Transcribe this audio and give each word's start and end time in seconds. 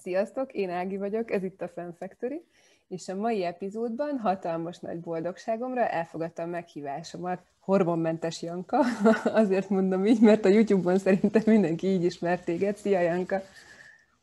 Sziasztok, 0.00 0.52
én 0.52 0.70
Ági 0.70 0.96
vagyok, 0.96 1.30
ez 1.30 1.42
itt 1.42 1.60
a 1.60 1.68
Fan 1.68 1.92
Factory, 1.98 2.44
és 2.88 3.08
a 3.08 3.14
mai 3.14 3.44
epizódban 3.44 4.18
hatalmas 4.18 4.78
nagy 4.78 5.00
boldogságomra 5.00 5.88
elfogadtam 5.88 6.50
meghívásomat 6.50 7.40
hormonmentes 7.58 8.42
Janka, 8.42 8.84
azért 9.24 9.68
mondom 9.68 10.06
így, 10.06 10.20
mert 10.20 10.44
a 10.44 10.48
YouTube-on 10.48 10.98
szerintem 10.98 11.42
mindenki 11.46 11.86
így 11.86 12.04
ismert 12.04 12.44
téged. 12.44 12.76
Szia 12.76 13.00
Janka! 13.00 13.40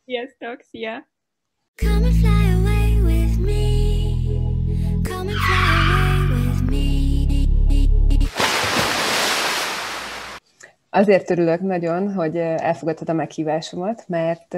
Sziasztok, 0.04 0.60
szia! 0.60 1.06
Come 1.74 2.06
and 2.06 2.14
fly 2.14 2.50
away 2.52 3.00
with 3.00 3.38
me. 3.40 3.62
Come 5.02 5.30
and 5.30 5.38
fly. 5.38 5.78
Azért 10.90 11.30
örülök 11.30 11.60
nagyon, 11.60 12.12
hogy 12.12 12.36
elfogadtad 12.36 13.08
a 13.08 13.12
meghívásomat, 13.12 14.08
mert 14.08 14.54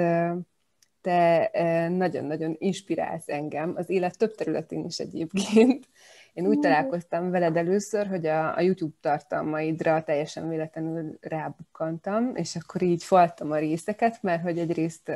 te 1.01 1.51
nagyon-nagyon 1.89 2.55
inspirálsz 2.59 3.29
engem, 3.29 3.73
az 3.75 3.89
élet 3.89 4.17
több 4.17 4.35
területén 4.35 4.85
is 4.85 4.97
egyébként. 4.97 5.85
Én 6.33 6.47
úgy 6.47 6.59
találkoztam 6.59 7.31
veled 7.31 7.57
először, 7.57 8.07
hogy 8.07 8.25
a, 8.25 8.57
a 8.57 8.61
YouTube 8.61 8.95
tartalmaidra 9.01 10.03
teljesen 10.03 10.49
véletlenül 10.49 11.17
rábukkantam, 11.21 12.31
és 12.35 12.55
akkor 12.55 12.81
így 12.81 13.03
faltam 13.03 13.51
a 13.51 13.57
részeket, 13.57 14.17
mert 14.21 14.41
hogy 14.41 14.59
egyrészt 14.59 15.11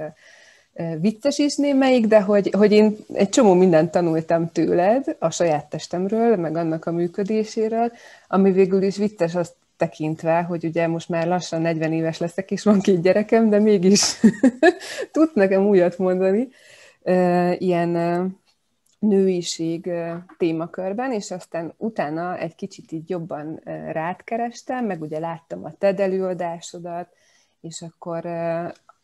vicces 1.00 1.38
is 1.38 1.56
némelyik, 1.56 2.06
de 2.06 2.22
hogy, 2.22 2.50
hogy 2.58 2.72
én 2.72 2.96
egy 3.14 3.30
csomó 3.30 3.54
mindent 3.54 3.92
tanultam 3.92 4.52
tőled, 4.52 5.16
a 5.20 5.30
saját 5.30 5.70
testemről, 5.70 6.36
meg 6.36 6.56
annak 6.56 6.86
a 6.86 6.92
működéséről, 6.92 7.92
ami 8.28 8.52
végül 8.52 8.84
is 8.84 8.98
vicces 8.98 9.36
azt 9.36 9.56
tekintve, 9.78 10.42
hogy 10.42 10.66
ugye 10.66 10.88
most 10.88 11.10
már 11.10 11.28
lassan 11.28 11.62
40 11.62 11.94
éves 11.94 12.18
leszek, 12.18 12.52
és 12.52 12.64
van 12.64 12.80
két 12.80 13.02
gyerekem, 13.02 13.50
de 13.50 13.60
mégis 13.60 14.20
tud 15.12 15.32
nekem 15.34 15.68
újat 15.68 15.98
mondani 15.98 16.48
ilyen 17.58 17.90
nőiség 19.00 19.92
témakörben, 20.38 21.12
és 21.12 21.32
aztán 21.32 21.74
utána 21.78 22.38
egy 22.38 22.56
kicsit 22.56 22.92
így 22.92 23.10
jobban 23.10 23.62
rád 23.92 24.24
kerestem, 24.24 24.86
meg 24.86 25.02
ugye 25.02 25.20
láttam 25.20 25.64
a 25.64 25.74
TED 25.78 26.00
előadásodat, 26.00 27.08
és 27.62 27.82
akkor 27.82 28.26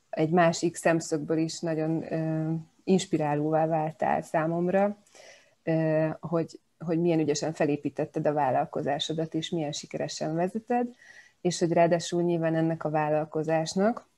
egy 0.10 0.30
másik 0.30 0.76
szemszögből 0.76 1.38
is 1.38 1.60
nagyon 1.60 2.06
inspirálóvá 2.84 3.66
váltál 3.66 4.22
számomra, 4.22 4.98
hogy 6.20 6.60
hogy 6.86 7.00
milyen 7.02 7.20
ügyesen 7.20 7.54
felépítetted 7.54 8.28
a 8.28 8.34
vállalkozásodat, 8.34 9.34
és 9.34 9.50
milyen 9.50 9.72
sikeresen 9.72 10.36
vezeted, 10.36 10.88
és 11.42 11.60
hogy 11.60 11.72
ráadásul 11.72 12.22
nyilván 12.22 12.56
ennek 12.56 12.84
a 12.84 12.90
vállalkozásnak, 12.90 14.10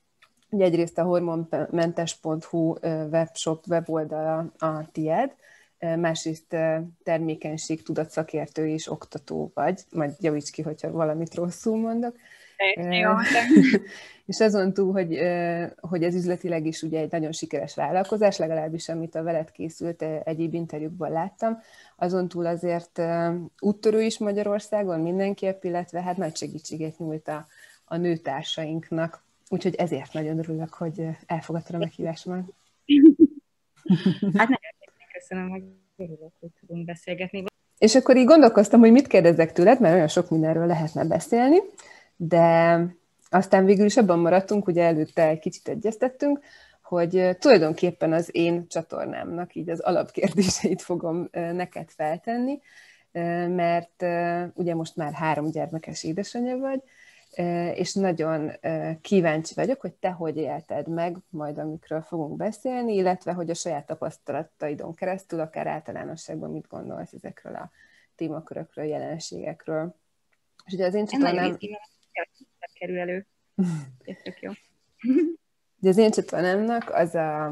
ugye 0.50 0.64
egyrészt 0.64 0.98
a 0.98 1.02
hormonmentes.hu 1.02 2.74
webshop 3.10 3.64
weboldala 3.68 4.52
a 4.58 4.90
tied, 4.92 5.34
másrészt 5.78 6.56
termékenység 7.02 7.82
tudatszakértő 7.82 8.68
és 8.68 8.90
oktató 8.90 9.50
vagy, 9.54 9.80
majd 9.90 10.12
javíts 10.20 10.50
ki, 10.50 10.62
hogyha 10.62 10.90
valamit 10.90 11.34
rosszul 11.34 11.76
mondok, 11.76 12.16
és 14.26 14.40
azon 14.40 14.72
túl, 14.72 14.92
hogy, 14.92 15.18
hogy 15.80 16.02
ez 16.02 16.14
üzletileg 16.14 16.66
is 16.66 16.82
ugye 16.82 17.00
egy 17.00 17.10
nagyon 17.10 17.32
sikeres 17.32 17.74
vállalkozás, 17.74 18.36
legalábbis 18.36 18.88
amit 18.88 19.14
a 19.14 19.22
veled 19.22 19.50
készült 19.50 20.02
egyéb 20.24 20.54
interjúkban 20.54 21.10
láttam, 21.10 21.58
azon 21.96 22.28
túl 22.28 22.46
azért 22.46 23.02
úttörő 23.60 24.02
is 24.02 24.18
Magyarországon 24.18 25.00
mindenképp, 25.00 25.64
illetve 25.64 26.02
hát 26.02 26.16
nagy 26.16 26.36
segítséget 26.36 26.98
nyújt 26.98 27.28
a, 27.28 27.46
a 27.84 27.96
nőtársainknak. 27.96 29.22
Úgyhogy 29.48 29.74
ezért 29.74 30.12
nagyon 30.12 30.38
örülök, 30.38 30.74
hogy 30.74 31.02
elfogadtad 31.26 31.74
a 31.74 31.78
meghívásomat. 31.78 32.52
Hát 34.34 34.48
nagyon 34.48 34.74
köszönöm, 35.12 35.50
hogy 35.50 35.62
örülök, 35.96 36.32
hogy 36.40 36.50
tudunk 36.60 36.84
beszélgetni. 36.84 37.44
És 37.78 37.94
akkor 37.94 38.16
így 38.16 38.26
gondolkoztam, 38.26 38.80
hogy 38.80 38.92
mit 38.92 39.06
kérdezzek 39.06 39.52
tőled, 39.52 39.80
mert 39.80 39.94
olyan 39.94 40.08
sok 40.08 40.30
mindenről 40.30 40.66
lehetne 40.66 41.04
beszélni 41.04 41.56
de 42.16 42.78
aztán 43.30 43.64
végül 43.64 43.84
is 43.84 43.96
abban 43.96 44.18
maradtunk, 44.18 44.66
ugye 44.66 44.82
előtte 44.82 45.28
egy 45.28 45.38
kicsit 45.38 45.68
egyeztettünk, 45.68 46.40
hogy 46.82 47.36
tulajdonképpen 47.38 48.12
az 48.12 48.28
én 48.32 48.68
csatornámnak 48.68 49.54
így 49.54 49.70
az 49.70 49.80
alapkérdéseit 49.80 50.82
fogom 50.82 51.28
neked 51.32 51.90
feltenni, 51.90 52.60
mert 53.48 54.02
ugye 54.54 54.74
most 54.74 54.96
már 54.96 55.12
három 55.12 55.50
gyermekes 55.50 56.04
édesanyja 56.04 56.56
vagy, 56.56 56.82
és 57.74 57.94
nagyon 57.94 58.50
kíváncsi 59.00 59.54
vagyok, 59.54 59.80
hogy 59.80 59.92
te 59.92 60.10
hogy 60.10 60.36
élted 60.36 60.88
meg, 60.88 61.16
majd 61.28 61.58
amikről 61.58 62.02
fogunk 62.02 62.36
beszélni, 62.36 62.94
illetve 62.94 63.32
hogy 63.32 63.50
a 63.50 63.54
saját 63.54 63.86
tapasztalataidon 63.86 64.94
keresztül, 64.94 65.40
akár 65.40 65.66
általánosságban 65.66 66.50
mit 66.50 66.68
gondolsz 66.68 67.12
ezekről 67.12 67.54
a 67.54 67.70
témakörökről, 68.16 68.84
jelenségekről. 68.84 69.94
És 70.64 70.72
ugye 70.72 70.86
az 70.86 70.94
én 70.94 71.06
csatornám 71.06 71.56
kerül 72.72 72.98
elő. 72.98 73.26
Ez 74.04 74.16
tök 74.22 74.40
jó. 74.40 74.50
De 75.76 75.88
az 75.88 75.96
én 75.96 76.10
csatornámnak 76.10 76.90
az 76.90 77.14
a, 77.14 77.46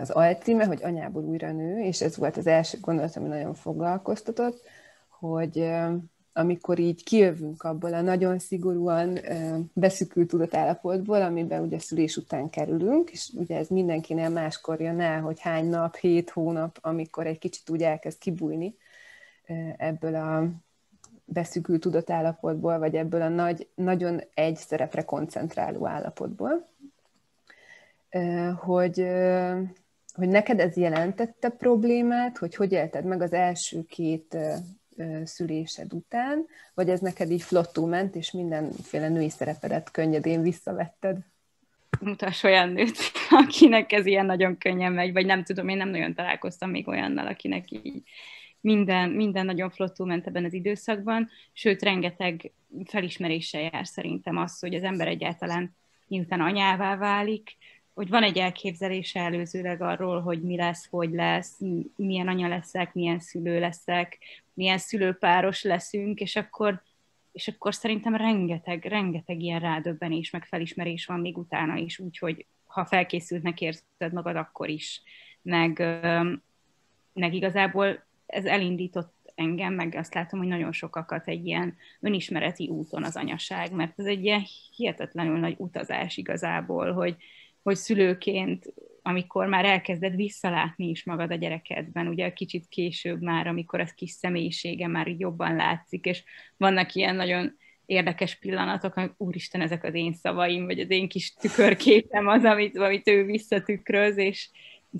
az 0.00 0.10
alcíme, 0.10 0.64
hogy 0.64 0.82
anyából 0.82 1.22
újra 1.22 1.52
nő, 1.52 1.82
és 1.82 2.00
ez 2.00 2.16
volt 2.16 2.36
az 2.36 2.46
első 2.46 2.78
gondolat, 2.80 3.16
ami 3.16 3.28
nagyon 3.28 3.54
foglalkoztatott, 3.54 4.62
hogy 5.08 5.70
amikor 6.32 6.78
így 6.78 7.04
kijövünk 7.04 7.62
abból 7.62 7.94
a 7.94 8.00
nagyon 8.00 8.38
szigorúan 8.38 9.18
beszükült 9.72 10.28
tudatállapotból, 10.28 11.22
amiben 11.22 11.62
ugye 11.62 11.78
szülés 11.78 12.16
után 12.16 12.50
kerülünk, 12.50 13.10
és 13.10 13.30
ugye 13.34 13.56
ez 13.56 13.68
mindenkinél 13.68 14.28
máskor 14.28 14.80
jön 14.80 15.00
el, 15.00 15.20
hogy 15.20 15.40
hány 15.40 15.68
nap, 15.68 15.96
hét 15.96 16.30
hónap, 16.30 16.78
amikor 16.80 17.26
egy 17.26 17.38
kicsit 17.38 17.70
úgy 17.70 17.82
elkezd 17.82 18.18
kibújni 18.18 18.76
ebből 19.76 20.14
a 20.14 20.50
beszűkült 21.28 21.80
tudatállapotból, 21.80 22.78
vagy 22.78 22.94
ebből 22.94 23.22
a 23.22 23.28
nagy, 23.28 23.68
nagyon 23.74 24.20
egy 24.34 24.56
szerepre 24.56 25.02
koncentráló 25.04 25.86
állapotból, 25.86 26.66
hogy, 28.56 29.06
hogy 30.14 30.28
neked 30.28 30.60
ez 30.60 30.76
jelentette 30.76 31.48
problémát, 31.48 32.38
hogy 32.38 32.54
hogy 32.54 32.72
élted 32.72 33.04
meg 33.04 33.22
az 33.22 33.32
első 33.32 33.84
két 33.88 34.36
szülésed 35.24 35.92
után, 35.92 36.46
vagy 36.74 36.90
ez 36.90 37.00
neked 37.00 37.30
így 37.30 37.42
flottú 37.42 37.86
ment, 37.86 38.14
és 38.14 38.30
mindenféle 38.30 39.08
női 39.08 39.30
szerepedet 39.30 39.90
könnyedén 39.90 40.42
visszavetted? 40.42 41.16
Mutass 42.00 42.42
olyan 42.42 42.68
nőt, 42.68 42.98
akinek 43.44 43.92
ez 43.92 44.06
ilyen 44.06 44.26
nagyon 44.26 44.58
könnyen 44.58 44.92
megy, 44.92 45.12
vagy 45.12 45.26
nem 45.26 45.44
tudom, 45.44 45.68
én 45.68 45.76
nem 45.76 45.88
nagyon 45.88 46.14
találkoztam 46.14 46.70
még 46.70 46.88
olyannal, 46.88 47.26
akinek 47.26 47.70
így 47.70 48.02
minden, 48.60 49.10
minden 49.10 49.44
nagyon 49.44 49.70
flottul 49.70 50.06
ment 50.06 50.26
ebben 50.26 50.44
az 50.44 50.52
időszakban, 50.52 51.28
sőt, 51.52 51.82
rengeteg 51.82 52.52
felismeréssel 52.84 53.60
jár 53.60 53.86
szerintem 53.86 54.36
az, 54.36 54.58
hogy 54.58 54.74
az 54.74 54.82
ember 54.82 55.08
egyáltalán 55.08 55.76
miután 56.06 56.40
anyává 56.40 56.96
válik, 56.96 57.56
hogy 57.94 58.08
van 58.08 58.22
egy 58.22 58.38
elképzelése 58.38 59.20
előzőleg 59.20 59.82
arról, 59.82 60.20
hogy 60.20 60.42
mi 60.42 60.56
lesz, 60.56 60.86
hogy 60.90 61.10
lesz, 61.10 61.60
milyen 61.96 62.28
anya 62.28 62.48
leszek, 62.48 62.94
milyen 62.94 63.18
szülő 63.18 63.60
leszek, 63.60 64.18
milyen 64.54 64.78
szülőpáros 64.78 65.62
leszünk, 65.62 66.20
és 66.20 66.36
akkor, 66.36 66.82
és 67.32 67.48
akkor 67.48 67.74
szerintem 67.74 68.14
rengeteg, 68.14 68.84
rengeteg 68.84 69.40
ilyen 69.40 69.60
rádöbbenés, 69.60 70.30
meg 70.30 70.44
felismerés 70.44 71.06
van 71.06 71.20
még 71.20 71.38
utána 71.38 71.76
is, 71.76 71.98
úgyhogy 71.98 72.46
ha 72.66 72.84
felkészültnek 72.84 73.60
érzed 73.60 74.12
magad, 74.12 74.36
akkor 74.36 74.68
is. 74.68 75.02
Meg, 75.42 75.78
meg 77.12 77.34
igazából 77.34 78.06
ez 78.28 78.44
elindított 78.44 79.16
engem, 79.34 79.74
meg 79.74 79.94
azt 79.94 80.14
látom, 80.14 80.38
hogy 80.38 80.48
nagyon 80.48 80.72
sokakat 80.72 81.28
egy 81.28 81.46
ilyen 81.46 81.76
önismereti 82.00 82.68
úton 82.68 83.04
az 83.04 83.16
anyaság, 83.16 83.72
mert 83.72 83.98
ez 83.98 84.04
egy 84.04 84.24
ilyen 84.24 84.42
hihetetlenül 84.76 85.38
nagy 85.38 85.54
utazás 85.58 86.16
igazából, 86.16 86.92
hogy, 86.92 87.16
hogy 87.62 87.76
szülőként, 87.76 88.72
amikor 89.02 89.46
már 89.46 89.64
elkezded 89.64 90.16
visszalátni 90.16 90.88
is 90.88 91.04
magad 91.04 91.30
a 91.30 91.34
gyerekedben, 91.34 92.06
ugye 92.06 92.32
kicsit 92.32 92.68
később 92.68 93.22
már, 93.22 93.46
amikor 93.46 93.80
az 93.80 93.92
kis 93.92 94.10
személyisége 94.10 94.86
már 94.86 95.06
jobban 95.06 95.56
látszik, 95.56 96.04
és 96.04 96.24
vannak 96.56 96.94
ilyen 96.94 97.16
nagyon 97.16 97.56
érdekes 97.86 98.34
pillanatok, 98.34 98.92
hogy 98.92 99.10
úristen, 99.16 99.60
ezek 99.60 99.84
az 99.84 99.94
én 99.94 100.12
szavaim, 100.12 100.64
vagy 100.64 100.80
az 100.80 100.90
én 100.90 101.08
kis 101.08 101.34
tükörképem 101.34 102.26
az, 102.26 102.44
amit, 102.44 102.78
amit 102.78 103.08
ő 103.08 103.24
visszatükröz, 103.24 104.16
és, 104.16 104.50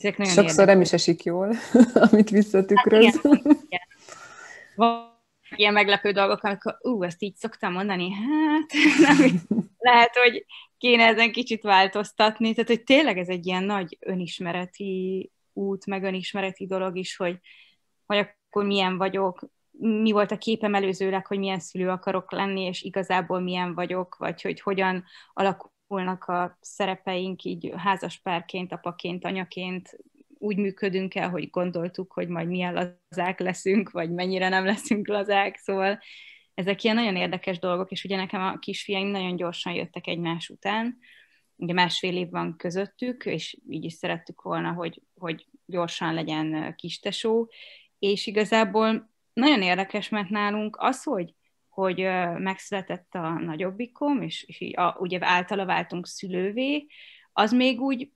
ezek 0.05 0.19
nagyon 0.19 0.35
Sokszor 0.35 0.69
érdekes. 0.69 0.75
nem 0.75 0.81
is 0.81 0.93
esik 0.93 1.23
jól, 1.23 1.55
amit 2.11 2.31
visszatükröz. 2.31 3.05
Hát. 3.05 3.23
Van 4.77 5.17
ilyen 5.57 5.73
meglepő 5.73 6.11
dolgok, 6.11 6.43
amikor 6.43 6.79
ú, 6.81 7.03
ezt 7.03 7.23
így 7.23 7.37
szoktam 7.37 7.73
mondani, 7.73 8.11
hát 8.13 8.73
nem, 9.19 9.41
lehet, 9.79 10.17
hogy 10.17 10.47
kéne 10.79 11.05
ezen 11.05 11.33
kicsit 11.33 11.63
változtatni, 11.63 12.55
tehát 12.55 12.69
hogy 12.69 12.83
tényleg 12.83 13.19
ez 13.19 13.29
egy 13.29 13.47
ilyen 13.47 13.65
nagy 13.65 13.97
önismereti 14.01 15.31
út, 15.53 15.87
meg 15.87 16.03
önismereti 16.03 16.67
dolog 16.67 16.97
is, 16.97 17.17
hogy, 17.17 17.39
hogy 18.07 18.19
akkor 18.19 18.65
milyen 18.65 18.97
vagyok, 18.97 19.49
mi 19.81 20.11
volt 20.11 20.31
a 20.31 20.39
képem 20.39 20.75
előzőleg, 20.75 21.27
hogy 21.27 21.39
milyen 21.39 21.61
szülő 21.61 21.89
akarok 21.89 22.33
lenni, 22.33 22.63
és 22.63 22.83
igazából 22.83 23.41
milyen 23.41 23.75
vagyok, 23.75 24.17
vagy 24.19 24.43
hogy 24.43 24.61
hogyan 24.61 25.05
alakul 25.33 25.71
alakulnak 25.89 26.25
a 26.25 26.59
szerepeink 26.61 27.45
így 27.45 27.73
házaspárként, 27.77 28.73
apaként, 28.73 29.25
anyaként, 29.25 29.99
úgy 30.39 30.57
működünk 30.57 31.15
el, 31.15 31.31
hogy 31.31 31.51
gondoltuk, 31.51 32.13
hogy 32.13 32.29
majd 32.29 32.49
milyen 32.49 33.01
lazák 33.11 33.41
leszünk, 33.41 33.91
vagy 33.91 34.11
mennyire 34.11 34.49
nem 34.49 34.65
leszünk 34.65 35.09
lazák, 35.09 35.57
szóval 35.57 35.99
ezek 36.55 36.85
ilyen 36.85 36.97
nagyon 36.97 37.17
érdekes 37.17 37.59
dolgok, 37.59 37.91
és 37.91 38.05
ugye 38.05 38.17
nekem 38.17 38.43
a 38.43 38.59
kisfiaim 38.59 39.07
nagyon 39.09 39.37
gyorsan 39.37 39.73
jöttek 39.73 40.07
egymás 40.07 40.49
után, 40.49 40.99
ugye 41.57 41.73
másfél 41.73 42.17
év 42.17 42.31
van 42.31 42.57
közöttük, 42.57 43.27
és 43.27 43.59
így 43.69 43.85
is 43.85 43.93
szerettük 43.93 44.43
volna, 44.43 44.73
hogy, 44.73 45.03
hogy 45.19 45.47
gyorsan 45.67 46.15
legyen 46.15 46.75
kistesó, 46.77 47.51
és 47.99 48.27
igazából 48.27 49.11
nagyon 49.33 49.63
érdekes, 49.63 50.09
mert 50.09 50.29
nálunk 50.29 50.77
az, 50.81 51.03
hogy, 51.03 51.35
hogy 51.79 51.99
megszületett 52.39 53.15
a 53.15 53.29
nagyobbikom, 53.29 54.23
és, 54.23 54.43
és 54.43 54.61
így 54.61 54.79
a, 54.79 54.97
ugye 54.99 55.19
általa 55.21 55.65
váltunk 55.65 56.07
szülővé, 56.07 56.87
az 57.33 57.53
még 57.53 57.81
úgy 57.81 58.13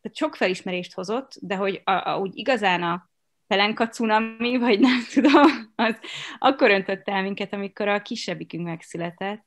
tehát 0.00 0.16
sok 0.16 0.34
felismerést 0.34 0.94
hozott, 0.94 1.32
de 1.40 1.56
hogy 1.56 1.80
a, 1.84 2.10
a, 2.10 2.18
úgy 2.18 2.36
igazán 2.36 2.82
a 2.82 3.10
pelenka 3.46 3.88
cunami, 3.88 4.56
vagy 4.56 4.80
nem 4.80 4.98
tudom, 5.14 5.72
az 5.74 5.98
akkor 6.38 6.70
öntött 6.70 7.08
el 7.08 7.22
minket, 7.22 7.52
amikor 7.52 7.88
a 7.88 8.02
kisebbikünk 8.02 8.64
megszületett, 8.64 9.44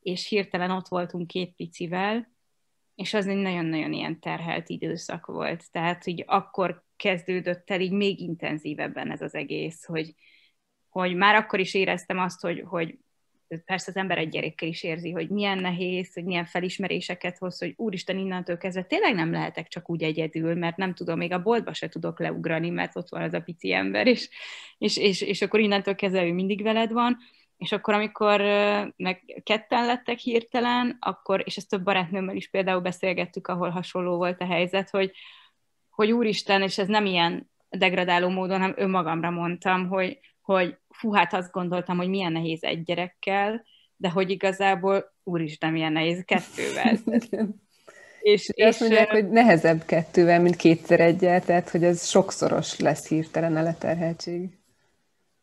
és 0.00 0.28
hirtelen 0.28 0.70
ott 0.70 0.88
voltunk 0.88 1.26
két 1.26 1.54
picivel, 1.56 2.32
és 2.94 3.14
az 3.14 3.26
egy 3.26 3.36
nagyon-nagyon 3.36 3.92
ilyen 3.92 4.20
terhelt 4.20 4.68
időszak 4.68 5.26
volt. 5.26 5.70
Tehát, 5.70 6.04
hogy 6.04 6.24
akkor 6.26 6.84
kezdődött 6.96 7.70
el 7.70 7.80
így 7.80 7.92
még 7.92 8.20
intenzívebben 8.20 9.10
ez 9.10 9.20
az 9.20 9.34
egész, 9.34 9.84
hogy, 9.84 10.14
hogy 11.00 11.14
már 11.14 11.34
akkor 11.34 11.60
is 11.60 11.74
éreztem 11.74 12.18
azt, 12.18 12.40
hogy, 12.40 12.64
hogy 12.66 12.98
persze 13.64 13.90
az 13.90 13.96
ember 13.96 14.18
egy 14.18 14.28
gyerekkel 14.28 14.68
is 14.68 14.82
érzi, 14.82 15.10
hogy 15.10 15.28
milyen 15.28 15.58
nehéz, 15.58 16.14
hogy 16.14 16.24
milyen 16.24 16.44
felismeréseket 16.44 17.38
hoz, 17.38 17.58
hogy 17.58 17.74
úristen, 17.76 18.18
innentől 18.18 18.56
kezdve 18.56 18.82
tényleg 18.82 19.14
nem 19.14 19.32
lehetek 19.32 19.68
csak 19.68 19.90
úgy 19.90 20.02
egyedül, 20.02 20.54
mert 20.54 20.76
nem 20.76 20.94
tudom, 20.94 21.18
még 21.18 21.32
a 21.32 21.42
boltba 21.42 21.74
se 21.74 21.88
tudok 21.88 22.18
leugrani, 22.18 22.70
mert 22.70 22.96
ott 22.96 23.08
van 23.08 23.22
az 23.22 23.32
a 23.32 23.40
pici 23.40 23.72
ember, 23.72 24.06
és, 24.06 24.28
és, 24.78 24.96
és, 24.96 25.20
és 25.20 25.42
akkor 25.42 25.60
innentől 25.60 25.94
kezdve 25.94 26.24
ő 26.24 26.32
mindig 26.32 26.62
veled 26.62 26.92
van, 26.92 27.16
és 27.56 27.72
akkor, 27.72 27.94
amikor 27.94 28.40
meg 28.96 29.40
ketten 29.42 29.86
lettek 29.86 30.18
hirtelen, 30.18 30.96
akkor, 31.00 31.42
és 31.44 31.56
ezt 31.56 31.68
több 31.68 31.82
barátnőmmel 31.82 32.36
is 32.36 32.48
például 32.48 32.80
beszélgettük, 32.80 33.48
ahol 33.48 33.68
hasonló 33.68 34.16
volt 34.16 34.40
a 34.40 34.46
helyzet, 34.46 34.90
hogy, 34.90 35.12
hogy 35.90 36.12
úristen, 36.12 36.62
és 36.62 36.78
ez 36.78 36.88
nem 36.88 37.06
ilyen 37.06 37.50
degradáló 37.68 38.28
módon, 38.28 38.60
hanem 38.60 38.74
önmagamra 38.76 39.30
mondtam, 39.30 39.88
hogy, 39.88 40.18
hogy 40.46 40.76
fú, 40.98 41.12
hát 41.12 41.32
azt 41.32 41.52
gondoltam, 41.52 41.96
hogy 41.96 42.08
milyen 42.08 42.32
nehéz 42.32 42.62
egy 42.62 42.82
gyerekkel, 42.82 43.64
de 43.96 44.10
hogy 44.10 44.30
igazából 44.30 45.14
úristen, 45.22 45.72
milyen 45.72 45.92
nehéz 45.92 46.24
kettővel. 46.24 46.98
és, 48.20 48.50
és 48.52 48.64
azt 48.64 48.80
mondják, 48.80 49.10
hogy 49.10 49.28
nehezebb 49.28 49.84
kettővel, 49.84 50.40
mint 50.40 50.56
kétszer 50.56 51.00
egyel, 51.00 51.40
tehát 51.40 51.70
hogy 51.70 51.84
ez 51.84 52.06
sokszoros 52.06 52.78
lesz 52.78 53.08
hirtelen 53.08 53.56
a 53.56 53.62
leterheltség. 53.62 54.48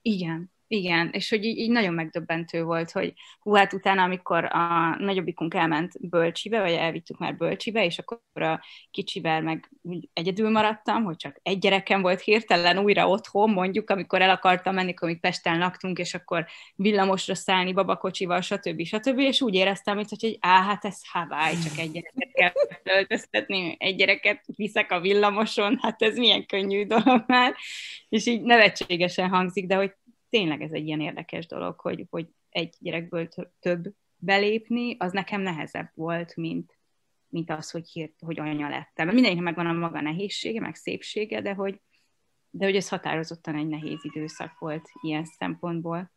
Igen, 0.02 0.53
igen, 0.68 1.10
és 1.12 1.30
hogy 1.30 1.44
így, 1.44 1.58
így 1.58 1.70
nagyon 1.70 1.94
megdöbbentő 1.94 2.64
volt, 2.64 2.92
hogy 2.92 3.14
hú, 3.40 3.54
hát 3.54 3.74
utána, 3.74 4.04
amikor 4.04 4.46
a 4.46 4.96
nagyobbikunk 5.00 5.54
elment 5.54 6.10
bölcsibe, 6.10 6.60
vagy 6.60 6.72
elvittük 6.72 7.18
már 7.18 7.36
bölcsibe, 7.36 7.86
és 7.86 8.00
akkor 8.00 8.20
a 8.34 8.62
kicsivel 8.92 9.42
meg 9.42 9.70
egyedül 10.14 10.50
maradtam, 10.50 11.04
hogy 11.04 11.16
csak 11.16 11.40
egy 11.44 11.60
gyerekem 11.60 12.02
volt 12.02 12.22
hirtelen 12.22 12.78
újra 12.78 13.08
otthon, 13.08 13.50
mondjuk, 13.50 13.90
amikor 13.90 14.22
el 14.22 14.30
akartam 14.30 14.74
menni, 14.74 14.94
amikor 14.98 15.20
Pesten 15.20 15.58
laktunk, 15.58 15.98
és 15.98 16.14
akkor 16.14 16.46
villamosra 16.76 17.36
szállni 17.36 17.74
babakocsival, 17.74 18.42
stb. 18.42 18.84
stb. 18.84 19.20
És 19.20 19.42
úgy 19.42 19.56
éreztem, 19.56 19.96
hogy, 19.96 20.08
hogy 20.20 20.38
á, 20.40 20.64
hát 20.64 20.86
ez 20.86 21.00
Hawaii, 21.12 21.58
csak 21.64 21.78
egy 21.78 21.92
gyereket 21.92 22.32
kell 22.34 22.52
öltöztetni, 22.96 23.76
egy 23.80 23.96
gyereket 23.96 24.44
viszek 24.56 24.92
a 24.92 25.00
villamoson, 25.00 25.80
hát 25.82 26.02
ez 26.02 26.18
milyen 26.18 26.46
könnyű 26.46 26.86
dolog 26.86 27.24
már. 27.28 27.56
És 28.10 28.26
így 28.26 28.42
nevetségesen 28.42 29.30
hangzik, 29.30 29.68
de 29.68 29.76
hogy 29.76 29.94
tényleg 30.34 30.62
ez 30.62 30.72
egy 30.72 30.86
ilyen 30.86 31.02
érdekes 31.02 31.48
dolog, 31.48 31.80
hogy, 31.80 32.06
hogy 32.10 32.28
egy 32.50 32.76
gyerekből 32.80 33.28
több 33.60 33.94
belépni, 34.18 34.96
az 35.00 35.12
nekem 35.12 35.42
nehezebb 35.42 35.92
volt, 35.94 36.36
mint, 36.36 36.78
mint 37.28 37.50
az, 37.50 37.72
hogy, 37.72 37.90
hírt, 37.90 38.14
hogy 38.26 38.40
anya 38.40 38.70
lettem. 38.70 39.08
Mindenkinek 39.08 39.44
megvan 39.44 39.66
a 39.66 39.74
maga 39.74 40.02
nehézsége, 40.02 40.60
meg 40.60 40.76
szépsége, 40.76 41.42
de 41.42 41.54
hogy, 41.54 41.82
de 42.50 42.66
hogy 42.66 42.76
ez 42.76 42.90
határozottan 42.90 43.56
egy 43.56 43.68
nehéz 43.68 44.00
időszak 44.02 44.60
volt 44.60 44.90
ilyen 45.02 45.26
szempontból. 45.26 46.12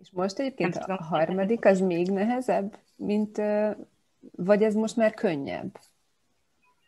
És 0.00 0.10
most 0.10 0.38
egyébként 0.38 0.76
a 0.76 1.02
harmadik 1.02 1.64
az 1.64 1.80
még 1.80 2.10
nehezebb, 2.10 2.78
mint, 2.96 3.36
vagy 4.30 4.62
ez 4.62 4.74
most 4.74 4.96
már 4.96 5.14
könnyebb? 5.14 5.78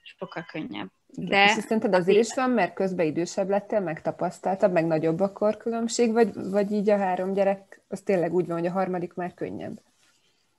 Sokkal 0.03 0.45
könnyebb. 0.53 0.91
De... 1.17 1.45
És 1.45 1.51
szerinted 1.51 1.95
azért 1.95 2.19
is 2.19 2.35
van, 2.35 2.51
mert 2.51 2.75
közben 2.75 3.07
idősebb 3.07 3.49
lettél, 3.49 3.81
meg 3.81 4.03
tapasztaltabb, 4.03 4.73
meg 4.73 4.87
nagyobb 4.87 5.21
a 5.21 5.33
korkülönbség, 5.33 6.13
vagy, 6.13 6.35
vagy 6.51 6.73
így 6.73 6.91
a 6.91 6.97
három 6.97 7.33
gyerek, 7.33 7.83
az 7.89 8.01
tényleg 8.01 8.35
úgy 8.35 8.47
van, 8.47 8.59
hogy 8.59 8.67
a 8.67 8.73
harmadik 8.73 9.15
már 9.15 9.35
könnyebb? 9.35 9.81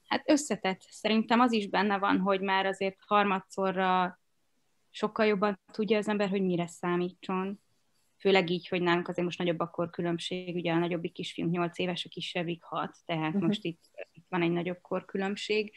Hát 0.08 0.24
összetett. 0.26 0.82
Szerintem 0.90 1.40
az 1.40 1.52
is 1.52 1.70
benne 1.70 1.98
van, 1.98 2.20
hogy 2.20 2.42
már 2.42 2.66
azért 2.66 2.98
harmadszorra 3.06 4.20
sokkal 4.90 5.26
jobban 5.26 5.60
tudja 5.72 5.98
az 5.98 6.08
ember, 6.08 6.30
hogy 6.30 6.42
mire 6.42 6.68
számítson. 6.68 7.60
Főleg 8.20 8.50
így, 8.50 8.68
hogy 8.68 8.82
nálunk 8.82 9.08
azért 9.08 9.26
most 9.26 9.38
nagyobb 9.38 9.60
a 9.60 9.90
különbség, 9.92 10.56
ugye 10.56 10.72
a 10.72 10.78
nagyobbik 10.78 11.12
kisfiunk 11.12 11.52
8 11.52 11.80
éves, 11.80 12.06
a 12.06 12.10
kisebbik 12.10 12.64
6, 12.64 12.96
tehát 13.06 13.28
uh-huh. 13.28 13.48
most 13.48 13.64
itt, 13.64 13.82
itt 14.14 14.26
van 14.30 14.42
egy 14.42 14.52
nagyobb 14.52 14.82
korkülönbség, 14.82 15.74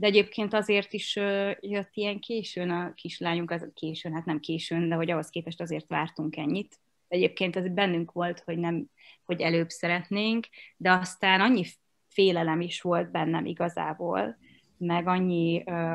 de 0.00 0.06
egyébként 0.06 0.54
azért 0.54 0.92
is 0.92 1.16
jött 1.60 1.90
ilyen 1.92 2.20
későn 2.20 2.70
a 2.70 2.94
kislányunk, 2.94 3.50
az 3.50 3.70
későn, 3.74 4.12
hát 4.12 4.24
nem 4.24 4.40
későn, 4.40 4.88
de 4.88 4.94
hogy 4.94 5.10
ahhoz 5.10 5.28
képest 5.28 5.60
azért 5.60 5.88
vártunk 5.88 6.36
ennyit. 6.36 6.78
Egyébként 7.08 7.56
ez 7.56 7.68
bennünk 7.68 8.12
volt, 8.12 8.40
hogy 8.40 8.58
nem, 8.58 8.86
hogy 9.24 9.40
előbb 9.40 9.68
szeretnénk, 9.68 10.46
de 10.76 10.92
aztán 10.92 11.40
annyi 11.40 11.64
félelem 12.08 12.60
is 12.60 12.80
volt 12.80 13.10
bennem 13.10 13.46
igazából, 13.46 14.38
meg 14.78 15.06
annyi 15.06 15.62
ö, 15.66 15.92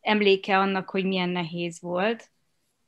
emléke 0.00 0.58
annak, 0.58 0.90
hogy 0.90 1.04
milyen 1.04 1.28
nehéz 1.28 1.80
volt, 1.80 2.30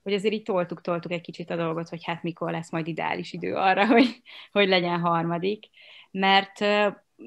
hogy 0.02 0.12
azért 0.12 0.34
így 0.34 0.42
toltuk, 0.42 0.80
toltuk 0.80 1.12
egy 1.12 1.20
kicsit 1.20 1.50
a 1.50 1.56
dolgot, 1.56 1.88
hogy 1.88 2.04
hát 2.04 2.22
mikor 2.22 2.50
lesz 2.50 2.70
majd 2.70 2.86
ideális 2.86 3.32
idő 3.32 3.54
arra, 3.54 3.86
hogy, 3.94 4.22
hogy 4.52 4.68
legyen 4.68 5.00
harmadik. 5.00 5.66
Mert 6.10 6.60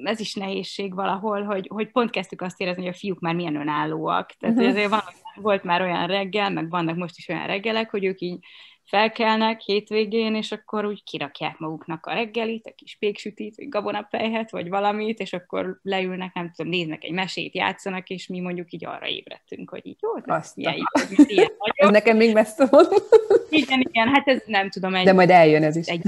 ez 0.02 0.20
is 0.20 0.34
nehézség 0.34 0.94
valahol, 0.94 1.42
hogy, 1.42 1.66
hogy 1.72 1.90
pont 1.90 2.10
kezdtük 2.10 2.40
azt 2.40 2.60
érezni, 2.60 2.82
hogy 2.82 2.92
a 2.94 2.96
fiúk 2.98 3.20
már 3.20 3.34
milyen 3.34 3.56
önállóak. 3.56 4.30
Tehát 4.30 4.56
uh-huh. 4.56 4.70
azért 4.70 4.90
van, 4.90 5.02
volt 5.34 5.64
már 5.64 5.82
olyan 5.82 6.06
reggel, 6.06 6.50
meg 6.50 6.70
vannak 6.70 6.96
most 6.96 7.18
is 7.18 7.28
olyan 7.28 7.46
reggelek, 7.46 7.90
hogy 7.90 8.04
ők 8.04 8.20
így 8.20 8.44
felkelnek 8.84 9.60
hétvégén, 9.60 10.34
és 10.34 10.52
akkor 10.52 10.84
úgy 10.84 11.04
kirakják 11.04 11.58
maguknak 11.58 12.06
a 12.06 12.14
reggelit, 12.14 12.66
a 12.66 12.72
kis 12.74 12.96
péksütit, 12.98 13.56
vagy 13.56 13.68
gabonapejhet, 13.68 14.50
vagy 14.50 14.68
valamit, 14.68 15.18
és 15.18 15.32
akkor 15.32 15.78
leülnek, 15.82 16.34
nem 16.34 16.52
tudom, 16.56 16.70
néznek 16.70 17.04
egy 17.04 17.12
mesét, 17.12 17.54
játszanak, 17.54 18.08
és 18.08 18.26
mi 18.26 18.40
mondjuk 18.40 18.72
így 18.72 18.86
arra 18.86 19.06
ébredtünk, 19.06 19.70
hogy 19.70 19.86
így 19.86 19.98
jó, 20.00 20.34
Azt 20.34 20.58
ilyen, 20.58 20.74
jó, 20.76 21.02
ilyen 21.26 21.52
Ez 21.74 21.90
nekem 21.90 22.16
még 22.16 22.32
messze 22.32 22.66
van. 22.66 22.84
Igen, 23.50 23.80
igen, 23.80 24.08
hát 24.08 24.28
ez 24.28 24.42
nem 24.46 24.70
tudom. 24.70 24.94
Egy, 24.94 25.04
De 25.04 25.12
majd 25.12 25.30
eljön 25.30 25.62
ez 25.62 25.76
is. 25.76 25.86
Egy, 25.86 26.02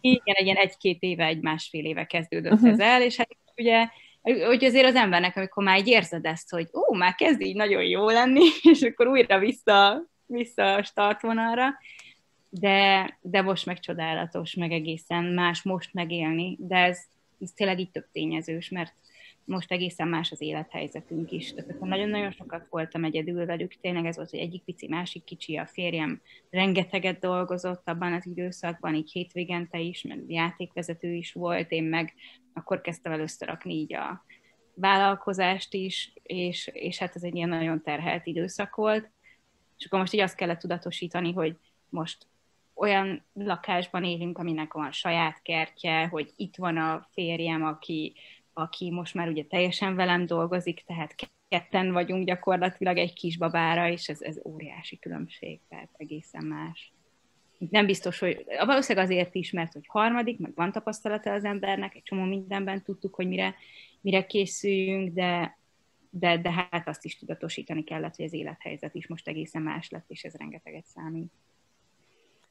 igen, 0.00 0.34
egy 0.34 0.44
ilyen 0.44 0.56
egy-két 0.56 1.02
éve, 1.02 1.24
egy 1.24 1.40
másfél 1.40 1.84
éve 1.84 2.04
kezdődött 2.04 2.52
uh-huh. 2.52 2.70
ez 2.70 2.78
el, 2.78 3.02
és 3.02 3.16
hát 3.16 3.28
ugye 3.56 3.88
hogy 4.46 4.64
azért 4.64 4.86
az 4.86 4.94
embernek, 4.94 5.36
amikor 5.36 5.64
már 5.64 5.78
így 5.78 5.88
érzed 5.88 6.24
ezt, 6.24 6.50
hogy 6.50 6.68
ó, 6.72 6.94
már 6.94 7.14
kezd 7.14 7.40
így 7.40 7.56
nagyon 7.56 7.82
jó 7.82 8.08
lenni, 8.08 8.44
és 8.72 8.82
akkor 8.82 9.06
újra 9.06 9.38
vissza, 9.38 10.02
vissza 10.26 10.74
a 10.74 10.82
startvonalra, 10.82 11.74
de, 12.60 13.18
de 13.20 13.42
most 13.42 13.66
meg 13.66 13.80
csodálatos, 13.80 14.54
meg 14.54 14.72
egészen 14.72 15.24
más 15.24 15.62
most 15.62 15.94
megélni, 15.94 16.56
de 16.60 16.76
ez, 16.76 16.98
ez 17.40 17.50
tényleg 17.52 17.78
így 17.78 17.90
több 17.90 18.06
tényezős, 18.12 18.68
mert 18.68 18.94
most 19.44 19.72
egészen 19.72 20.08
más 20.08 20.32
az 20.32 20.40
élethelyzetünk 20.40 21.30
is. 21.30 21.54
Tehát 21.54 21.80
nagyon-nagyon 21.80 22.30
sokat 22.30 22.66
voltam 22.70 23.04
egyedül 23.04 23.46
velük, 23.46 23.74
tényleg 23.80 24.06
ez 24.06 24.16
volt, 24.16 24.30
hogy 24.30 24.38
egyik 24.38 24.62
pici, 24.62 24.88
másik 24.88 25.24
kicsi, 25.24 25.56
a 25.56 25.66
férjem 25.66 26.20
rengeteget 26.50 27.18
dolgozott 27.18 27.88
abban 27.88 28.12
az 28.12 28.26
időszakban, 28.26 28.94
így 28.94 29.12
hétvégente 29.12 29.78
is, 29.78 30.02
mert 30.02 30.20
játékvezető 30.26 31.12
is 31.12 31.32
volt, 31.32 31.70
én 31.70 31.84
meg 31.84 32.14
akkor 32.52 32.80
kezdtem 32.80 33.12
el 33.12 33.20
összerakni 33.20 33.74
így 33.74 33.94
a 33.94 34.24
vállalkozást 34.74 35.74
is, 35.74 36.12
és, 36.22 36.70
és 36.72 36.98
hát 36.98 37.16
ez 37.16 37.22
egy 37.22 37.34
ilyen 37.34 37.48
nagyon 37.48 37.82
terhelt 37.82 38.26
időszak 38.26 38.74
volt. 38.74 39.10
És 39.78 39.84
akkor 39.86 39.98
most 39.98 40.12
így 40.12 40.20
azt 40.20 40.34
kellett 40.34 40.58
tudatosítani, 40.58 41.32
hogy 41.32 41.56
most 41.88 42.26
olyan 42.76 43.24
lakásban 43.32 44.04
élünk, 44.04 44.38
aminek 44.38 44.72
van 44.72 44.92
saját 44.92 45.42
kertje, 45.42 46.06
hogy 46.06 46.32
itt 46.36 46.56
van 46.56 46.76
a 46.76 47.08
férjem, 47.12 47.64
aki, 47.64 48.14
aki 48.52 48.90
most 48.90 49.14
már 49.14 49.28
ugye 49.28 49.44
teljesen 49.44 49.94
velem 49.94 50.26
dolgozik, 50.26 50.84
tehát 50.86 51.14
ketten 51.48 51.92
vagyunk 51.92 52.26
gyakorlatilag 52.26 52.96
egy 52.96 53.12
kisbabára, 53.12 53.88
és 53.88 54.08
ez, 54.08 54.20
ez 54.20 54.40
óriási 54.44 54.98
különbség, 54.98 55.60
tehát 55.68 55.90
egészen 55.96 56.44
más. 56.44 56.92
Nem 57.70 57.86
biztos, 57.86 58.18
hogy 58.18 58.44
valószínűleg 58.64 59.04
azért 59.08 59.34
is, 59.34 59.50
mert 59.50 59.72
hogy 59.72 59.86
harmadik, 59.86 60.38
meg 60.38 60.52
van 60.54 60.72
tapasztalata 60.72 61.32
az 61.32 61.44
embernek, 61.44 61.94
egy 61.94 62.02
csomó 62.02 62.24
mindenben 62.24 62.82
tudtuk, 62.82 63.14
hogy 63.14 63.28
mire, 63.28 63.54
mire 64.00 64.26
készüljünk, 64.26 65.14
de, 65.14 65.58
de, 66.10 66.38
de 66.38 66.52
hát 66.52 66.88
azt 66.88 67.04
is 67.04 67.18
tudatosítani 67.18 67.84
kellett, 67.84 68.16
hogy 68.16 68.24
az 68.24 68.32
élethelyzet 68.32 68.94
is 68.94 69.06
most 69.06 69.28
egészen 69.28 69.62
más 69.62 69.90
lett, 69.90 70.10
és 70.10 70.24
ez 70.24 70.34
rengeteget 70.34 70.86
számít. 70.86 71.32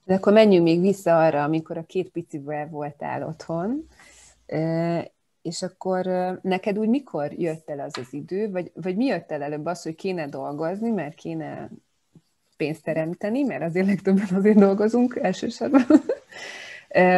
De 0.05 0.13
akkor 0.13 0.33
menjünk 0.33 0.63
még 0.63 0.81
vissza 0.81 1.17
arra, 1.25 1.43
amikor 1.43 1.77
a 1.77 1.85
két 1.85 2.09
picivel 2.09 2.67
voltál 2.67 3.23
otthon, 3.23 3.87
és 5.41 5.61
akkor 5.61 6.05
neked 6.41 6.77
úgy 6.77 6.87
mikor 6.87 7.31
jött 7.33 7.69
el 7.69 7.79
az 7.79 7.97
az 7.97 8.13
idő, 8.13 8.51
vagy, 8.51 8.71
vagy 8.73 8.95
mi 8.95 9.05
jött 9.05 9.31
el 9.31 9.41
előbb 9.41 9.65
az, 9.65 9.81
hogy 9.83 9.95
kéne 9.95 10.27
dolgozni, 10.27 10.89
mert 10.89 11.15
kéne 11.15 11.69
pénzt 12.57 12.83
teremteni, 12.83 13.43
mert 13.43 13.63
azért 13.63 13.87
legtöbben 13.87 14.27
azért 14.35 14.57
dolgozunk 14.57 15.15
elsősorban, 15.21 15.85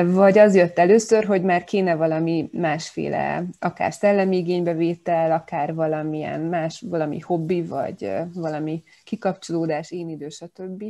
vagy 0.06 0.38
az 0.38 0.56
jött 0.56 0.78
először, 0.78 1.26
hogy 1.26 1.44
már 1.44 1.64
kéne 1.64 1.96
valami 1.96 2.50
másféle, 2.52 3.44
akár 3.60 3.94
szellemi 3.94 4.38
igénybevétel, 4.38 5.32
akár 5.32 5.74
valamilyen 5.74 6.42
más, 6.42 6.84
valami 6.90 7.20
hobbi, 7.20 7.64
vagy 7.64 8.12
valami 8.34 8.84
kikapcsolódás, 9.04 9.92
én 9.92 10.10
idő, 10.10 10.30
stb. 10.30 10.84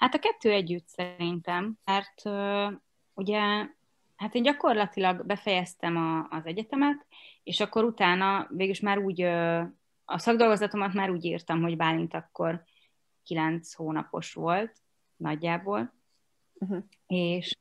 Hát 0.00 0.14
a 0.14 0.18
kettő 0.18 0.50
együtt 0.50 0.86
szerintem, 0.86 1.78
mert 1.84 2.22
ugye, 3.14 3.40
hát 4.16 4.34
én 4.34 4.42
gyakorlatilag 4.42 5.26
befejeztem 5.26 5.96
a, 5.96 6.36
az 6.36 6.46
egyetemet, 6.46 7.06
és 7.42 7.60
akkor 7.60 7.84
utána 7.84 8.46
végülis 8.50 8.80
már 8.80 8.98
úgy, 8.98 9.22
a 10.04 10.18
szakdolgozatomat 10.18 10.92
már 10.92 11.10
úgy 11.10 11.24
írtam, 11.24 11.62
hogy 11.62 11.76
Bálint 11.76 12.14
akkor 12.14 12.62
kilenc 13.24 13.74
hónapos 13.74 14.32
volt 14.32 14.76
nagyjából, 15.16 15.92
uh-huh. 16.54 16.84
és 17.06 17.58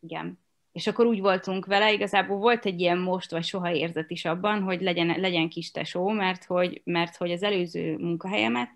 igen, 0.00 0.38
és 0.72 0.86
akkor 0.86 1.06
úgy 1.06 1.20
voltunk 1.20 1.66
vele, 1.66 1.92
igazából 1.92 2.36
volt 2.36 2.66
egy 2.66 2.80
ilyen 2.80 2.98
most 2.98 3.30
vagy 3.30 3.44
soha 3.44 3.72
érzet 3.72 4.10
is 4.10 4.24
abban, 4.24 4.62
hogy 4.62 4.80
legyen, 4.80 5.20
legyen 5.20 5.48
kis 5.48 5.70
tesó, 5.70 6.08
mert 6.08 6.44
hogy, 6.44 6.80
mert 6.84 7.16
hogy 7.16 7.32
az 7.32 7.42
előző 7.42 7.96
munkahelyemet, 7.96 8.70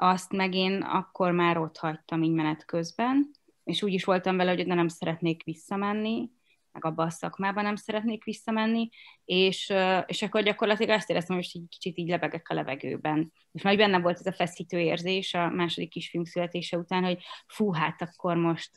azt 0.00 0.32
meg 0.32 0.54
én 0.54 0.82
akkor 0.82 1.32
már 1.32 1.58
ott 1.58 1.76
hagytam 1.76 2.22
így 2.22 2.32
menet 2.32 2.64
közben, 2.64 3.30
és 3.64 3.82
úgy 3.82 3.92
is 3.92 4.04
voltam 4.04 4.36
vele, 4.36 4.54
hogy 4.54 4.66
nem 4.66 4.88
szeretnék 4.88 5.44
visszamenni, 5.44 6.30
meg 6.72 6.84
abba 6.84 7.02
a 7.02 7.10
szakmában 7.10 7.64
nem 7.64 7.76
szeretnék 7.76 8.24
visszamenni, 8.24 8.88
és, 9.24 9.72
és 10.06 10.22
akkor 10.22 10.42
gyakorlatilag 10.42 10.96
azt 10.96 11.10
éreztem, 11.10 11.36
hogy 11.36 11.50
egy 11.52 11.68
kicsit 11.68 11.98
így 11.98 12.08
lebegek 12.08 12.48
a 12.48 12.54
levegőben. 12.54 13.32
És 13.52 13.62
majd 13.62 13.78
benne 13.78 13.98
volt 14.00 14.18
ez 14.18 14.26
a 14.26 14.32
feszítő 14.32 14.78
érzés 14.78 15.34
a 15.34 15.48
második 15.48 15.90
kisfilm 15.90 16.24
születése 16.24 16.76
után, 16.76 17.04
hogy 17.04 17.18
fú, 17.46 17.72
hát 17.72 18.02
akkor 18.02 18.36
most 18.36 18.76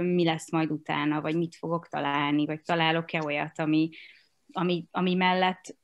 mi 0.00 0.24
lesz 0.24 0.50
majd 0.50 0.70
utána, 0.70 1.20
vagy 1.20 1.36
mit 1.36 1.56
fogok 1.56 1.88
találni, 1.88 2.46
vagy 2.46 2.62
találok-e 2.62 3.22
olyat, 3.24 3.58
ami, 3.58 3.90
ami, 4.52 4.86
ami 4.90 5.14
mellett 5.14 5.76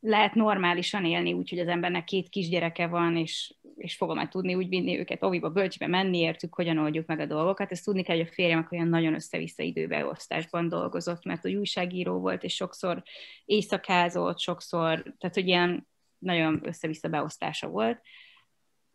lehet 0.00 0.34
normálisan 0.34 1.04
élni, 1.04 1.32
úgyhogy 1.32 1.58
az 1.58 1.68
embernek 1.68 2.04
két 2.04 2.28
kisgyereke 2.28 2.86
van, 2.86 3.16
és, 3.16 3.54
és 3.76 3.96
fogom 3.96 4.16
már 4.16 4.28
tudni 4.28 4.54
úgy 4.54 4.68
vinni 4.68 4.98
őket 4.98 5.22
oviba, 5.22 5.50
bölcsibe 5.50 5.86
menni, 5.86 6.18
értük, 6.18 6.54
hogyan 6.54 6.78
oldjuk 6.78 7.06
meg 7.06 7.20
a 7.20 7.26
dolgokat. 7.26 7.70
Ezt 7.70 7.84
tudni 7.84 8.02
kell, 8.02 8.16
hogy 8.16 8.26
a 8.28 8.32
férjem 8.32 8.68
olyan 8.70 8.88
nagyon 8.88 9.14
össze-vissza 9.14 9.62
időbeosztásban 9.62 10.68
dolgozott, 10.68 11.24
mert 11.24 11.42
hogy 11.42 11.54
újságíró 11.54 12.18
volt, 12.18 12.42
és 12.42 12.54
sokszor 12.54 13.02
éjszakázott, 13.44 14.38
sokszor, 14.38 15.02
tehát 15.18 15.34
hogy 15.34 15.46
ilyen 15.46 15.88
nagyon 16.18 16.60
össze-vissza 16.62 17.08
beosztása 17.08 17.68
volt. 17.68 18.00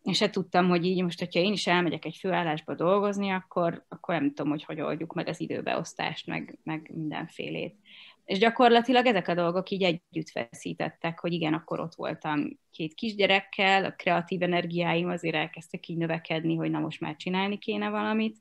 És 0.02 0.16
se 0.16 0.30
tudtam, 0.30 0.68
hogy 0.68 0.84
így 0.84 1.02
most, 1.02 1.18
hogyha 1.18 1.40
én 1.40 1.52
is 1.52 1.66
elmegyek 1.66 2.04
egy 2.04 2.16
főállásba 2.16 2.74
dolgozni, 2.74 3.30
akkor, 3.30 3.84
akkor 3.88 4.14
nem 4.14 4.28
tudom, 4.28 4.50
hogy 4.50 4.64
hogy 4.64 4.80
oldjuk 4.80 5.12
meg 5.12 5.28
az 5.28 5.40
időbeosztást, 5.40 6.26
meg, 6.26 6.58
meg 6.62 6.90
mindenfélét. 6.94 7.76
És 8.24 8.38
gyakorlatilag 8.38 9.06
ezek 9.06 9.28
a 9.28 9.34
dolgok 9.34 9.70
így 9.70 9.82
együtt 9.82 10.30
feszítettek, 10.30 11.20
hogy 11.20 11.32
igen, 11.32 11.54
akkor 11.54 11.80
ott 11.80 11.94
voltam 11.94 12.58
két 12.70 12.94
kisgyerekkel, 12.94 13.84
a 13.84 13.92
kreatív 13.92 14.42
energiáim 14.42 15.08
azért 15.08 15.34
elkezdtek 15.34 15.88
így 15.88 15.96
növekedni, 15.96 16.54
hogy 16.56 16.70
na 16.70 16.78
most 16.78 17.00
már 17.00 17.16
csinálni 17.16 17.58
kéne 17.58 17.90
valamit, 17.90 18.38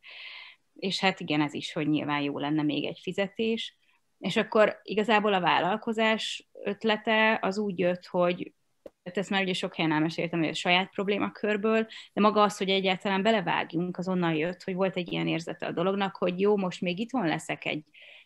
és 0.76 1.00
hát 1.00 1.20
igen, 1.20 1.42
ez 1.42 1.54
is, 1.54 1.74
hogy 1.74 1.88
nyilván 1.88 2.22
jó 2.22 2.40
lenne 2.40 2.62
még 2.64 2.86
egy 2.86 3.00
fizetés. 3.02 3.78
És 4.18 4.38
akkor 4.38 4.80
igazából 4.84 5.34
a 5.34 5.40
vállalkozás 5.40 6.50
ötlete 6.64 7.40
az 7.42 7.58
úgy 7.58 7.80
jött, 7.80 8.06
hogy 8.06 8.54
hát 9.04 9.18
ezt 9.18 9.30
már 9.30 9.42
ugye 9.42 9.54
sok 9.54 9.76
helyen 9.76 9.92
elmeséltem, 9.92 10.40
hogy 10.40 10.50
a 10.50 10.54
saját 10.54 10.92
problémakörből, 10.92 11.88
de 12.14 12.22
maga 12.22 12.42
az, 12.42 12.58
hogy 12.58 12.70
egyáltalán 12.70 13.24
belevágjunk, 13.24 13.98
azonnal 13.98 14.34
jött, 14.34 14.64
hogy 14.64 14.74
volt 14.74 14.96
egy 14.96 15.12
ilyen 15.12 15.28
érzete 15.28 15.66
a 15.66 15.72
dolognak, 15.72 16.16
hogy 16.16 16.40
jó, 16.40 16.58
most 16.58 16.82
még 16.82 17.00
itt 17.00 17.12
van 17.12 17.28
leszek 17.28 17.66
egy 17.66 17.84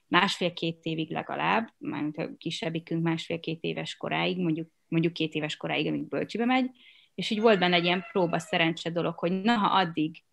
másfél-két 0.08 0.80
évig 0.84 1.12
legalább, 1.12 1.74
mármint 1.78 2.18
a 2.18 2.30
kisebbikünk 2.38 3.04
másfél-két 3.04 3.64
éves 3.64 3.98
koráig, 3.98 4.38
mondjuk, 4.38 4.70
mondjuk 4.88 5.14
két 5.14 5.34
éves 5.34 5.58
koráig, 5.58 5.88
amíg 5.88 6.08
bölcsibe 6.08 6.46
megy, 6.46 6.70
és 7.16 7.30
így 7.30 7.42
volt 7.42 7.60
benne 7.60 7.76
egy 7.76 7.84
ilyen 7.84 8.06
próba 8.12 8.40
szerencse 8.40 8.90
dolog, 8.90 9.18
hogy 9.18 9.42
na, 9.42 9.54
ha 9.54 9.68
addig 9.68 10.24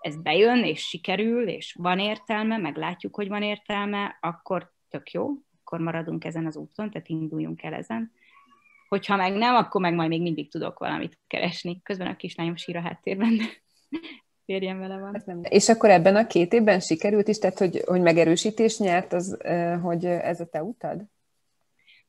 ez 0.00 0.22
bejön, 0.22 0.64
és 0.64 0.80
sikerül, 0.80 1.48
és 1.48 1.74
van 1.78 1.98
értelme, 1.98 2.56
meg 2.56 2.76
látjuk, 2.76 3.14
hogy 3.14 3.28
van 3.28 3.42
értelme, 3.42 4.18
akkor 4.20 4.72
tök 4.88 5.10
jó, 5.10 5.30
akkor 5.60 5.80
maradunk 5.80 6.24
ezen 6.24 6.46
az 6.46 6.56
úton, 6.56 6.90
tehát 6.90 7.08
induljunk 7.08 7.62
el 7.62 7.74
ezen. 7.74 8.12
Hogyha 8.88 9.16
meg 9.16 9.32
nem, 9.32 9.54
akkor 9.54 9.80
meg 9.80 9.94
majd 9.94 10.08
még 10.08 10.22
mindig 10.22 10.50
tudok 10.50 10.78
valamit 10.78 11.18
keresni. 11.26 11.82
Közben 11.82 12.06
a 12.06 12.16
kislányom 12.16 12.56
sír 12.56 12.76
a 12.76 12.80
háttérben 12.80 13.40
férjem 14.46 14.78
vele 14.78 14.98
van. 14.98 15.22
Nem. 15.26 15.40
És 15.48 15.68
akkor 15.68 15.90
ebben 15.90 16.16
a 16.16 16.26
két 16.26 16.52
évben 16.52 16.80
sikerült 16.80 17.28
is, 17.28 17.38
tehát 17.38 17.58
hogy, 17.58 17.82
hogy 17.86 18.00
megerősítés 18.00 18.78
nyert, 18.78 19.12
az, 19.12 19.36
hogy 19.82 20.04
ez 20.04 20.40
a 20.40 20.46
te 20.46 20.62
utad? 20.62 21.02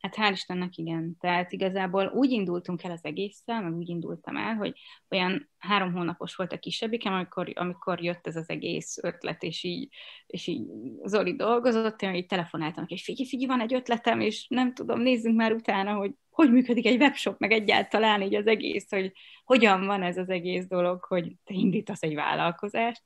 Hát 0.08 0.30
hál' 0.30 0.32
Istennek 0.32 0.78
igen. 0.78 1.18
Tehát 1.20 1.52
igazából 1.52 2.08
úgy 2.08 2.32
indultunk 2.32 2.84
el 2.84 2.92
az 2.92 3.04
egésszel, 3.04 3.62
meg 3.62 3.76
úgy 3.76 3.90
indultam 3.90 4.38
el, 4.38 4.56
hogy 4.56 4.80
olyan 5.10 5.50
három 5.58 5.94
hónapos 5.94 6.36
volt 6.36 6.54
a 6.54 6.60
kisebbikem, 6.60 7.14
amikor, 7.14 7.52
amikor 7.56 8.04
jött 8.04 8.28
ez 8.28 8.36
az 8.36 8.50
egész 8.50 8.98
ötlet, 9.02 9.44
és 9.44 9.64
így, 9.64 9.94
és 10.28 10.48
így 10.48 10.68
Zoli 11.04 11.36
dolgozott, 11.36 12.02
én 12.02 12.16
így 12.16 12.26
telefonáltam, 12.26 12.86
hogy 12.88 13.00
figyelj, 13.00 13.30
figyelj, 13.30 13.48
van 13.48 13.62
egy 13.62 13.74
ötletem, 13.74 14.20
és 14.20 14.46
nem 14.50 14.74
tudom, 14.74 15.00
nézzünk 15.00 15.36
már 15.36 15.54
utána, 15.54 15.94
hogy 15.94 16.12
hogy 16.30 16.52
működik 16.52 16.86
egy 16.86 17.02
webshop, 17.02 17.40
meg 17.40 17.52
egyáltalán 17.52 18.22
így 18.22 18.36
az 18.36 18.48
egész, 18.48 18.90
hogy 18.90 19.12
hogyan 19.44 19.86
van 19.86 20.04
ez 20.04 20.18
az 20.18 20.30
egész 20.30 20.68
dolog, 20.68 21.04
hogy 21.04 21.36
te 21.44 21.54
indítasz 21.54 22.02
egy 22.02 22.16
vállalkozást. 22.16 23.04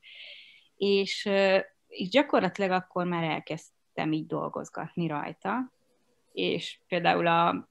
És, 0.75 1.29
és 1.88 2.10
gyakorlatilag 2.10 2.72
akkor 2.72 3.05
már 3.05 3.24
elkezdtem 3.24 4.12
így 4.12 4.25
dolgozgatni 4.25 5.08
rajta, 5.08 5.72
és 6.31 6.79
például 6.88 7.27
a, 7.27 7.69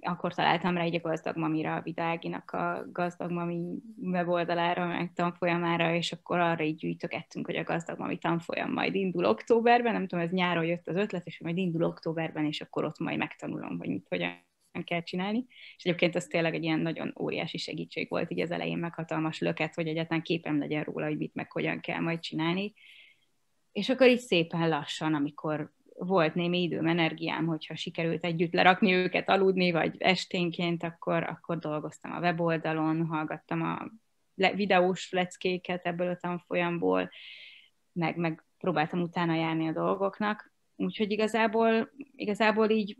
akkor 0.00 0.34
találtam 0.34 0.76
rá 0.76 0.82
egy 0.82 0.94
a 0.94 1.00
Gazdag 1.00 1.36
Mamira, 1.36 1.74
a 1.74 1.82
Vidáginak 1.82 2.50
a 2.50 2.84
Gazdag 2.92 3.30
Mami 3.30 3.60
weboldalára, 4.00 4.86
meg 4.86 5.12
tanfolyamára, 5.14 5.94
és 5.94 6.12
akkor 6.12 6.38
arra 6.38 6.64
így 6.64 6.76
gyűjtögettünk, 6.76 7.46
hogy 7.46 7.56
a 7.56 7.62
Gazdag 7.62 7.98
Mami 7.98 8.18
tanfolyam 8.18 8.72
majd 8.72 8.94
indul 8.94 9.24
októberben, 9.24 9.92
nem 9.92 10.06
tudom, 10.06 10.24
ez 10.24 10.30
nyáron 10.30 10.64
jött 10.64 10.88
az 10.88 10.96
ötlet, 10.96 11.26
és 11.26 11.40
majd 11.40 11.56
indul 11.56 11.82
októberben, 11.82 12.44
és 12.44 12.60
akkor 12.60 12.84
ott 12.84 12.98
majd 12.98 13.18
megtanulom, 13.18 13.78
hogy 13.78 13.88
mit, 13.88 14.06
hogyan 14.08 14.44
kell 14.84 15.02
csinálni. 15.02 15.44
És 15.76 15.84
egyébként 15.84 16.16
ez 16.16 16.26
tényleg 16.26 16.54
egy 16.54 16.62
ilyen 16.62 16.80
nagyon 16.80 17.14
óriási 17.20 17.58
segítség 17.58 18.08
volt 18.08 18.30
így 18.30 18.40
az 18.40 18.50
elején, 18.50 18.78
meg 18.78 18.94
hatalmas 18.94 19.38
löket, 19.38 19.74
hogy 19.74 19.86
egyáltalán 19.86 20.22
képem 20.22 20.58
legyen 20.58 20.84
róla, 20.84 21.06
hogy 21.06 21.16
mit 21.16 21.34
meg 21.34 21.52
hogyan 21.52 21.80
kell 21.80 22.00
majd 22.00 22.20
csinálni. 22.20 22.72
És 23.72 23.88
akkor 23.88 24.08
így 24.08 24.18
szépen 24.18 24.68
lassan, 24.68 25.14
amikor 25.14 25.72
volt 25.98 26.34
némi 26.34 26.62
időm, 26.62 26.86
energiám, 26.86 27.46
hogyha 27.46 27.74
sikerült 27.74 28.24
együtt 28.24 28.52
lerakni 28.52 28.92
őket 28.92 29.28
aludni, 29.28 29.70
vagy 29.70 29.94
esténként, 29.98 30.82
akkor, 30.82 31.22
akkor 31.22 31.58
dolgoztam 31.58 32.12
a 32.12 32.18
weboldalon, 32.18 33.06
hallgattam 33.06 33.62
a 33.62 33.90
le- 34.34 34.54
videós 34.54 35.10
leckéket 35.10 35.86
ebből 35.86 36.08
a 36.08 36.16
tanfolyamból, 36.16 37.10
meg, 37.92 38.16
meg 38.16 38.44
próbáltam 38.58 39.00
utána 39.00 39.34
járni 39.34 39.68
a 39.68 39.72
dolgoknak. 39.72 40.52
Úgyhogy 40.76 41.10
igazából, 41.10 41.90
igazából 42.16 42.70
így 42.70 42.98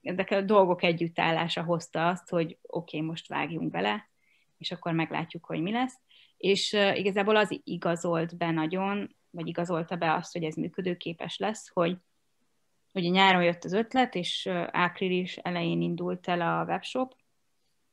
ezek 0.00 0.30
a 0.30 0.40
dolgok 0.40 0.82
együttállása 0.82 1.62
hozta 1.62 2.08
azt, 2.08 2.28
hogy 2.28 2.58
oké, 2.62 2.96
okay, 2.96 3.08
most 3.08 3.28
vágjunk 3.28 3.70
bele, 3.70 4.10
és 4.58 4.72
akkor 4.72 4.92
meglátjuk, 4.92 5.44
hogy 5.44 5.60
mi 5.60 5.72
lesz. 5.72 5.98
És 6.36 6.72
uh, 6.72 6.98
igazából 6.98 7.36
az 7.36 7.60
igazolt 7.64 8.36
be 8.36 8.50
nagyon, 8.50 9.16
vagy 9.34 9.46
igazolta 9.46 9.96
be 9.96 10.14
azt, 10.14 10.32
hogy 10.32 10.44
ez 10.44 10.54
működőképes 10.54 11.38
lesz, 11.38 11.68
hogy 11.68 11.96
ugye 12.92 13.08
nyáron 13.08 13.42
jött 13.42 13.64
az 13.64 13.72
ötlet, 13.72 14.14
és 14.14 14.46
április 14.70 15.36
elején 15.36 15.82
indult 15.82 16.28
el 16.28 16.40
a 16.40 16.64
webshop, 16.64 17.16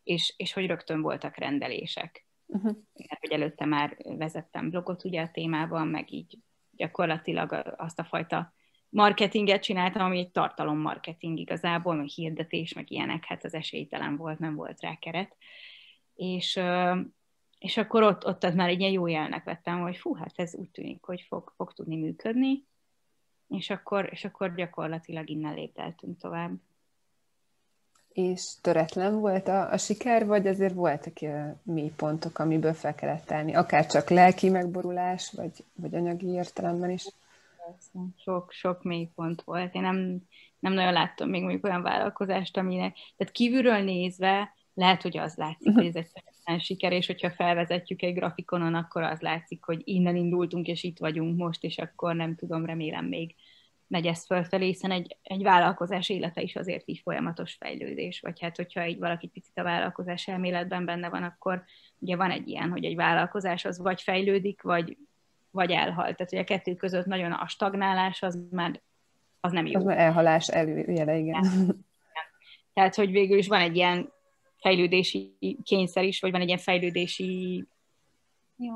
és, 0.04 0.34
és 0.38 0.54
hogy 0.54 0.66
rögtön 0.66 1.02
voltak 1.02 1.38
rendelések. 1.38 2.26
Uh-huh. 2.46 2.76
Mert 2.94 3.20
hogy 3.20 3.32
előtte 3.32 3.66
már 3.66 3.98
vezettem 4.04 4.70
blogot 4.70 5.04
ugye 5.04 5.22
a 5.22 5.32
témában, 5.32 5.88
meg 5.88 6.12
így 6.12 6.38
gyakorlatilag 6.72 7.74
azt 7.78 8.00
a 8.00 8.04
fajta 8.04 8.54
marketinget 8.90 9.64
csináltam, 9.64 10.02
ami 10.02 10.20
egy 10.20 10.32
tartalommarketing 10.32 11.40
igazából, 11.40 11.96
meg 11.96 12.08
hirdetés, 12.08 12.74
meg 12.74 12.92
ilyenek, 12.92 13.26
hát 13.26 13.44
az 13.44 13.54
esélytelen 13.54 14.18
volt, 14.18 14.40
nem 14.40 14.56
volt 14.56 14.82
rá 14.82 14.96
keret. 14.96 15.36
És, 16.16 16.60
és 17.62 17.77
akkor 17.77 18.03
ott, 18.03 18.25
ott 18.25 18.53
már 18.53 18.70
egy 18.70 18.80
ilyen 18.80 18.91
jó 18.91 19.08
jelnek 19.08 19.44
vettem, 19.44 19.82
hogy 19.82 19.98
fú, 19.98 20.13
hát 20.13 20.34
ez 20.36 20.56
úgy 20.56 20.70
tűnik, 20.70 21.03
hogy 21.03 21.25
fog, 21.27 21.53
fog 21.56 21.74
tudni 21.74 21.96
működni, 21.96 22.65
és 23.48 23.70
akkor, 23.70 24.10
és 24.12 24.25
akkor 24.25 24.56
gyakorlatilag 24.56 25.30
innen 25.30 25.53
lépteltünk 25.53 26.18
tovább. 26.18 26.51
És 28.13 28.51
töretlen 28.62 29.20
volt 29.20 29.48
a, 29.48 29.72
a 29.72 29.77
siker, 29.77 30.25
vagy 30.25 30.48
azért 30.48 30.74
voltak 30.74 31.13
mély 31.63 31.91
pontok, 31.96 32.39
amiből 32.39 32.74
fel 32.74 32.96
kellett 32.96 33.32
állni? 33.32 33.56
Akár 33.56 33.86
csak 33.86 34.10
lelki 34.10 34.50
megborulás, 34.50 35.32
vagy, 35.32 35.63
vagy 35.75 35.96
anyagi 35.96 36.27
értelemben 36.27 36.89
is? 36.89 37.08
Sok, 38.18 38.51
sok 38.51 38.84
mély 38.84 39.10
pont 39.15 39.41
volt. 39.41 39.75
Én 39.75 39.82
nem, 39.82 40.18
nem 40.60 40.74
nagyon 40.74 40.94
láttam 40.94 41.30
még 41.30 41.41
mondjuk 41.41 41.63
olyan 41.63 41.82
vállalkozást, 41.82 42.58
aminek, 42.58 42.96
tehát 43.18 43.34
kívülről 43.34 43.80
nézve 43.84 44.53
lehet, 44.74 45.01
hogy 45.01 45.18
az 45.18 45.36
látszik, 45.36 45.74
hogy 45.74 45.86
ez 45.86 45.96
egy 45.96 46.10
siker, 46.60 46.92
és 46.92 47.08
hogyha 47.08 47.32
felvezetjük 47.32 48.02
egy 48.02 48.14
grafikonon, 48.14 48.76
akkor 48.76 49.02
az 49.04 49.20
látszik, 49.20 49.64
hogy 49.64 49.82
innen 49.84 50.16
indultunk, 50.16 50.68
és 50.68 50.84
itt 50.84 50.98
vagyunk 50.98 51.38
most, 51.38 51.64
és 51.64 51.78
akkor 51.78 52.16
nem 52.16 52.36
tudom, 52.36 52.66
remélem 52.66 53.06
még 53.06 53.36
megy 53.92 54.06
ez 54.06 54.26
fölfelé, 54.26 54.66
hiszen 54.66 54.92
egy, 54.92 55.18
egy 55.24 55.44
vállalkozás 55.44 56.10
élete 56.10 56.42
is 56.42 56.56
azért 56.56 56.88
így 56.88 57.00
folyamatos 57.00 57.54
fejlődés, 57.54 58.20
vagy 58.20 58.40
hát 58.40 58.56
hogyha 58.56 58.88
így 58.88 59.00
valaki 59.00 59.28
picit 59.28 59.58
a 59.58 59.64
vállalkozás 59.64 60.28
elméletben 60.28 60.86
benne 60.86 61.10
van, 61.10 61.24
akkor 61.24 61.64
ugye 62.00 62.16
van 62.16 62.32
egy 62.32 62.48
ilyen, 62.48 62.70
hogy 62.70 62.86
egy 62.86 62.96
vállalkozás 62.96 63.66
az 63.66 63.80
vagy 63.80 64.02
fejlődik, 64.02 64.62
vagy, 64.62 64.98
vagy 65.52 65.72
elhal. 65.72 66.14
Tehát, 66.14 66.30
hogy 66.30 66.40
a 66.40 66.44
kettő 66.44 66.76
között 66.76 67.06
nagyon 67.06 67.32
a 67.32 67.48
stagnálás 67.48 68.22
az 68.22 68.40
már 68.52 68.82
az 69.40 69.52
nem 69.52 69.66
jó. 69.66 69.80
Az 69.80 69.86
már 69.86 69.98
elhalás 69.98 70.48
előjele, 70.48 71.18
igen. 71.18 71.44
igen. 71.44 71.86
Tehát, 72.74 72.96
hogy 72.96 73.12
végül 73.12 73.38
is 73.38 73.48
van 73.48 73.62
egy 73.62 73.76
ilyen 73.76 74.12
fejlődési 74.62 75.38
kényszer 75.63 76.03
is, 76.03 76.20
vagy 76.20 76.32
van 76.32 76.41
egy 76.41 76.48
ilyen 76.48 76.60
fejlődési 76.60 77.65
jó, 78.63 78.74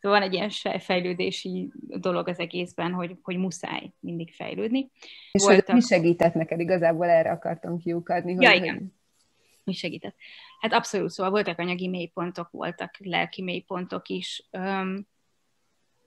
Szóval 0.00 0.18
van 0.18 0.22
egy 0.22 0.32
ilyen 0.32 0.50
fejlődési 0.80 1.72
dolog 1.86 2.28
az 2.28 2.38
egészben, 2.38 2.92
hogy, 2.92 3.16
hogy 3.22 3.36
muszáj 3.36 3.92
mindig 4.00 4.34
fejlődni. 4.34 4.90
És 5.32 5.42
Voltak... 5.42 5.66
hogy 5.66 5.74
mi 5.74 5.80
segített 5.80 6.34
neked? 6.34 6.60
Igazából 6.60 7.06
erre 7.06 7.30
akartam 7.30 7.78
kiukadni. 7.78 8.34
Hogy, 8.34 8.42
ja, 8.42 8.52
igen. 8.52 8.74
Hogy... 8.74 8.86
Mi 9.64 9.72
segített? 9.72 10.14
Hát 10.60 10.72
abszolút, 10.72 11.10
szóval 11.10 11.32
voltak 11.32 11.58
anyagi 11.58 11.88
mélypontok, 11.88 12.50
voltak 12.50 12.94
lelki 12.98 13.42
mélypontok 13.42 14.08
is. 14.08 14.48
Um, 14.52 15.06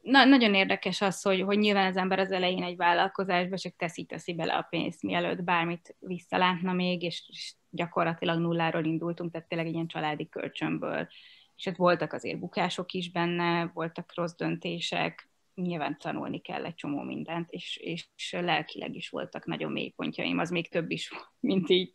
na, 0.01 0.25
nagyon 0.25 0.53
érdekes 0.53 1.01
az, 1.01 1.21
hogy, 1.21 1.41
hogy 1.41 1.57
nyilván 1.57 1.87
az 1.87 1.97
ember 1.97 2.19
az 2.19 2.31
elején 2.31 2.63
egy 2.63 2.75
vállalkozásba 2.75 3.57
csak 3.57 3.75
teszi-teszi 3.75 4.33
bele 4.33 4.53
a 4.53 4.67
pénzt, 4.69 5.03
mielőtt 5.03 5.43
bármit 5.43 5.95
visszalátna 5.99 6.73
még, 6.73 7.01
és, 7.01 7.23
és 7.27 7.53
gyakorlatilag 7.69 8.39
nulláról 8.39 8.85
indultunk, 8.85 9.31
tehát 9.31 9.47
tényleg 9.47 9.67
egy 9.67 9.73
ilyen 9.73 9.87
családi 9.87 10.29
kölcsönből. 10.29 11.07
És 11.55 11.65
hát 11.65 11.77
voltak 11.77 12.13
azért 12.13 12.39
bukások 12.39 12.91
is 12.91 13.11
benne, 13.11 13.71
voltak 13.73 14.15
rossz 14.15 14.35
döntések, 14.35 15.30
nyilván 15.55 15.97
tanulni 15.97 16.39
kell 16.39 16.65
egy 16.65 16.75
csomó 16.75 17.01
mindent, 17.01 17.49
és, 17.49 17.77
és 17.77 18.07
lelkileg 18.31 18.95
is 18.95 19.09
voltak 19.09 19.45
nagyon 19.45 19.71
mély 19.71 19.89
pontjaim, 19.89 20.39
az 20.39 20.49
még 20.49 20.69
több 20.69 20.91
is, 20.91 21.11
mint 21.39 21.69
így, 21.69 21.91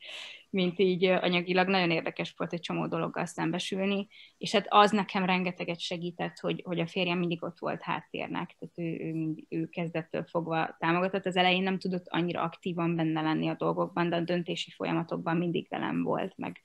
mint 0.51 0.79
így 0.79 1.05
anyagilag. 1.05 1.69
Nagyon 1.69 1.91
érdekes 1.91 2.35
volt 2.37 2.53
egy 2.53 2.61
csomó 2.61 2.87
dologgal 2.87 3.27
szembesülni, 3.27 4.07
és 4.39 4.53
hát 4.53 4.67
az 4.69 4.91
nekem 4.91 5.25
rengeteget 5.25 5.81
segített, 5.81 6.39
hogy, 6.39 6.63
hogy 6.65 6.81
a 6.81 6.87
férjem 6.87 7.19
mindig 7.19 7.43
ott 7.43 7.59
volt 7.59 7.83
háttérnek, 7.83 8.57
tehát 8.59 8.79
ő, 8.79 9.05
ő, 9.05 9.35
ő 9.49 9.67
kezdettől 9.67 10.25
fogva 10.25 10.77
támogatott. 10.79 11.27
Az 11.27 11.37
elején 11.37 11.63
nem 11.63 11.79
tudott 11.79 12.09
annyira 12.09 12.43
aktívan 12.43 12.97
benne 12.97 13.21
lenni 13.21 13.49
a 13.49 13.57
dolgokban, 13.59 14.09
de 14.09 14.17
a 14.17 14.21
döntési 14.21 14.71
folyamatokban 14.71 15.37
mindig 15.37 15.67
velem 15.69 16.03
volt, 16.03 16.37
meg 16.37 16.63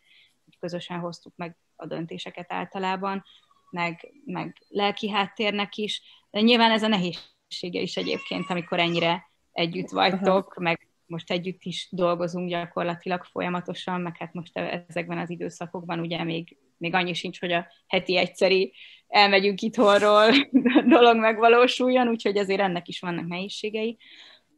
közösen 0.60 1.00
hoztuk 1.00 1.36
meg 1.36 1.58
a 1.76 1.86
döntéseket 1.86 2.52
általában, 2.52 3.24
meg, 3.70 4.14
meg 4.26 4.58
lelki 4.68 5.10
háttérnek 5.10 5.76
is, 5.76 6.02
nyilván 6.32 6.72
ez 6.72 6.84
a 6.84 6.88
nehézsége 6.88 7.82
is 7.82 7.98
egyébként, 7.98 8.50
amikor 8.50 8.80
ennyire 8.80 9.32
együtt 9.52 9.90
vagytok, 9.90 10.56
meg 10.60 10.92
most 11.06 11.32
együtt 11.32 11.64
is 11.64 11.88
dolgozunk 11.92 12.50
gyakorlatilag 12.50 13.24
folyamatosan, 13.24 14.02
meg 14.02 14.18
hát 14.18 14.34
most 14.34 14.58
ezekben 14.58 15.18
az 15.18 15.30
időszakokban 15.30 16.00
ugye 16.00 16.24
még, 16.24 16.58
még 16.78 16.94
annyi 16.94 17.14
sincs, 17.14 17.40
hogy 17.40 17.52
a 17.52 17.68
heti 17.88 18.18
egyszeri 18.18 18.74
elmegyünk 19.08 19.62
itthonról 19.62 20.32
dolog 20.96 21.18
megvalósuljon, 21.18 22.08
úgyhogy 22.08 22.38
azért 22.38 22.62
ennek 22.62 22.88
is 22.88 23.00
vannak 23.00 23.28
nehézségei. 23.28 23.98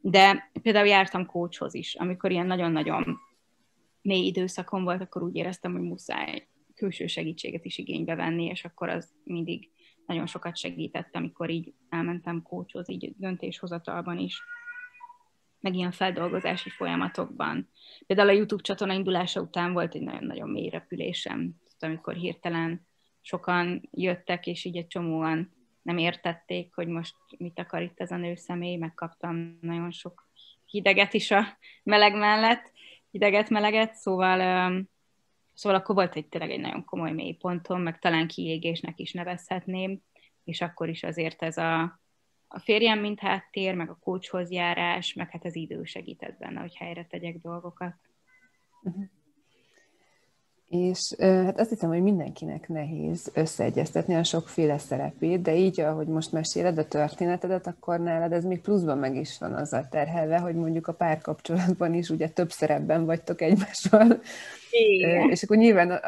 De 0.01 0.49
például 0.61 0.87
jártam 0.87 1.25
kócshoz 1.25 1.73
is, 1.73 1.95
amikor 1.95 2.31
ilyen 2.31 2.45
nagyon-nagyon 2.45 3.17
mély 4.01 4.25
időszakon 4.25 4.83
volt, 4.83 5.01
akkor 5.01 5.23
úgy 5.23 5.35
éreztem, 5.35 5.71
hogy 5.71 5.81
muszáj 5.81 6.47
külső 6.75 7.07
segítséget 7.07 7.65
is 7.65 7.77
igénybe 7.77 8.15
venni, 8.15 8.45
és 8.45 8.65
akkor 8.65 8.89
az 8.89 9.13
mindig 9.23 9.69
nagyon 10.05 10.25
sokat 10.25 10.57
segített, 10.57 11.15
amikor 11.15 11.49
így 11.49 11.73
elmentem 11.89 12.41
kócshoz, 12.41 12.89
így 12.89 13.13
döntéshozatalban 13.17 14.17
is, 14.17 14.41
meg 15.59 15.75
ilyen 15.75 15.91
feldolgozási 15.91 16.69
folyamatokban. 16.69 17.69
Például 18.05 18.29
a 18.29 18.33
YouTube 18.33 18.61
csatorna 18.61 18.93
indulása 18.93 19.41
után 19.41 19.73
volt 19.73 19.95
egy 19.95 20.01
nagyon-nagyon 20.01 20.49
mély 20.49 20.69
repülésem, 20.69 21.55
amikor 21.79 22.13
hirtelen 22.13 22.87
sokan 23.21 23.89
jöttek, 23.91 24.47
és 24.47 24.65
így 24.65 24.77
egy 24.77 24.87
csomóan 24.87 25.51
nem 25.81 25.97
értették, 25.97 26.75
hogy 26.75 26.87
most 26.87 27.15
mit 27.37 27.59
akar 27.59 27.81
itt 27.81 27.99
ez 27.99 28.11
a 28.11 28.15
nő 28.15 28.35
személy, 28.35 28.75
megkaptam 28.75 29.57
nagyon 29.61 29.91
sok 29.91 30.27
hideget 30.65 31.13
is 31.13 31.31
a 31.31 31.57
meleg 31.83 32.15
mellett, 32.15 32.71
hideget-meleget, 33.11 33.93
szóval 33.93 34.87
Szóval 35.53 35.79
akkor 35.79 35.95
volt 35.95 36.15
egy 36.15 36.27
tényleg 36.27 36.51
egy 36.51 36.59
nagyon 36.59 36.85
komoly 36.85 37.11
mélypontom, 37.11 37.81
meg 37.81 37.99
talán 37.99 38.27
kiégésnek 38.27 38.99
is 38.99 39.11
nevezhetném, 39.11 40.01
és 40.43 40.61
akkor 40.61 40.89
is 40.89 41.03
azért 41.03 41.41
ez 41.41 41.57
a, 41.57 41.81
a 42.47 42.59
férjem 42.59 42.99
mint 42.99 43.19
háttér, 43.19 43.75
meg 43.75 43.89
a 43.89 43.97
kócshoz 44.01 44.51
járás, 44.51 45.13
meg 45.13 45.29
hát 45.29 45.45
az 45.45 45.55
idő 45.55 45.83
segített 45.83 46.37
benne, 46.37 46.59
hogy 46.59 46.75
helyre 46.75 47.05
tegyek 47.05 47.37
dolgokat. 47.37 47.95
Uh-huh. 48.81 49.03
És 50.73 51.15
hát 51.19 51.59
azt 51.59 51.69
hiszem, 51.69 51.89
hogy 51.89 52.01
mindenkinek 52.01 52.67
nehéz 52.67 53.31
összeegyeztetni 53.33 54.15
a 54.15 54.23
sokféle 54.23 54.77
szerepét, 54.77 55.41
de 55.41 55.55
így, 55.55 55.79
ahogy 55.79 56.07
most 56.07 56.31
meséled 56.31 56.77
a 56.77 56.87
történetedet, 56.87 57.67
akkor 57.67 57.99
nálad 57.99 58.31
ez 58.31 58.45
még 58.45 58.61
pluszban 58.61 58.97
meg 58.97 59.15
is 59.15 59.37
van 59.39 59.53
azzal 59.53 59.87
terhelve, 59.89 60.37
hogy 60.37 60.55
mondjuk 60.55 60.87
a 60.87 60.93
párkapcsolatban 60.93 61.93
is 61.93 62.09
ugye 62.09 62.29
több 62.29 62.51
szerepben 62.51 63.05
vagytok 63.05 63.41
egymással. 63.41 64.21
Igen. 64.71 65.29
És 65.29 65.43
akkor 65.43 65.57
nyilván 65.57 66.01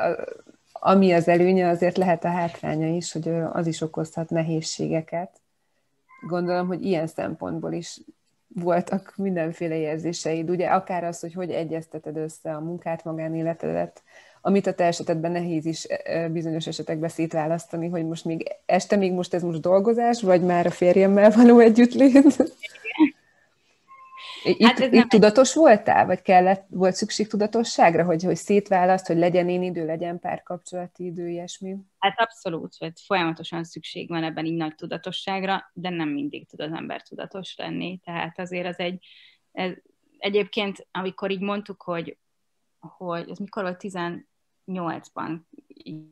ami 0.71 1.12
az 1.12 1.28
előnye, 1.28 1.67
azért 1.67 1.97
lehet 1.97 2.23
a 2.23 2.30
hátránya 2.30 2.88
is, 2.88 3.12
hogy 3.12 3.30
az 3.54 3.67
is 3.67 3.82
okozhat 3.82 4.30
nehézségeket. 4.30 5.32
Gondolom, 6.28 6.67
hogy 6.67 6.86
ilyen 6.86 7.08
szempontból 7.08 7.73
is 7.73 8.01
voltak 8.47 9.13
mindenféle 9.15 9.75
érzéseid, 9.75 10.49
ugye 10.49 10.67
akár 10.67 11.04
az, 11.04 11.19
hogy 11.19 11.34
hogy 11.34 11.51
egyezteted 11.51 12.17
össze 12.17 12.56
a 12.56 12.60
munkát, 12.60 13.04
magánéletedet, 13.04 14.04
amit 14.45 14.67
a 14.67 14.73
te 14.73 14.84
esetedben 14.84 15.31
nehéz 15.31 15.65
is 15.65 15.86
e, 15.86 16.01
e, 16.03 16.29
bizonyos 16.29 16.67
esetekben 16.67 17.10
szétválasztani, 17.10 17.88
hogy 17.88 18.05
most 18.05 18.25
még 18.25 18.47
este 18.65 18.95
még 18.95 19.12
most 19.12 19.34
ez 19.34 19.43
most 19.43 19.62
dolgozás, 19.62 20.21
vagy 20.21 20.41
már 20.41 20.65
a 20.65 20.71
férjemmel 20.71 21.31
való 21.31 21.60
együttlét? 21.60 22.13
Itt, 24.43 24.62
hát 24.62 24.79
itt 24.79 25.08
tudatos 25.08 25.49
egy... 25.49 25.55
voltál, 25.55 26.05
vagy 26.05 26.21
kellett, 26.21 26.65
volt 26.69 26.95
szükség 26.95 27.27
tudatosságra, 27.27 28.03
hogy, 28.03 28.23
hogy 28.23 28.36
szétválaszt, 28.36 29.08
hogy 29.08 29.17
legyen 29.17 29.49
én 29.49 29.63
idő, 29.63 29.86
legyen 29.86 30.19
párkapcsolati 30.19 31.05
idő, 31.05 31.29
ilyesmi? 31.29 31.75
Hát 31.99 32.19
abszolút, 32.19 32.75
hogy 32.77 32.93
folyamatosan 33.05 33.63
szükség 33.63 34.10
van 34.10 34.23
ebben 34.23 34.45
így 34.45 34.55
nagy 34.55 34.75
tudatosságra, 34.75 35.71
de 35.73 35.89
nem 35.89 36.10
mindig 36.10 36.47
tud 36.47 36.62
az 36.62 36.71
ember 36.71 37.01
tudatos 37.01 37.55
lenni, 37.58 37.99
tehát 38.03 38.39
azért 38.39 38.67
az 38.67 38.79
egy, 38.79 39.05
ez, 39.51 39.71
egyébként, 40.17 40.88
amikor 40.91 41.31
így 41.31 41.41
mondtuk, 41.41 41.81
hogy, 41.81 42.17
hogy 42.79 43.29
ez 43.29 43.38
mikor 43.38 43.63
volt, 43.63 44.35
2008-ban 44.67 45.39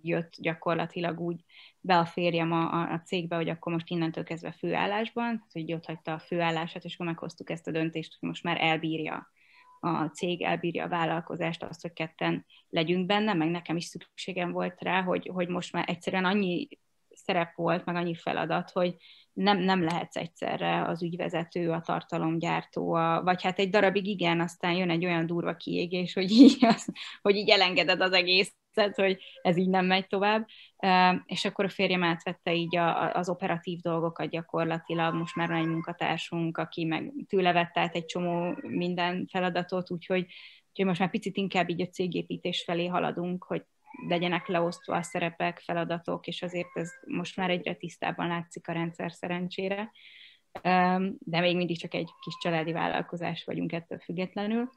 jött 0.01 0.33
gyakorlatilag 0.37 1.19
úgy 1.19 1.43
be 1.79 1.97
a 1.97 2.05
férjem 2.05 2.51
a, 2.51 2.91
a 2.91 3.01
cégbe, 3.01 3.35
hogy 3.35 3.49
akkor 3.49 3.73
most 3.73 3.89
innentől 3.89 4.23
kezdve 4.23 4.51
főállásban, 4.51 5.45
hogy 5.51 5.73
ott 5.73 5.85
hagyta 5.85 6.13
a 6.13 6.19
főállását, 6.19 6.83
és 6.83 6.93
akkor 6.93 7.05
meghoztuk 7.05 7.49
ezt 7.49 7.67
a 7.67 7.71
döntést, 7.71 8.17
hogy 8.19 8.29
most 8.29 8.43
már 8.43 8.61
elbírja 8.61 9.31
a 9.79 10.05
cég, 10.05 10.41
elbírja 10.41 10.83
a 10.83 10.89
vállalkozást, 10.89 11.63
azt, 11.63 11.81
hogy 11.81 11.93
ketten 11.93 12.45
legyünk 12.69 13.05
benne, 13.05 13.33
meg 13.33 13.49
nekem 13.49 13.75
is 13.75 13.85
szükségem 13.85 14.51
volt 14.51 14.81
rá, 14.81 15.01
hogy, 15.01 15.29
hogy 15.33 15.47
most 15.47 15.73
már 15.73 15.89
egyszerűen 15.89 16.25
annyi 16.25 16.67
szerep 17.15 17.55
volt, 17.55 17.85
meg 17.85 17.95
annyi 17.95 18.15
feladat, 18.15 18.71
hogy 18.71 18.95
nem, 19.33 19.57
nem 19.57 19.83
lehetsz 19.83 20.15
egyszerre 20.15 20.83
az 20.87 21.03
ügyvezető, 21.03 21.71
a 21.71 21.81
tartalomgyártó, 21.81 22.93
a, 22.93 23.23
vagy 23.23 23.43
hát 23.43 23.59
egy 23.59 23.69
darabig 23.69 24.07
igen, 24.07 24.39
aztán 24.39 24.73
jön 24.73 24.89
egy 24.89 25.05
olyan 25.05 25.25
durva 25.25 25.55
kiégés, 25.55 26.13
hogy 26.13 26.31
így, 26.31 26.65
az, 26.75 26.87
hogy 27.21 27.35
így 27.35 27.49
elengeded 27.49 28.01
az 28.01 28.11
egészet, 28.11 28.95
hogy 28.95 29.17
ez 29.41 29.57
így 29.57 29.69
nem 29.69 29.85
megy 29.85 30.07
tovább. 30.07 30.47
És 31.25 31.45
akkor 31.45 31.65
a 31.65 31.69
férjem 31.69 32.03
átvette 32.03 32.53
így 32.53 32.75
a, 32.75 33.13
az 33.13 33.29
operatív 33.29 33.79
dolgokat 33.79 34.29
gyakorlatilag, 34.29 35.13
most 35.13 35.35
már 35.35 35.47
van 35.47 35.57
egy 35.57 35.67
munkatársunk, 35.67 36.57
aki 36.57 36.85
meg 36.85 37.13
tőle 37.27 37.51
vett 37.51 37.77
át 37.77 37.95
egy 37.95 38.05
csomó 38.05 38.57
minden 38.61 39.27
feladatot, 39.31 39.91
úgyhogy, 39.91 40.25
úgyhogy 40.69 40.85
most 40.85 40.99
már 40.99 41.09
picit 41.09 41.37
inkább 41.37 41.69
így 41.69 41.81
a 41.81 41.87
cégépítés 41.87 42.63
felé 42.63 42.87
haladunk, 42.87 43.43
hogy 43.43 43.63
legyenek 44.07 44.47
leosztva 44.47 44.95
a 44.95 45.03
szerepek, 45.03 45.59
feladatok, 45.59 46.27
és 46.27 46.41
azért 46.41 46.69
ez 46.73 46.91
most 47.07 47.37
már 47.37 47.49
egyre 47.49 47.73
tisztában 47.73 48.27
látszik 48.27 48.67
a 48.67 48.71
rendszer 48.71 49.11
szerencsére. 49.11 49.91
De 51.19 51.39
még 51.39 51.55
mindig 51.55 51.79
csak 51.79 51.93
egy 51.93 52.09
kis 52.19 52.33
családi 52.41 52.71
vállalkozás 52.71 53.43
vagyunk 53.43 53.71
ettől 53.71 53.99
függetlenül. 53.99 54.69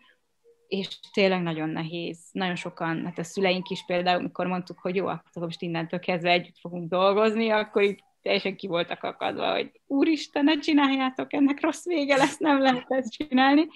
és 0.68 0.98
tényleg 1.12 1.42
nagyon 1.42 1.68
nehéz. 1.68 2.28
Nagyon 2.32 2.56
sokan, 2.56 3.04
hát 3.04 3.18
a 3.18 3.24
szüleink 3.24 3.68
is 3.68 3.84
például, 3.86 4.18
amikor 4.18 4.46
mondtuk, 4.46 4.78
hogy 4.78 4.94
jó, 4.94 5.06
akkor 5.06 5.42
most 5.42 5.62
innentől 5.62 5.98
kezdve 5.98 6.30
együtt 6.30 6.58
fogunk 6.58 6.90
dolgozni, 6.90 7.50
akkor 7.50 7.82
itt 7.82 8.04
teljesen 8.22 8.56
ki 8.56 8.66
voltak 8.66 9.02
akadva, 9.02 9.52
hogy 9.52 9.80
úristen, 9.86 10.44
ne 10.44 10.58
csináljátok, 10.58 11.32
ennek 11.32 11.60
rossz 11.60 11.84
vége 11.84 12.16
lesz, 12.16 12.38
nem 12.38 12.60
lehet 12.60 12.86
ezt 12.88 13.12
csinálni. 13.12 13.66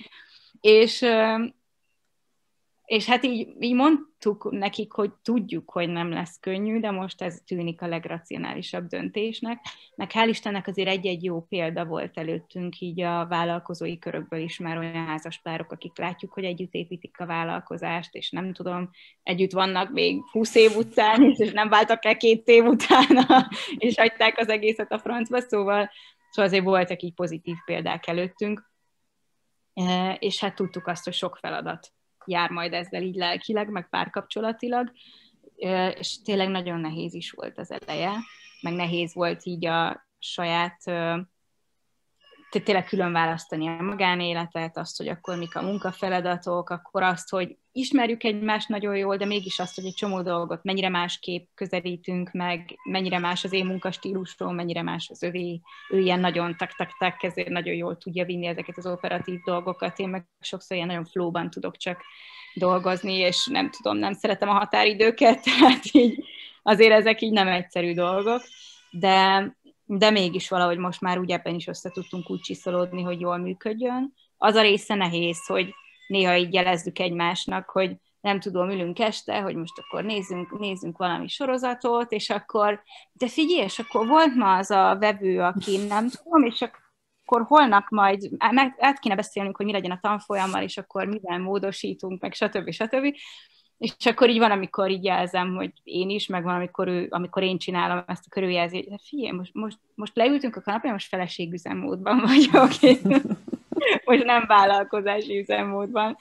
És 0.60 1.06
és 2.90 3.06
hát 3.06 3.24
így, 3.24 3.48
így 3.60 3.74
mondtuk 3.74 4.50
nekik, 4.50 4.92
hogy 4.92 5.10
tudjuk, 5.22 5.70
hogy 5.70 5.88
nem 5.88 6.10
lesz 6.10 6.38
könnyű, 6.40 6.80
de 6.80 6.90
most 6.90 7.22
ez 7.22 7.40
tűnik 7.46 7.82
a 7.82 7.86
legracionálisabb 7.86 8.86
döntésnek. 8.86 9.58
Meg 9.94 10.10
hál' 10.12 10.26
Istennek 10.28 10.66
azért 10.66 10.88
egy-egy 10.88 11.24
jó 11.24 11.40
példa 11.42 11.84
volt 11.84 12.18
előttünk 12.18 12.80
így 12.80 13.00
a 13.00 13.26
vállalkozói 13.26 13.98
körökből 13.98 14.40
is 14.40 14.58
már 14.58 14.78
olyan 14.78 15.06
házaspárok, 15.06 15.72
akik 15.72 15.98
látjuk, 15.98 16.32
hogy 16.32 16.44
együtt 16.44 16.74
építik 16.74 17.20
a 17.20 17.26
vállalkozást, 17.26 18.14
és 18.14 18.30
nem 18.30 18.52
tudom, 18.52 18.90
együtt 19.22 19.52
vannak 19.52 19.90
még 19.90 20.22
20 20.30 20.54
év 20.54 20.76
után, 20.76 21.34
és 21.36 21.52
nem 21.52 21.68
váltak 21.68 22.04
el 22.04 22.16
két 22.16 22.48
év 22.48 22.64
utána, 22.64 23.48
és 23.76 23.98
hagyták 23.98 24.38
az 24.38 24.48
egészet 24.48 24.92
a 24.92 24.98
francba, 24.98 25.40
szóval, 25.40 25.90
szóval 26.30 26.50
azért 26.50 26.64
voltak 26.64 27.02
így 27.02 27.14
pozitív 27.14 27.56
példák 27.64 28.06
előttünk, 28.06 28.70
e, 29.74 30.12
és 30.12 30.40
hát 30.40 30.54
tudtuk 30.54 30.86
azt, 30.86 31.04
hogy 31.04 31.14
sok 31.14 31.36
feladat 31.36 31.92
jár 32.26 32.50
majd 32.50 32.72
ezzel 32.72 33.02
így 33.02 33.14
lelkileg, 33.14 33.68
meg 33.68 33.88
párkapcsolatilag, 33.88 34.92
és 35.98 36.22
tényleg 36.22 36.48
nagyon 36.48 36.80
nehéz 36.80 37.14
is 37.14 37.30
volt 37.30 37.58
az 37.58 37.72
eleje, 37.72 38.12
meg 38.60 38.72
nehéz 38.72 39.14
volt 39.14 39.44
így 39.44 39.66
a 39.66 40.06
saját, 40.18 40.82
tényleg 42.58 42.84
külön 42.84 43.12
választani 43.12 43.68
a 43.68 43.82
magánéletet, 43.82 44.76
azt, 44.76 44.96
hogy 44.96 45.08
akkor 45.08 45.36
mik 45.36 45.56
a 45.56 45.62
munkafeladatok, 45.62 46.70
akkor 46.70 47.02
azt, 47.02 47.28
hogy 47.28 47.56
ismerjük 47.72 48.24
egymást 48.24 48.68
nagyon 48.68 48.96
jól, 48.96 49.16
de 49.16 49.24
mégis 49.24 49.58
azt, 49.58 49.74
hogy 49.74 49.84
egy 49.84 49.94
csomó 49.94 50.22
dolgot 50.22 50.62
mennyire 50.62 50.88
másképp 50.88 51.48
közelítünk 51.54 52.30
meg, 52.32 52.78
mennyire 52.84 53.18
más 53.18 53.44
az 53.44 53.52
én 53.52 53.66
munkastílusról, 53.66 54.52
mennyire 54.52 54.82
más 54.82 55.08
az 55.10 55.22
övé. 55.22 55.60
Ő 55.90 55.98
ilyen 55.98 56.20
nagyon 56.20 56.56
tak-tak-tak, 56.56 57.22
ezért 57.22 57.48
nagyon 57.48 57.74
jól 57.74 57.96
tudja 57.96 58.24
vinni 58.24 58.46
ezeket 58.46 58.78
az 58.78 58.86
operatív 58.86 59.40
dolgokat. 59.44 59.98
Én 59.98 60.08
meg 60.08 60.26
sokszor 60.40 60.76
ilyen 60.76 60.88
nagyon 60.88 61.04
flóban 61.04 61.50
tudok 61.50 61.76
csak 61.76 62.02
dolgozni, 62.54 63.14
és 63.14 63.46
nem 63.46 63.70
tudom, 63.70 63.96
nem 63.96 64.12
szeretem 64.12 64.48
a 64.48 64.52
határidőket, 64.52 65.42
tehát 65.44 65.84
így 65.92 66.24
azért 66.62 66.92
ezek 66.92 67.20
így 67.20 67.32
nem 67.32 67.48
egyszerű 67.48 67.94
dolgok, 67.94 68.42
de, 68.90 69.44
de 69.98 70.10
mégis 70.10 70.48
valahogy 70.48 70.78
most 70.78 71.00
már 71.00 71.18
úgy 71.18 71.30
ebben 71.30 71.54
is 71.54 71.66
össze 71.66 71.90
tudtunk 71.90 72.30
úgy 72.30 72.40
csiszolódni, 72.40 73.02
hogy 73.02 73.20
jól 73.20 73.36
működjön. 73.36 74.14
Az 74.36 74.54
a 74.54 74.60
része 74.60 74.94
nehéz, 74.94 75.46
hogy 75.46 75.74
néha 76.06 76.36
így 76.36 76.54
jelezzük 76.54 76.98
egymásnak, 76.98 77.70
hogy 77.70 77.96
nem 78.20 78.40
tudom, 78.40 78.70
ülünk 78.70 78.98
este, 78.98 79.40
hogy 79.40 79.54
most 79.54 79.78
akkor 79.78 80.04
nézzünk, 80.04 80.58
nézzünk 80.58 80.98
valami 80.98 81.28
sorozatot, 81.28 82.12
és 82.12 82.30
akkor, 82.30 82.82
de 83.12 83.28
figyelj, 83.28 83.64
és 83.64 83.78
akkor 83.78 84.06
volt 84.06 84.34
ma 84.34 84.56
az 84.56 84.70
a 84.70 84.96
vevő, 85.00 85.40
aki 85.40 85.76
nem 85.88 86.08
tudom, 86.08 86.44
és 86.44 86.60
akkor 87.24 87.42
holnap 87.46 87.88
majd 87.88 88.30
meg, 88.52 88.76
át 88.78 88.98
kéne 88.98 89.14
beszélnünk, 89.14 89.56
hogy 89.56 89.66
mi 89.66 89.72
legyen 89.72 89.90
a 89.90 90.00
tanfolyammal, 90.00 90.62
és 90.62 90.76
akkor 90.76 91.06
mivel 91.06 91.38
módosítunk, 91.38 92.20
meg 92.20 92.34
stb. 92.34 92.70
stb. 92.70 93.14
És 93.80 94.06
akkor 94.06 94.28
így 94.28 94.38
van, 94.38 94.50
amikor 94.50 94.90
így 94.90 95.04
jelzem, 95.04 95.54
hogy 95.54 95.72
én 95.84 96.10
is, 96.10 96.26
meg 96.26 96.42
van, 96.42 96.54
amikor, 96.54 96.88
ő, 96.88 97.06
amikor 97.10 97.42
én 97.42 97.58
csinálom 97.58 98.04
ezt 98.06 98.24
a 98.26 98.30
körüljelzést, 98.30 98.88
hogy 98.88 99.00
figyelj, 99.04 99.36
most, 99.36 99.54
most, 99.54 99.78
most 99.94 100.16
leültünk 100.16 100.56
a 100.56 100.60
kanapén, 100.60 100.92
most 100.92 101.08
feleségüzemmódban 101.08 102.20
vagyok, 102.26 102.70
most 104.04 104.24
nem 104.24 104.44
vállalkozási 104.46 105.38
üzemmódban. 105.38 106.16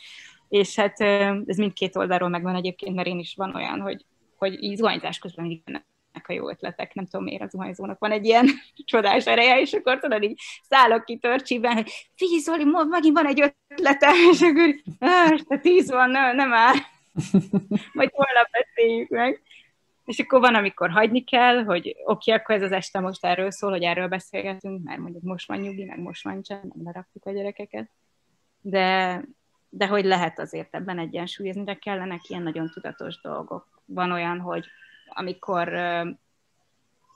És 0.49 0.75
hát 0.75 0.99
ez 1.45 1.57
mindkét 1.57 1.95
oldalról 1.95 2.29
megvan 2.29 2.55
egyébként, 2.55 2.95
mert 2.95 3.07
én 3.07 3.19
is 3.19 3.33
van 3.35 3.55
olyan, 3.55 3.79
hogy, 3.79 4.05
hogy 4.37 4.63
így 4.63 4.77
zuhanyzás 4.77 5.17
közben 5.17 5.45
mindig 5.45 5.63
jönnek 5.65 5.85
a 6.27 6.33
jó 6.33 6.49
ötletek, 6.49 6.93
nem 6.93 7.05
tudom 7.05 7.25
miért 7.25 7.41
a 7.41 7.47
zuhanyzónak 7.47 7.99
van 7.99 8.11
egy 8.11 8.25
ilyen 8.25 8.47
csodás 8.85 9.25
ereje, 9.25 9.59
és 9.59 9.73
akkor 9.73 9.99
tudod, 9.99 10.23
így 10.23 10.39
szállok 10.69 11.05
ki 11.05 11.17
törcsiben, 11.17 11.73
hogy 11.73 11.91
figyelj 12.15 12.39
Zoli, 12.39 12.63
megint 12.89 13.15
van 13.15 13.27
egy 13.27 13.53
ötlete, 13.69 14.11
és 14.31 14.41
akkor 14.41 14.75
este 14.99 15.57
tíz 15.57 15.91
van, 15.91 16.09
nem, 16.09 16.35
nem 16.35 16.53
áll. 16.53 16.75
Majd 17.93 18.11
holnap 18.13 18.47
beszéljük 18.51 19.09
meg. 19.09 19.41
És 20.05 20.19
akkor 20.19 20.39
van, 20.39 20.55
amikor 20.55 20.89
hagyni 20.89 21.23
kell, 21.23 21.63
hogy 21.63 21.89
oké, 21.89 22.31
okay, 22.31 22.33
akkor 22.33 22.55
ez 22.55 22.61
az 22.61 22.71
este 22.71 22.99
most 22.99 23.25
erről 23.25 23.51
szól, 23.51 23.71
hogy 23.71 23.83
erről 23.83 24.07
beszélgetünk, 24.07 24.83
mert 24.83 24.99
mondjuk 24.99 25.23
most 25.23 25.47
van 25.47 25.59
nyugi, 25.59 25.83
meg 25.83 25.99
most 25.99 26.23
van 26.23 26.41
csend, 26.41 26.75
nem 26.75 26.85
leraktuk 26.85 27.25
a 27.25 27.31
gyerekeket. 27.31 27.89
De, 28.61 29.21
de 29.69 29.87
hogy 29.87 30.05
lehet 30.05 30.39
azért 30.39 30.75
ebben 30.75 30.99
egyensúlyozni, 30.99 31.63
de 31.63 31.73
kellenek 31.73 32.29
ilyen 32.29 32.43
nagyon 32.43 32.69
tudatos 32.69 33.21
dolgok. 33.21 33.81
Van 33.85 34.11
olyan, 34.11 34.39
hogy 34.39 34.65
amikor 35.09 35.67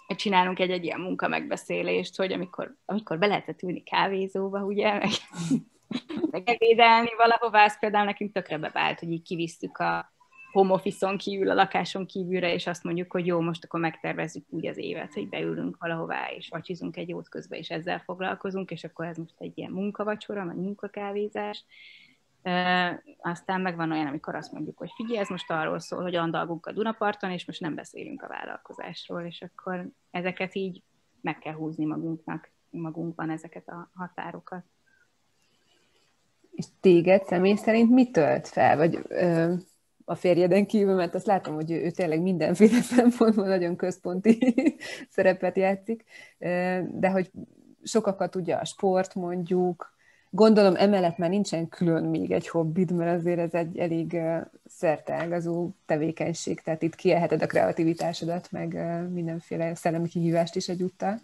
csinálunk 0.08 0.60
egy-egy 0.60 0.84
ilyen 0.84 1.00
munka 1.00 1.28
megbeszélést, 1.28 2.16
hogy 2.16 2.32
amikor, 2.34 2.76
amikor 2.86 3.18
be 3.18 3.28
lehetett 3.28 3.62
ülni 3.62 3.84
kávézóba, 3.84 4.60
ugye, 4.60 4.94
meg, 4.94 5.10
meg 6.32 6.50
ebédelni 6.50 7.10
valahová, 7.18 7.64
az 7.64 7.80
például 7.80 8.06
nekünk 8.06 8.32
tökre 8.32 8.58
bevált, 8.58 9.00
hogy 9.00 9.12
így 9.12 9.22
kivisztük 9.22 9.78
a, 9.78 10.14
home 10.54 10.74
office-on 10.74 11.18
kívül, 11.18 11.50
a 11.50 11.54
lakáson 11.54 12.06
kívülre, 12.06 12.54
és 12.54 12.68
azt 12.68 12.84
mondjuk, 12.84 13.12
hogy 13.12 13.26
jó, 13.26 13.40
most 13.40 13.64
akkor 13.64 13.80
megtervezzük 13.80 14.46
úgy 14.50 14.68
az 14.68 14.78
évet, 14.78 15.14
hogy 15.14 15.30
beülünk 15.30 15.78
valahová, 15.80 16.32
és 16.32 16.50
vacsizunk 16.50 16.98
egy 16.98 17.10
jót 17.10 17.30
közben, 17.30 17.60
és 17.60 17.70
ezzel 17.70 18.00
foglalkozunk, 18.00 18.72
és 18.72 18.84
akkor 18.84 19.06
ez 19.06 19.18
most 19.18 19.36
egy 19.38 19.58
ilyen 19.58 19.72
munkavacsora, 19.72 20.46
vagy 20.46 20.56
munkakávézás. 20.56 21.66
E, 22.42 23.04
aztán 23.18 23.62
megvan 23.62 23.92
olyan, 23.92 24.08
amikor 24.08 24.36
azt 24.36 24.52
mondjuk, 24.52 24.78
hogy 24.78 24.92
figyelj, 24.96 25.18
ez 25.18 25.30
most 25.30 25.52
arról 25.52 25.80
szól, 25.80 26.02
hogy 26.02 26.16
andalgunk 26.16 26.66
a 26.66 26.72
Dunaparton, 26.72 27.32
és 27.32 27.46
most 27.46 27.60
nem 27.60 27.76
beszélünk 27.76 28.22
a 28.22 28.28
vállalkozásról, 28.28 29.22
és 29.22 29.42
akkor 29.42 29.90
ezeket 30.12 30.56
így 30.56 30.82
meg 31.22 31.38
kell 31.38 31.54
húzni 31.54 31.86
magunknak, 31.86 32.52
magunkban 32.70 33.30
ezeket 33.30 33.68
a 33.68 33.90
határokat. 33.94 34.64
És 36.56 36.66
téged 36.80 37.26
személy 37.26 37.56
szerint 37.56 37.90
mi 37.90 38.12
tölt 38.12 38.48
fel? 38.48 38.78
Vagy 38.78 39.00
ö, 39.08 39.54
a 40.06 40.16
férjeden 40.16 40.66
kívül, 40.66 40.96
mert 40.96 41.16
azt 41.16 41.26
látom, 41.26 41.56
hogy 41.56 41.72
ő, 41.72 41.84
ő 41.84 41.90
tényleg 41.90 42.22
mindenféle 42.22 42.82
szempontból 42.96 43.48
nagyon 43.48 43.76
központi 43.76 44.54
szerepet 45.16 45.58
játszik, 45.58 46.04
de 46.92 47.10
hogy 47.12 47.32
sokakat 47.84 48.36
ugye 48.36 48.56
a 48.56 48.66
sport 48.66 49.16
mondjuk, 49.16 49.92
gondolom 50.30 50.76
emellett 50.76 51.18
már 51.18 51.30
nincsen 51.30 51.70
külön 51.70 52.04
még 52.04 52.32
egy 52.32 52.48
hobbid, 52.48 52.92
mert 52.92 53.20
azért 53.20 53.40
ez 53.40 53.54
egy 53.54 53.78
elég 53.78 54.22
szerteágazó 54.66 55.70
tevékenység, 55.86 56.62
tehát 56.62 56.82
itt 56.82 56.96
kielheted 56.96 57.42
a 57.42 57.48
kreativitásodat, 57.48 58.52
meg 58.52 58.78
mindenféle 59.12 59.76
szellemi 59.76 60.08
kihívást 60.08 60.56
is 60.56 60.70
egyúttal. 60.70 61.20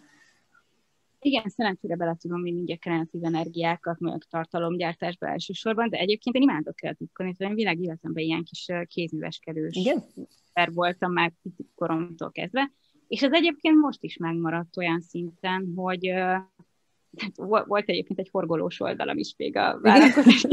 Igen, 1.22 1.48
szerencsére 1.48 1.96
bele 1.96 2.16
tudom 2.20 2.42
vinni 2.42 2.60
ugye 2.60 2.76
kreatív 2.76 3.24
energiákat, 3.24 3.98
meg 3.98 4.22
tartalomgyártásba 4.30 5.26
elsősorban, 5.26 5.88
de 5.88 5.98
egyébként 5.98 6.36
én 6.36 6.42
imádok 6.42 6.74
kreatívkodni, 6.74 7.34
tehát 7.34 7.52
én 7.52 7.58
világ 7.58 7.80
életemben 7.80 8.24
ilyen 8.24 8.44
kis 8.44 8.66
kézműveskedős 8.86 9.76
Igen? 9.76 10.04
voltam 10.74 11.12
már 11.12 11.32
koromtól 11.74 12.30
kezdve, 12.30 12.72
és 13.08 13.22
ez 13.22 13.32
egyébként 13.32 13.76
most 13.76 14.02
is 14.02 14.16
megmaradt 14.16 14.76
olyan 14.76 15.00
szinten, 15.00 15.72
hogy 15.76 16.12
volt 17.66 17.88
egyébként 17.88 18.18
egy 18.18 18.28
forgolós 18.28 18.80
oldalam 18.80 19.18
is 19.18 19.34
még 19.36 19.56
a 19.56 19.78
vállalkozás 19.80 20.46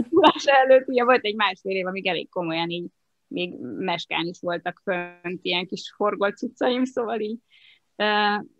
előtt, 0.45 0.87
ugye 0.87 1.03
volt 1.03 1.25
egy 1.25 1.35
másfél 1.35 1.75
év, 1.75 1.85
amíg 1.85 2.07
elég 2.07 2.29
komolyan 2.29 2.69
így 2.69 2.89
még 3.27 3.53
meskán 3.77 4.25
is 4.25 4.39
voltak 4.39 4.81
fönt 4.83 5.39
ilyen 5.41 5.65
kis 5.65 5.93
forgolt 5.95 6.37
cuccaim, 6.37 6.85
szóval 6.85 7.19
így 7.19 7.39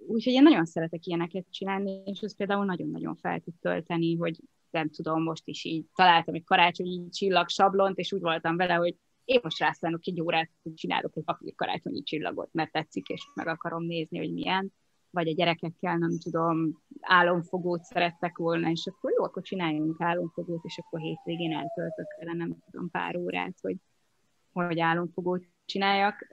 Úgyhogy 0.08 0.34
én 0.34 0.44
nagyon 0.44 0.66
szeretek 0.66 1.06
ilyeneket 1.06 1.46
csinálni, 1.50 2.02
és 2.06 2.20
ez 2.20 2.36
például 2.36 2.66
nagyon-nagyon 2.66 3.16
fel 3.16 3.40
tud 3.40 3.54
tölteni, 3.60 4.16
hogy 4.16 4.40
nem 4.70 4.90
tudom, 4.90 5.24
most 5.24 5.48
is 5.48 5.64
így 5.64 5.86
találtam 5.96 6.34
egy 6.34 6.44
karácsonyi 6.44 7.10
csillag 7.10 7.50
sablont, 7.50 7.98
és 7.98 8.12
úgy 8.12 8.22
voltam 8.22 8.56
vele, 8.56 8.74
hogy 8.74 8.96
én 9.26 9.40
most 9.44 9.60
rászánok 9.60 10.00
egy 10.04 10.22
órát, 10.22 10.50
hogy 10.64 10.74
csinálok 10.74 11.12
egy 11.16 11.24
papír 11.24 11.56
karácsonyi 11.56 12.04
csillagot, 12.04 12.54
mert 12.54 12.72
tetszik, 12.72 13.08
és 13.08 13.22
meg 13.36 13.48
akarom 13.48 13.84
nézni, 13.84 14.18
hogy 14.18 14.34
milyen, 14.34 14.74
vagy 15.10 15.28
a 15.28 15.34
gyerekekkel, 15.34 15.98
nem 15.98 16.20
tudom, 16.20 16.84
álomfogót 17.00 17.84
szerettek 17.84 18.38
volna, 18.38 18.70
és 18.70 18.88
akkor 18.88 19.12
jó, 19.12 19.24
akkor 19.24 19.42
csináljunk 19.44 20.02
álomfogót, 20.02 20.64
és 20.64 20.78
akkor 20.78 21.00
hétvégén 21.00 21.54
eltöltök 21.54 22.16
vele, 22.20 22.34
nem 22.34 22.58
tudom, 22.72 22.90
pár 22.90 23.18
órát, 23.18 23.58
hogy, 23.62 23.78
hogy 24.66 24.80
álomfogót 24.80 25.46
csináljak, 25.66 26.28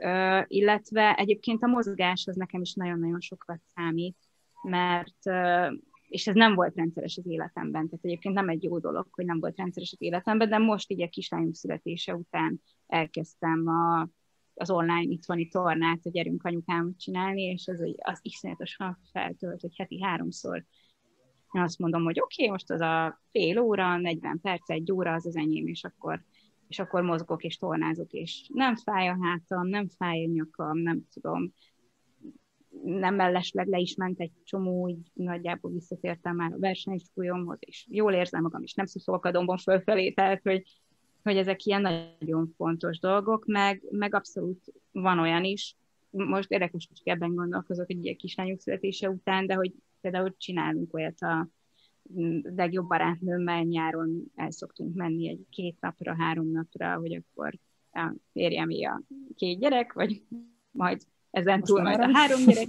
illetve 0.47 1.15
egyébként 1.15 1.63
a 1.63 1.67
mozgás 1.67 2.27
az 2.27 2.37
nekem 2.37 2.61
is 2.61 2.75
nagyon-nagyon 2.75 3.21
sokat 3.21 3.61
számít, 3.75 4.17
mert 4.63 5.19
és 6.09 6.27
ez 6.27 6.35
nem 6.35 6.55
volt 6.55 6.77
rendszeres 6.77 7.17
az 7.17 7.27
életemben, 7.27 7.89
tehát 7.89 8.05
egyébként 8.05 8.35
nem 8.35 8.49
egy 8.49 8.63
jó 8.63 8.79
dolog, 8.79 9.07
hogy 9.11 9.25
nem 9.25 9.41
volt 9.41 9.57
rendszeres 9.57 9.93
az 9.93 10.03
életemben, 10.03 10.49
de 10.49 10.59
most 10.59 10.91
így 10.91 11.03
a 11.03 11.09
kislányunk 11.09 11.55
születése 11.55 12.15
után 12.15 12.61
elkezdtem 12.87 13.69
a, 13.69 14.09
az 14.55 14.71
online 14.71 15.13
itthoni 15.13 15.49
tornát 15.49 16.07
a 16.07 16.11
gyerünk 16.11 16.45
anyukámat 16.45 16.99
csinálni, 16.99 17.43
és 17.43 17.69
az, 17.69 17.83
az 17.97 18.19
iszonyatosan 18.23 18.99
feltölt, 19.13 19.61
hogy 19.61 19.77
heti 19.77 20.03
háromszor. 20.03 20.65
Én 21.53 21.63
azt 21.63 21.79
mondom, 21.79 22.05
hogy 22.05 22.21
oké, 22.21 22.43
okay, 22.43 22.53
most 22.53 22.71
az 22.71 22.81
a 22.81 23.21
fél 23.31 23.59
óra, 23.59 23.97
40 23.97 24.41
perc, 24.41 24.71
egy 24.71 24.93
óra 24.93 25.13
az 25.13 25.27
az 25.27 25.37
enyém, 25.37 25.67
és 25.67 25.85
akkor 25.85 26.25
és 26.69 26.79
akkor 26.79 27.03
mozgok 27.03 27.43
és 27.43 27.57
tornázok, 27.57 28.13
és 28.13 28.49
nem 28.53 28.77
fáj 28.77 29.09
a 29.09 29.19
hátam, 29.21 29.69
nem 29.69 29.89
fáj 29.89 30.25
a 30.25 30.29
nyakam, 30.29 30.79
nem 30.79 31.07
tudom, 31.13 31.53
nem 32.85 33.15
mellesleg 33.15 33.67
le 33.67 33.79
is 33.79 33.95
ment 33.95 34.21
egy 34.21 34.33
csomó, 34.45 34.89
így 34.89 35.11
nagyjából 35.13 35.71
visszatértem 35.71 36.37
már 36.37 36.53
a 36.53 36.59
versenysúlyomhoz, 36.59 37.59
és 37.61 37.87
jól 37.91 38.13
érzem 38.13 38.43
magam, 38.43 38.63
és 38.63 38.75
nem 38.75 38.87
szuszolok 38.87 39.25
a 39.25 39.31
dombon 39.31 39.57
fölfelé, 39.57 40.13
tehát 40.13 40.43
hogy, 40.43 40.63
hogy 41.23 41.37
ezek 41.37 41.65
ilyen 41.65 41.81
nagyon 41.81 42.53
fontos 42.57 42.99
dolgok, 42.99 43.45
meg, 43.47 43.83
meg 43.91 44.15
abszolút 44.15 44.73
van 44.93 45.19
olyan 45.19 45.45
is, 45.45 45.77
most 46.11 46.51
érdekes, 46.51 46.89
hogy 46.89 47.01
ebben 47.05 47.35
gondolkozok 47.35 47.91
egy 47.91 48.05
ilyen 48.05 48.17
kislányok 48.17 48.61
születése 48.61 49.11
után, 49.11 49.47
de 49.47 49.55
hogy 49.55 49.73
például 50.01 50.37
csinálunk 50.37 50.95
olyat 50.95 51.21
a 51.21 51.49
legjobb 52.43 52.89
barátnőmmel 52.89 53.63
nyáron 53.63 54.33
el 54.35 54.51
szoktunk 54.51 54.95
menni 54.95 55.29
egy 55.29 55.47
két 55.51 55.77
napra, 55.81 56.15
három 56.19 56.51
napra, 56.51 56.97
hogy 56.97 57.15
akkor 57.15 57.59
a 57.93 58.15
férjem 58.33 58.69
a 58.69 59.03
két 59.35 59.59
gyerek, 59.59 59.93
vagy 59.93 60.23
majd 60.71 61.03
ezen 61.31 61.63
túl 61.63 61.83
majd 61.83 62.01
a 62.01 62.11
három 62.13 62.45
gyerek, 62.47 62.69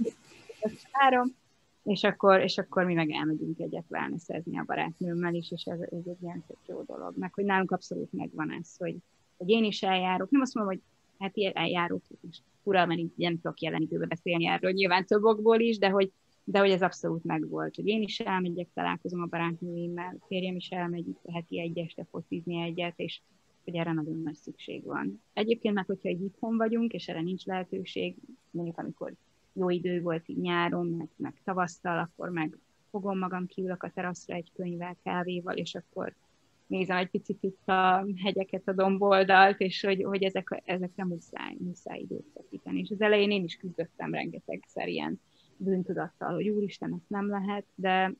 három, 0.92 1.34
és 1.82 2.02
akkor, 2.02 2.40
és 2.40 2.58
akkor 2.58 2.84
mi 2.84 2.94
meg 2.94 3.10
elmegyünk 3.10 3.58
egyet 3.58 3.84
wellnessezni 3.88 4.58
a 4.58 4.64
barátnőmmel 4.66 5.34
is, 5.34 5.50
és 5.50 5.64
ez, 5.64 5.80
ez 5.80 6.06
egy 6.06 6.22
ilyen 6.22 6.44
tök 6.46 6.58
jó 6.66 6.82
dolog. 6.82 7.16
Meg 7.16 7.34
hogy 7.34 7.44
nálunk 7.44 7.70
abszolút 7.70 8.12
megvan 8.12 8.52
ez, 8.52 8.76
hogy, 8.76 8.96
hogy 9.36 9.48
én 9.48 9.64
is 9.64 9.82
eljárok. 9.82 10.30
Nem 10.30 10.40
azt 10.40 10.54
mondom, 10.54 10.72
hogy 10.72 10.82
hát 11.18 11.36
ilyen 11.36 11.52
eljárok, 11.54 12.02
és 12.30 12.38
ura, 12.62 12.86
mert 12.86 13.00
így 13.00 13.12
nem 13.16 13.40
tudok 13.40 13.60
jelen 13.60 13.80
időben 13.80 14.08
beszélni 14.08 14.46
erről, 14.46 14.70
nyilván 14.70 15.06
több 15.06 15.24
okból 15.24 15.60
is, 15.60 15.78
de 15.78 15.88
hogy, 15.88 16.12
de 16.48 16.58
hogy 16.58 16.70
ez 16.70 16.82
abszolút 16.82 17.24
megvolt, 17.24 17.74
hogy 17.74 17.86
én 17.86 18.02
is 18.02 18.20
elmegyek, 18.20 18.68
találkozom 18.74 19.22
a 19.22 19.26
barátnőimmel, 19.26 20.16
férjem 20.26 20.56
is 20.56 20.68
elmegy 20.68 21.08
itt 21.08 21.20
heti 21.32 21.60
egy 21.60 21.78
este 21.78 22.06
focizni 22.10 22.62
egyet, 22.62 22.94
és 22.96 23.20
hogy 23.64 23.74
erre 23.74 23.92
nagyon 23.92 24.22
nagy 24.22 24.34
szükség 24.34 24.84
van. 24.84 25.22
Egyébként 25.32 25.74
meg, 25.74 25.86
hogyha 25.86 26.08
egy 26.08 26.22
itthon 26.22 26.56
vagyunk, 26.56 26.92
és 26.92 27.08
erre 27.08 27.20
nincs 27.20 27.44
lehetőség, 27.44 28.16
mondjuk 28.50 28.78
amikor 28.78 29.12
jó 29.52 29.70
idő 29.70 30.00
volt 30.00 30.28
így 30.28 30.38
nyáron, 30.38 30.86
meg, 30.86 31.08
meg 31.16 31.34
tavasztal, 31.44 31.98
akkor 31.98 32.30
meg 32.30 32.58
fogom 32.90 33.18
magam, 33.18 33.46
kiülök 33.46 33.82
a 33.82 33.90
teraszra 33.90 34.34
egy 34.34 34.50
könyvvel, 34.54 34.96
kávéval, 35.02 35.56
és 35.56 35.74
akkor 35.74 36.14
nézem 36.66 36.96
egy 36.96 37.10
picit 37.10 37.42
itt 37.42 37.68
a 37.68 38.06
hegyeket, 38.24 38.68
a 38.68 38.72
domboldalt, 38.72 39.60
és 39.60 39.80
hogy, 39.80 40.02
hogy 40.02 40.22
ezek, 40.22 40.62
ezekre 40.64 41.04
muszáj, 41.04 41.56
muszáj 41.58 41.98
időt 41.98 42.26
szakítani. 42.34 42.80
És 42.80 42.90
az 42.90 43.00
elején 43.00 43.30
én 43.30 43.44
is 43.44 43.56
küzdöttem 43.56 44.14
rengetegszer 44.14 44.88
ilyen 44.88 45.20
bűntudattal, 45.56 46.34
hogy 46.34 46.48
úristen, 46.48 46.92
ezt 46.92 47.08
nem 47.08 47.28
lehet, 47.28 47.64
de, 47.74 48.12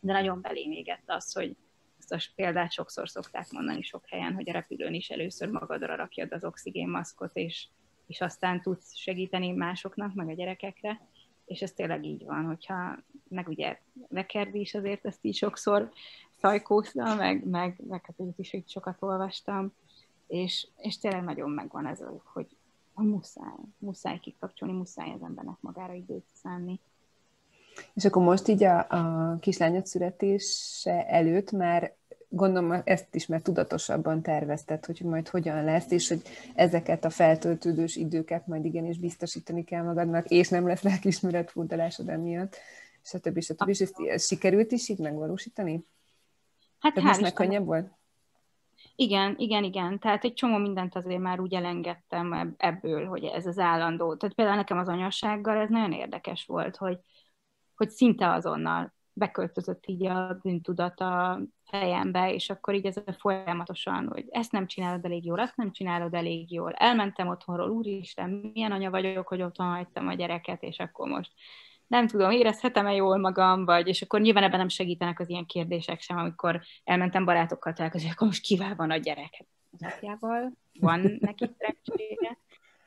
de 0.00 0.12
nagyon 0.12 0.40
belém 0.40 0.72
égett 0.72 1.02
az, 1.06 1.32
hogy 1.32 1.56
ezt 1.98 2.12
a 2.12 2.32
példát 2.34 2.72
sokszor 2.72 3.08
szokták 3.08 3.50
mondani 3.50 3.82
sok 3.82 4.06
helyen, 4.06 4.34
hogy 4.34 4.48
a 4.48 4.52
repülőn 4.52 4.94
is 4.94 5.10
először 5.10 5.48
magadra 5.48 5.96
rakjad 5.96 6.32
az 6.32 6.44
oxigénmaszkot, 6.44 7.36
és, 7.36 7.68
és 8.06 8.20
aztán 8.20 8.62
tudsz 8.62 8.94
segíteni 8.94 9.52
másoknak, 9.52 10.14
meg 10.14 10.28
a 10.28 10.32
gyerekekre, 10.32 11.00
és 11.44 11.62
ez 11.62 11.72
tényleg 11.72 12.04
így 12.04 12.24
van, 12.24 12.44
hogyha, 12.44 12.98
meg 13.28 13.48
ugye 13.48 13.78
Vekerdi 14.08 14.60
is 14.60 14.74
azért 14.74 15.06
ezt 15.06 15.24
így 15.24 15.34
sokszor 15.34 15.92
szajkózta, 16.36 17.14
meg, 17.14 17.44
meg, 17.44 17.80
meg 17.88 18.04
hát 18.04 18.28
is 18.36 18.52
így 18.52 18.68
sokat 18.68 18.96
olvastam, 19.02 19.72
és, 20.26 20.68
és 20.76 20.98
tényleg 20.98 21.24
nagyon 21.24 21.50
megvan 21.50 21.86
ez, 21.86 22.04
hogy, 22.24 22.56
hogy 23.00 23.10
muszáj, 23.10 23.58
muszáj 23.78 24.18
kikapcsolni, 24.18 24.74
muszáj 24.74 25.12
az 25.12 25.22
embernek 25.22 25.56
magára 25.60 25.92
időt 25.92 26.24
szánni. 26.32 26.80
És 27.94 28.04
akkor 28.04 28.22
most 28.22 28.48
így 28.48 28.64
a, 28.64 28.86
a 28.88 29.36
kislányod 29.40 29.86
születése 29.86 31.06
előtt 31.06 31.50
már 31.50 31.94
gondolom 32.28 32.82
ezt 32.84 33.14
is 33.14 33.26
már 33.26 33.40
tudatosabban 33.40 34.22
tervezted, 34.22 34.84
hogy 34.86 35.00
majd 35.00 35.28
hogyan 35.28 35.64
lesz, 35.64 35.90
és 35.90 36.08
hogy 36.08 36.22
ezeket 36.54 37.04
a 37.04 37.10
feltöltődős 37.10 37.96
időket 37.96 38.46
majd 38.46 38.64
igenis 38.64 38.98
biztosítani 38.98 39.64
kell 39.64 39.82
magadnak, 39.82 40.28
és 40.28 40.48
nem 40.48 40.66
lesz 40.66 40.82
lelkismeret 40.82 41.50
furdalásod 41.50 42.08
emiatt, 42.08 42.56
stb. 43.02 43.40
stb. 43.40 43.68
És 43.68 43.80
ezt, 43.80 43.94
ezt 43.98 44.26
sikerült 44.26 44.72
is 44.72 44.88
így 44.88 44.98
megvalósítani? 44.98 45.84
Hát 46.78 46.94
Tehát 46.94 47.08
most 47.08 47.20
már 47.20 47.32
könnyebb 47.32 47.64
volt? 47.64 47.98
Igen, 49.00 49.34
igen, 49.38 49.64
igen. 49.64 49.98
Tehát 49.98 50.24
egy 50.24 50.32
csomó 50.32 50.56
mindent 50.56 50.94
azért 50.96 51.20
már 51.20 51.40
úgy 51.40 51.54
elengedtem 51.54 52.54
ebből, 52.56 53.06
hogy 53.06 53.24
ez 53.24 53.46
az 53.46 53.58
állandó. 53.58 54.16
Tehát 54.16 54.34
például 54.34 54.56
nekem 54.56 54.78
az 54.78 54.88
anyassággal 54.88 55.56
ez 55.56 55.68
nagyon 55.68 55.92
érdekes 55.92 56.44
volt, 56.46 56.76
hogy, 56.76 56.98
hogy 57.76 57.90
szinte 57.90 58.32
azonnal 58.32 58.94
beköltözött 59.12 59.86
így 59.86 60.06
a 60.06 60.38
bűntudat 60.42 61.00
a 61.00 61.40
fejembe, 61.64 62.34
és 62.34 62.50
akkor 62.50 62.74
így 62.74 62.86
ez 62.86 62.96
a 62.96 63.12
folyamatosan, 63.12 64.08
hogy 64.08 64.24
ezt 64.30 64.52
nem 64.52 64.66
csinálod 64.66 65.04
elég 65.04 65.24
jól, 65.24 65.40
azt 65.40 65.56
nem 65.56 65.72
csinálod 65.72 66.14
elég 66.14 66.52
jól. 66.52 66.72
Elmentem 66.72 67.28
otthonról, 67.28 67.70
úristen, 67.70 68.30
milyen 68.30 68.72
anya 68.72 68.90
vagyok, 68.90 69.28
hogy 69.28 69.42
otthon 69.42 69.66
hagytam 69.66 70.08
a 70.08 70.14
gyereket, 70.14 70.62
és 70.62 70.78
akkor 70.78 71.08
most 71.08 71.32
nem 71.90 72.06
tudom, 72.06 72.30
érezhetem-e 72.30 72.94
jól 72.94 73.16
magam, 73.16 73.64
vagy, 73.64 73.88
és 73.88 74.02
akkor 74.02 74.20
nyilván 74.20 74.42
ebben 74.42 74.58
nem 74.58 74.68
segítenek 74.68 75.20
az 75.20 75.28
ilyen 75.28 75.46
kérdések 75.46 76.00
sem, 76.00 76.18
amikor 76.18 76.60
elmentem 76.84 77.24
barátokkal 77.24 77.72
találkozni, 77.72 78.10
akkor 78.10 78.26
most 78.26 78.42
kivel 78.42 78.74
van 78.74 78.90
a 78.90 78.96
gyerek? 78.96 79.44
Az 79.70 79.92
apjával? 79.92 80.52
Van 80.80 81.16
neki 81.20 81.50
szerencsére? 81.58 82.38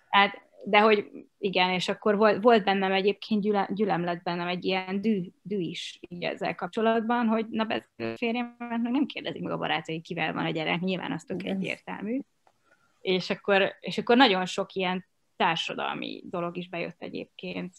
Hát, 0.10 0.42
de 0.66 0.80
hogy 0.80 1.10
igen, 1.38 1.70
és 1.70 1.88
akkor 1.88 2.18
volt, 2.18 2.44
volt 2.44 2.64
bennem 2.64 2.92
egyébként 2.92 3.42
gyüle, 3.42 3.70
gyülem 3.74 4.04
lett 4.04 4.24
bennem 4.24 4.48
egy 4.48 4.66
ilyen 4.66 5.02
dű, 5.02 5.24
dű 5.42 5.60
is 5.60 6.00
így 6.10 6.24
ezzel 6.24 6.56
kapcsolatban, 6.56 7.28
hogy 7.28 7.46
na 7.50 7.68
férjem, 8.16 8.56
meg 8.58 8.82
nem 8.82 9.06
kérdezik 9.06 9.42
meg 9.42 9.52
a 9.52 9.58
barátai, 9.58 10.02
kivel 10.02 10.34
van 10.34 10.46
a 10.46 10.50
gyerek, 10.50 10.80
nyilván 10.80 11.12
az 11.12 11.24
tök 11.24 11.44
egyértelmű. 11.44 12.20
És 13.02 13.30
akkor, 13.30 13.76
és 13.80 13.98
akkor 13.98 14.18
nagyon 14.18 14.46
sok 14.46 14.74
ilyen 14.74 15.06
társadalmi 15.36 16.22
dolog 16.26 16.58
is 16.58 16.70
bejött 16.70 17.02
egyébként, 17.02 17.74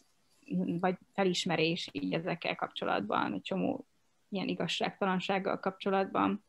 vagy 0.80 0.96
felismerés 1.12 1.88
így 1.92 2.12
ezekkel 2.12 2.54
kapcsolatban, 2.54 3.32
egy 3.32 3.42
csomó 3.42 3.86
ilyen 4.28 4.48
igazságtalansággal 4.48 5.60
kapcsolatban, 5.60 6.44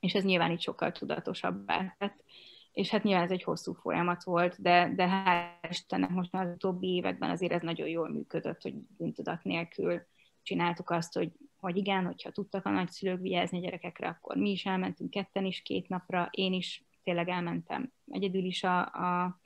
és 0.00 0.14
ez 0.14 0.24
nyilván 0.24 0.50
így 0.50 0.60
sokkal 0.60 0.92
tudatosabbá 0.92 1.94
tett. 1.98 2.24
És 2.72 2.90
hát 2.90 3.02
nyilván 3.02 3.24
ez 3.24 3.30
egy 3.30 3.42
hosszú 3.42 3.72
folyamat 3.72 4.24
volt, 4.24 4.62
de, 4.62 4.92
de 4.94 5.06
hál' 5.08 5.70
Istennek 5.70 6.10
most 6.10 6.34
az 6.34 6.48
utóbbi 6.54 6.88
években 6.88 7.30
azért 7.30 7.52
ez 7.52 7.62
nagyon 7.62 7.88
jól 7.88 8.08
működött, 8.08 8.62
hogy 8.62 8.74
bűntudat 8.74 9.42
nélkül 9.42 10.06
csináltuk 10.42 10.90
azt, 10.90 11.14
hogy, 11.14 11.32
hogy 11.56 11.76
igen, 11.76 12.04
hogyha 12.04 12.30
tudtak 12.30 12.66
a 12.66 12.70
nagyszülők 12.70 13.20
vigyázni 13.20 13.58
a 13.58 13.60
gyerekekre, 13.60 14.08
akkor 14.08 14.36
mi 14.36 14.50
is 14.50 14.66
elmentünk 14.66 15.10
ketten 15.10 15.44
is 15.44 15.62
két 15.62 15.88
napra, 15.88 16.28
én 16.30 16.52
is 16.52 16.84
tényleg 17.04 17.28
elmentem 17.28 17.92
egyedül 18.10 18.44
is 18.44 18.62
a, 18.62 18.80
a 18.80 19.40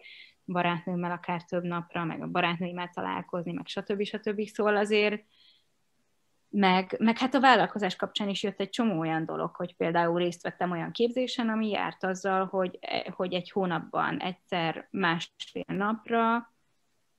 barátnőmmel 0.47 1.11
akár 1.11 1.45
több 1.45 1.65
napra, 1.65 2.05
meg 2.05 2.23
a 2.23 2.27
barátnőimmel 2.27 2.91
találkozni, 2.95 3.53
meg 3.53 3.67
stb. 3.67 4.03
stb. 4.03 4.43
Szóval 4.47 4.77
azért, 4.77 5.25
meg, 6.49 6.97
meg 6.99 7.19
hát 7.19 7.35
a 7.35 7.41
vállalkozás 7.41 7.97
kapcsán 7.97 8.29
is 8.29 8.43
jött 8.43 8.61
egy 8.61 8.71
csomó 8.71 8.99
olyan 8.99 9.25
dolog, 9.25 9.55
hogy 9.55 9.77
például 9.77 10.19
részt 10.19 10.43
vettem 10.43 10.71
olyan 10.71 10.91
képzésen, 10.91 11.49
ami 11.49 11.69
járt 11.69 12.05
azzal, 12.05 12.47
hogy, 12.47 12.79
hogy 13.11 13.35
egy 13.35 13.51
hónapban 13.51 14.19
egyszer 14.19 14.89
másfél 14.91 15.65
napra 15.67 16.55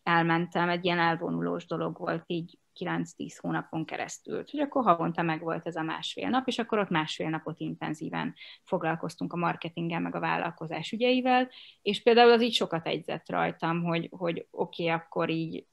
elmentem, 0.04 0.70
egy 0.70 0.86
ilyen 0.86 1.00
elvonulós 1.00 1.66
dolog 1.66 1.98
volt 1.98 2.24
így 2.26 2.58
9-10 2.80 3.38
hónapon 3.42 3.86
keresztül. 3.86 4.44
Hogy 4.52 4.60
akkor 4.60 4.84
havonta 4.84 5.22
meg 5.22 5.42
volt 5.42 5.68
ez 5.68 5.76
a 5.76 5.82
másfél 5.82 6.30
nap, 6.30 6.48
és 6.48 6.60
akkor 6.60 6.80
ott 6.80 6.90
másfél 6.90 7.30
napot 7.30 7.60
intenzíven 7.60 8.34
foglalkoztunk 8.64 9.34
a 9.34 9.38
marketinggel, 9.38 10.00
meg 10.00 10.16
a 10.16 10.20
vállalkozás 10.20 10.92
ügyeivel, 10.92 11.50
és 11.82 12.04
például 12.04 12.32
az 12.32 12.42
így 12.42 12.54
sokat 12.54 12.88
egyzett 12.88 13.30
rajtam, 13.30 13.84
hogy, 13.84 14.10
hogy 14.12 14.48
oké, 14.52 14.84
okay, 14.84 14.96
akkor 14.96 15.30
így 15.30 15.66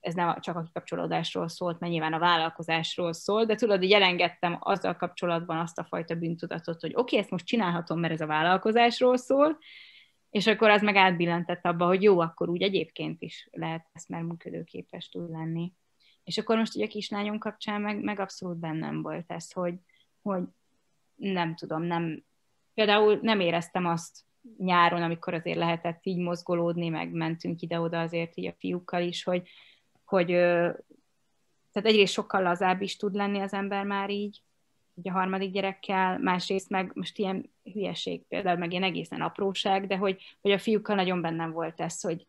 ez 0.00 0.14
nem 0.14 0.40
csak 0.40 0.56
a 0.56 0.62
kikapcsolódásról 0.62 1.48
szólt, 1.48 1.80
mert 1.80 1.92
nyilván 1.92 2.12
a 2.12 2.18
vállalkozásról 2.18 3.12
szól, 3.12 3.44
de 3.44 3.54
tudod, 3.54 3.78
hogy 3.78 3.92
elengedtem 3.92 4.56
azzal 4.60 4.96
kapcsolatban 4.96 5.58
azt 5.58 5.78
a 5.78 5.84
fajta 5.84 6.14
bűntudatot, 6.14 6.80
hogy 6.80 6.90
oké, 6.90 7.00
okay, 7.00 7.18
ezt 7.18 7.30
most 7.30 7.46
csinálhatom, 7.46 8.00
mert 8.00 8.12
ez 8.12 8.20
a 8.20 8.26
vállalkozásról 8.26 9.16
szól, 9.16 9.58
és 10.30 10.46
akkor 10.46 10.70
az 10.70 10.82
meg 10.82 10.96
átbillentett 10.96 11.64
abba, 11.64 11.86
hogy 11.86 12.02
jó, 12.02 12.20
akkor 12.20 12.48
úgy 12.48 12.62
egyébként 12.62 13.22
is 13.22 13.48
lehet 13.52 13.86
ezt 13.92 14.08
már 14.08 14.22
működőképes 14.22 15.08
tud 15.08 15.30
lenni. 15.30 15.72
És 16.26 16.38
akkor 16.38 16.56
most 16.56 16.74
ugye 16.74 16.84
a 16.84 16.88
kislányom 16.88 17.38
kapcsán 17.38 17.80
meg, 17.80 18.02
meg 18.02 18.20
abszolút 18.20 18.56
bennem 18.56 19.02
volt 19.02 19.30
ez, 19.30 19.52
hogy, 19.52 19.74
hogy 20.22 20.42
nem 21.14 21.54
tudom, 21.54 21.82
nem, 21.82 22.24
például 22.74 23.18
nem 23.22 23.40
éreztem 23.40 23.86
azt 23.86 24.24
nyáron, 24.58 25.02
amikor 25.02 25.34
azért 25.34 25.58
lehetett 25.58 26.06
így 26.06 26.18
mozgolódni, 26.18 26.88
meg 26.88 27.10
mentünk 27.10 27.60
ide-oda 27.60 28.00
azért 28.00 28.36
így 28.36 28.46
a 28.46 28.54
fiúkkal 28.58 29.02
is, 29.02 29.22
hogy, 29.22 29.48
hogy 30.04 30.26
tehát 31.72 31.90
egyrészt 31.90 32.12
sokkal 32.12 32.42
lazább 32.42 32.82
is 32.82 32.96
tud 32.96 33.14
lenni 33.14 33.38
az 33.38 33.52
ember 33.52 33.84
már 33.84 34.10
így, 34.10 34.42
ugye 34.94 35.10
a 35.10 35.14
harmadik 35.14 35.52
gyerekkel, 35.52 36.18
másrészt 36.18 36.70
meg 36.70 36.90
most 36.94 37.18
ilyen 37.18 37.50
hülyeség 37.72 38.22
például, 38.28 38.58
meg 38.58 38.70
ilyen 38.70 38.82
egészen 38.82 39.20
apróság, 39.20 39.86
de 39.86 39.96
hogy, 39.96 40.22
hogy 40.40 40.52
a 40.52 40.58
fiúkkal 40.58 40.96
nagyon 40.96 41.20
bennem 41.20 41.50
volt 41.50 41.80
ez, 41.80 42.00
hogy, 42.00 42.26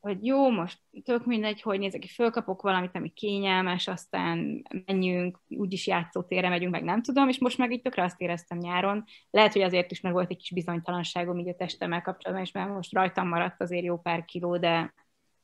hogy 0.00 0.24
jó, 0.24 0.50
most 0.50 0.78
tök 1.04 1.26
mindegy, 1.26 1.62
hogy 1.62 1.78
nézek 1.78 2.00
ki, 2.00 2.08
fölkapok 2.08 2.62
valamit, 2.62 2.96
ami 2.96 3.08
kényelmes, 3.08 3.88
aztán 3.88 4.66
menjünk, 4.86 5.40
úgyis 5.48 5.86
játszótérre 5.86 6.48
megyünk, 6.48 6.72
meg 6.72 6.84
nem 6.84 7.02
tudom, 7.02 7.28
és 7.28 7.38
most 7.38 7.58
meg 7.58 7.72
így 7.72 7.82
tökre 7.82 8.02
azt 8.02 8.20
éreztem 8.20 8.58
nyáron. 8.58 9.04
Lehet, 9.30 9.52
hogy 9.52 9.62
azért 9.62 9.90
is, 9.90 10.00
mert 10.00 10.14
volt 10.14 10.30
egy 10.30 10.36
kis 10.36 10.50
bizonytalanságom 10.50 11.38
így 11.38 11.48
a 11.48 11.54
testemmel 11.54 12.02
kapcsolatban, 12.02 12.46
és 12.46 12.52
már 12.52 12.68
most 12.68 12.92
rajtam 12.92 13.28
maradt 13.28 13.60
azért 13.60 13.84
jó 13.84 13.98
pár 13.98 14.24
kiló, 14.24 14.56
de 14.56 14.94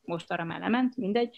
most 0.02 0.30
arra 0.30 0.44
már 0.44 0.60
lement, 0.60 0.96
mindegy, 0.96 1.36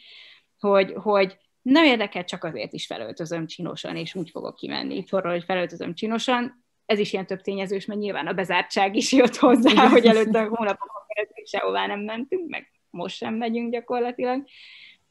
hogy, 0.58 0.92
hogy 0.96 1.36
nem 1.62 1.84
érdekel, 1.84 2.24
csak 2.24 2.44
azért 2.44 2.72
is 2.72 2.86
felöltözöm 2.86 3.46
csinosan, 3.46 3.96
és 3.96 4.14
úgy 4.14 4.30
fogok 4.30 4.54
kimenni 4.54 4.96
itthonról, 4.96 5.32
hogy 5.32 5.44
felöltözöm 5.44 5.94
csinosan. 5.94 6.64
Ez 6.86 6.98
is 6.98 7.12
ilyen 7.12 7.26
több 7.26 7.40
tényezős, 7.40 7.86
mert 7.86 8.00
nyilván 8.00 8.26
a 8.26 8.32
bezártság 8.32 8.96
is 8.96 9.12
jött 9.12 9.36
hozzá, 9.36 9.88
hogy 9.88 10.06
előtte 10.06 10.38
a 10.38 10.48
hónapokon 10.48 11.02
keresztül 11.06 11.44
sehová 11.44 11.86
nem 11.86 12.00
mentünk, 12.00 12.48
meg 12.48 12.75
most 12.96 13.16
sem 13.16 13.34
megyünk 13.34 13.72
gyakorlatilag. 13.72 14.44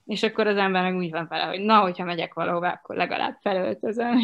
És 0.05 0.23
akkor 0.23 0.47
az 0.47 0.57
ember 0.57 0.83
meg 0.83 0.95
úgy 0.95 1.11
van 1.11 1.25
vele, 1.29 1.43
hogy 1.43 1.59
na, 1.59 1.79
hogyha 1.79 2.03
megyek 2.03 2.33
valahová, 2.33 2.71
akkor 2.71 2.95
legalább 2.95 3.37
felöltözöm. 3.41 4.17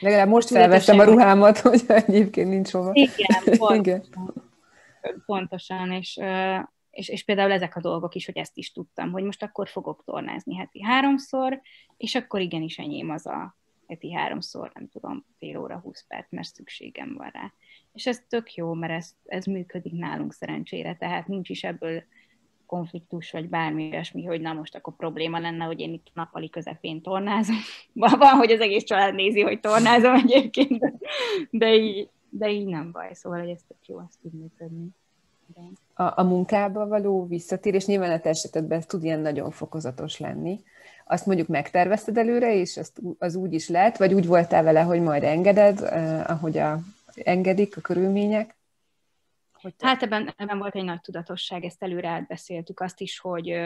Legalább 0.00 0.28
most 0.28 0.48
felvettem 0.48 0.98
a 0.98 1.04
ruhámat, 1.04 1.58
hogy 1.68 1.82
egyébként 1.86 2.48
nincs 2.48 2.70
hova. 2.70 2.90
Igen, 2.92 3.58
pont, 3.58 3.86
Igen. 3.86 4.04
pontosan, 5.26 5.92
és, 5.92 6.20
és, 6.90 7.08
és 7.08 7.24
például 7.24 7.52
ezek 7.52 7.76
a 7.76 7.80
dolgok 7.80 8.14
is, 8.14 8.26
hogy 8.26 8.36
ezt 8.36 8.56
is 8.56 8.72
tudtam, 8.72 9.10
hogy 9.10 9.22
most 9.22 9.42
akkor 9.42 9.68
fogok 9.68 10.02
tornázni 10.04 10.56
heti 10.56 10.82
háromszor, 10.82 11.60
és 11.96 12.14
akkor 12.14 12.40
igenis 12.40 12.78
enyém 12.78 13.10
az 13.10 13.26
a 13.26 13.58
heti 13.90 14.12
háromszor, 14.12 14.70
nem 14.74 14.88
tudom, 14.88 15.26
fél 15.38 15.58
óra, 15.58 15.78
húsz 15.78 16.04
perc, 16.08 16.26
mert 16.30 16.54
szükségem 16.54 17.14
van 17.16 17.30
rá. 17.32 17.52
És 17.92 18.06
ez 18.06 18.22
tök 18.28 18.54
jó, 18.54 18.72
mert 18.72 18.92
ez, 18.92 19.14
ez 19.24 19.44
működik 19.44 19.92
nálunk 19.92 20.32
szerencsére, 20.32 20.96
tehát 20.96 21.26
nincs 21.26 21.48
is 21.48 21.64
ebből 21.64 22.02
konfliktus, 22.70 23.30
vagy 23.30 23.48
bármi 23.48 23.84
ilyesmi, 23.84 24.24
hogy 24.24 24.40
na 24.40 24.52
most 24.52 24.74
akkor 24.74 24.96
probléma 24.96 25.38
lenne, 25.38 25.64
hogy 25.64 25.80
én 25.80 25.92
itt 25.92 26.06
nappali 26.14 26.50
közepén 26.50 27.02
tornázom. 27.02 27.56
Van, 28.18 28.36
hogy 28.36 28.50
az 28.50 28.60
egész 28.60 28.84
család 28.84 29.14
nézi, 29.14 29.40
hogy 29.40 29.60
tornázom 29.60 30.14
egyébként, 30.14 30.78
de, 30.78 30.92
de, 31.50 31.74
így, 31.74 32.08
de 32.28 32.50
így 32.50 32.66
nem 32.66 32.90
baj, 32.92 33.10
szóval 33.12 33.40
hogy 33.40 33.48
ez 33.48 33.60
tök 33.68 33.86
jó, 33.86 33.98
ez 33.98 34.14
tud 34.22 34.32
működni. 34.32 34.88
A, 35.94 36.20
a 36.20 36.22
munkába 36.22 36.86
való 36.86 37.26
visszatérés, 37.26 37.86
nyilván 37.86 38.10
a 38.10 38.20
te 38.20 38.28
esetedben 38.28 38.78
ez 38.78 38.86
tud 38.86 39.04
ilyen 39.04 39.20
nagyon 39.20 39.50
fokozatos 39.50 40.18
lenni. 40.18 40.60
Azt 41.04 41.26
mondjuk 41.26 41.48
megtervezted 41.48 42.18
előre, 42.18 42.54
és 42.54 42.76
azt, 42.76 43.00
az 43.18 43.34
úgy 43.34 43.52
is 43.52 43.68
lehet, 43.68 43.98
vagy 43.98 44.14
úgy 44.14 44.26
voltál 44.26 44.62
vele, 44.62 44.80
hogy 44.80 45.00
majd 45.00 45.22
engeded, 45.22 45.80
eh, 45.82 46.30
ahogy 46.30 46.58
a, 46.58 46.78
engedik 47.14 47.76
a 47.76 47.80
körülmények? 47.80 48.58
Hogy 49.60 49.74
te- 49.76 49.86
Hát 49.86 50.02
ebben, 50.02 50.32
ebben 50.36 50.58
volt 50.58 50.74
egy 50.74 50.84
nagy 50.84 51.00
tudatosság, 51.00 51.64
ezt 51.64 51.82
előre 51.82 52.08
átbeszéltük 52.08 52.80
azt 52.80 53.00
is, 53.00 53.18
hogy, 53.18 53.60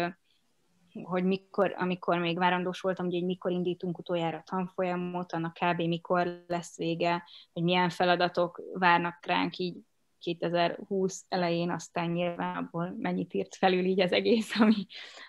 hogy 1.03 1.25
mikor, 1.25 1.75
amikor 1.77 2.19
még 2.19 2.39
várandós 2.39 2.81
voltam, 2.81 3.11
hogy 3.11 3.25
mikor 3.25 3.51
indítunk 3.51 3.99
utoljára 3.99 4.43
tanfolyamot, 4.47 5.33
annak 5.33 5.55
kb. 5.55 5.81
mikor 5.81 6.45
lesz 6.47 6.77
vége, 6.77 7.25
hogy 7.53 7.63
milyen 7.63 7.89
feladatok 7.89 8.63
várnak 8.73 9.27
ránk 9.27 9.57
így 9.57 9.77
2020 10.19 11.25
elején, 11.29 11.71
aztán 11.71 12.11
nyilván 12.11 12.57
abból 12.57 12.95
mennyit 12.99 13.35
írt 13.35 13.55
felül 13.55 13.85
így 13.85 14.01
az 14.01 14.13
egész, 14.13 14.61
ami 14.61 14.87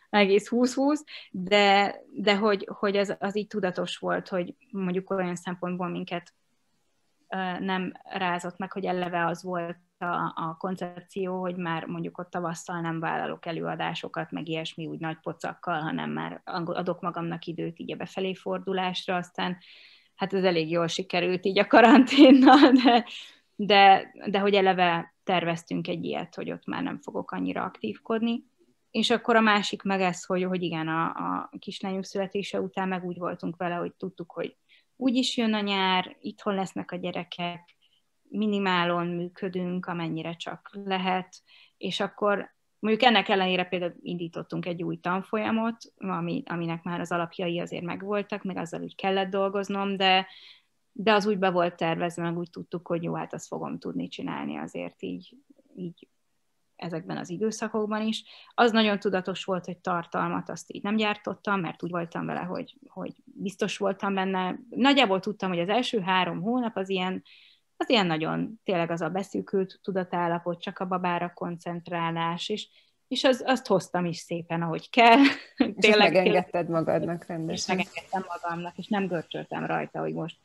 egész 0.10 0.50
2020, 0.50 1.04
de, 1.32 1.96
de 2.12 2.36
hogy, 2.36 2.70
hogy 2.74 2.96
ez 2.96 3.16
az 3.20 3.38
így 3.38 3.48
tudatos 3.48 3.98
volt, 3.98 4.28
hogy 4.28 4.56
mondjuk 4.72 5.10
olyan 5.10 5.36
szempontból 5.36 5.88
minket 5.88 6.34
nem 7.60 7.94
rázott 8.04 8.58
meg, 8.58 8.72
hogy 8.72 8.86
eleve 8.86 9.26
az 9.26 9.44
volt 9.44 9.78
a, 9.98 10.34
a 10.36 10.56
koncepció, 10.58 11.40
hogy 11.40 11.56
már 11.56 11.86
mondjuk 11.86 12.18
ott 12.18 12.30
tavasszal 12.30 12.82
nem 12.82 13.00
vállalok 13.00 13.46
előadásokat, 13.46 14.32
meg 14.32 14.48
ilyesmi 14.48 14.88
úgy 14.88 15.00
nagy 15.00 15.18
pocakkal, 15.22 15.80
hanem 15.80 16.12
már 16.12 16.42
adok 16.66 17.02
magamnak 17.02 17.46
időt 17.46 17.80
így 17.80 17.92
a 17.92 17.96
befelé 17.96 18.34
fordulásra, 18.34 19.16
aztán 19.16 19.58
hát 20.16 20.34
ez 20.34 20.44
elég 20.44 20.70
jól 20.70 20.88
sikerült 20.88 21.46
így 21.46 21.60
a 21.60 21.68
karanténnal, 21.68 22.72
de, 22.84 23.06
de, 23.56 24.12
de 24.30 24.40
hogy 24.40 24.54
eleve 24.54 25.14
terveztünk 25.24 25.88
egy 25.88 26.04
ilyet, 26.04 26.36
hogy 26.36 26.52
ott 26.52 26.66
már 26.66 26.84
nem 26.84 27.00
fogok 27.02 27.32
annyira 27.32 27.64
aktívkodni. 27.64 28.44
És 28.92 29.10
akkor 29.10 29.36
a 29.36 29.42
másik 29.42 29.84
meg 29.84 30.02
ez, 30.02 30.26
hogy, 30.26 30.44
hogy 30.44 30.64
igen, 30.64 30.88
a, 30.88 31.06
a 31.06 31.50
kislányunk 31.60 32.06
születése 32.06 32.62
után 32.62 32.88
meg 32.88 33.04
úgy 33.04 33.18
voltunk 33.18 33.58
vele, 33.58 33.76
hogy 33.76 33.94
tudtuk, 33.94 34.32
hogy 34.32 34.56
úgy 34.96 35.16
is 35.16 35.38
jön 35.38 35.54
a 35.54 35.60
nyár, 35.60 36.18
itthon 36.22 36.56
lesznek 36.56 36.92
a 36.92 36.96
gyerekek, 36.96 37.75
minimálon 38.38 39.08
működünk, 39.08 39.86
amennyire 39.86 40.36
csak 40.36 40.70
lehet, 40.86 41.42
és 41.78 42.00
akkor 42.00 42.56
mondjuk 42.80 43.04
ennek 43.04 43.30
ellenére 43.30 43.64
például 43.64 43.94
indítottunk 44.02 44.66
egy 44.66 44.84
új 44.84 44.98
tanfolyamot, 44.98 45.78
ami, 45.98 46.44
aminek 46.46 46.84
már 46.84 47.00
az 47.00 47.12
alapjai 47.12 47.60
azért 47.60 47.84
megvoltak, 47.84 48.44
meg 48.44 48.58
azzal 48.58 48.82
úgy 48.82 48.96
kellett 48.96 49.30
dolgoznom, 49.30 49.98
de, 49.98 50.28
de 50.92 51.14
az 51.14 51.26
úgy 51.26 51.38
be 51.38 51.50
volt 51.50 51.76
tervezve, 51.76 52.24
meg 52.24 52.38
úgy 52.38 52.50
tudtuk, 52.50 52.88
hogy 52.88 53.04
jó, 53.04 53.14
hát 53.14 53.34
azt 53.34 53.48
fogom 53.48 53.80
tudni 53.80 54.08
csinálni 54.08 54.58
azért 54.58 55.02
így, 55.02 55.38
így 55.76 56.08
ezekben 56.76 57.18
az 57.18 57.30
időszakokban 57.30 58.02
is. 58.02 58.24
Az 58.54 58.72
nagyon 58.72 59.00
tudatos 59.00 59.44
volt, 59.44 59.66
hogy 59.66 59.78
tartalmat 59.78 60.50
azt 60.50 60.74
így 60.74 60.84
nem 60.84 60.96
gyártottam, 60.96 61.60
mert 61.60 61.84
úgy 61.84 61.92
voltam 61.92 62.26
vele, 62.26 62.40
hogy, 62.40 62.78
hogy 62.88 63.14
biztos 63.26 63.78
voltam 63.78 64.14
benne. 64.14 64.60
Nagyjából 64.70 65.20
tudtam, 65.20 65.50
hogy 65.50 65.60
az 65.60 65.70
első 65.70 66.00
három 66.00 66.42
hónap 66.42 66.76
az 66.76 66.90
ilyen, 66.90 67.24
az 67.78 67.90
ilyen 67.90 68.06
nagyon 68.06 68.62
tényleg 68.64 68.92
az 68.92 69.02
a 69.02 69.10
beszűkült 69.10 69.80
tudatállapot, 69.84 70.62
csak 70.62 70.80
a 70.80 70.86
babára 70.86 71.32
koncentrálás, 71.34 72.50
és, 72.50 72.68
és 73.08 73.24
az, 73.24 73.44
azt 73.46 73.68
hoztam 73.68 74.06
is 74.06 74.18
szépen, 74.18 74.62
ahogy 74.62 74.90
kell. 74.90 75.20
És 75.76 75.88
ezt 75.88 75.98
megengedted 75.98 76.70
magadnak 76.70 77.22
és 77.22 77.28
rendesen. 77.28 77.76
megengedtem 77.76 78.26
magamnak, 78.28 78.78
és 78.78 78.88
nem 78.88 79.08
görcsöltem 79.08 79.66
rajta, 79.66 80.00
hogy 80.00 80.14
most 80.14 80.38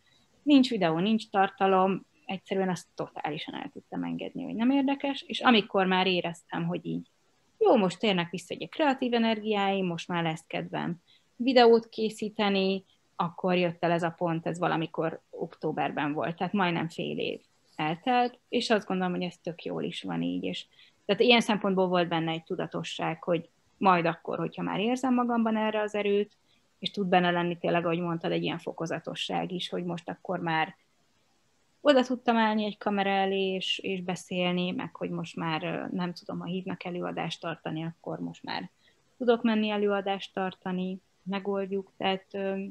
nincs 0.42 0.70
videó, 0.70 0.98
nincs 0.98 1.30
tartalom, 1.30 2.06
egyszerűen 2.26 2.68
azt 2.68 2.86
totálisan 2.94 3.54
el 3.54 3.70
tudtam 3.72 4.04
engedni, 4.04 4.44
hogy 4.44 4.54
nem 4.54 4.70
érdekes, 4.70 5.22
és 5.26 5.40
amikor 5.40 5.86
már 5.86 6.06
éreztem, 6.06 6.66
hogy 6.66 6.86
így 6.86 7.10
jó, 7.58 7.76
most 7.76 7.98
térnek 7.98 8.30
vissza 8.30 8.54
egy 8.54 8.68
kreatív 8.68 9.14
energiáim, 9.14 9.86
most 9.86 10.08
már 10.08 10.22
lesz 10.22 10.44
kedvem 10.46 10.96
videót 11.36 11.88
készíteni, 11.88 12.84
akkor 13.16 13.56
jött 13.56 13.84
el 13.84 13.90
ez 13.90 14.02
a 14.02 14.10
pont, 14.10 14.46
ez 14.46 14.58
valamikor 14.58 15.22
októberben 15.40 16.12
volt, 16.12 16.36
tehát 16.36 16.52
majdnem 16.52 16.88
fél 16.88 17.18
év 17.18 17.40
eltelt, 17.76 18.38
és 18.48 18.70
azt 18.70 18.86
gondolom, 18.86 19.12
hogy 19.12 19.22
ez 19.22 19.36
tök 19.42 19.64
jól 19.64 19.82
is 19.82 20.02
van 20.02 20.22
így, 20.22 20.44
és 20.44 20.66
tehát 21.04 21.22
ilyen 21.22 21.40
szempontból 21.40 21.88
volt 21.88 22.08
benne 22.08 22.30
egy 22.30 22.44
tudatosság, 22.44 23.22
hogy 23.22 23.48
majd 23.78 24.06
akkor, 24.06 24.38
hogyha 24.38 24.62
már 24.62 24.80
érzem 24.80 25.14
magamban 25.14 25.56
erre 25.56 25.80
az 25.80 25.94
erőt, 25.94 26.36
és 26.78 26.90
tud 26.90 27.08
benne 27.08 27.30
lenni 27.30 27.58
tényleg, 27.58 27.84
ahogy 27.84 28.00
mondtad, 28.00 28.32
egy 28.32 28.42
ilyen 28.42 28.58
fokozatosság 28.58 29.52
is, 29.52 29.68
hogy 29.68 29.84
most 29.84 30.08
akkor 30.08 30.40
már 30.40 30.76
oda 31.80 32.02
tudtam 32.02 32.36
állni 32.36 32.64
egy 32.64 32.78
kamera 32.78 33.10
elé, 33.10 33.54
és, 33.54 33.78
és 33.78 34.02
beszélni, 34.02 34.70
meg 34.70 34.96
hogy 34.96 35.10
most 35.10 35.36
már 35.36 35.88
nem 35.92 36.12
tudom, 36.12 36.38
ha 36.38 36.46
hívnak 36.46 36.84
előadást 36.84 37.40
tartani, 37.40 37.84
akkor 37.84 38.18
most 38.18 38.42
már 38.42 38.70
tudok 39.18 39.42
menni 39.42 39.68
előadást 39.70 40.34
tartani, 40.34 41.00
megoldjuk, 41.22 41.92
tehát 41.96 42.24
ö, 42.30 42.62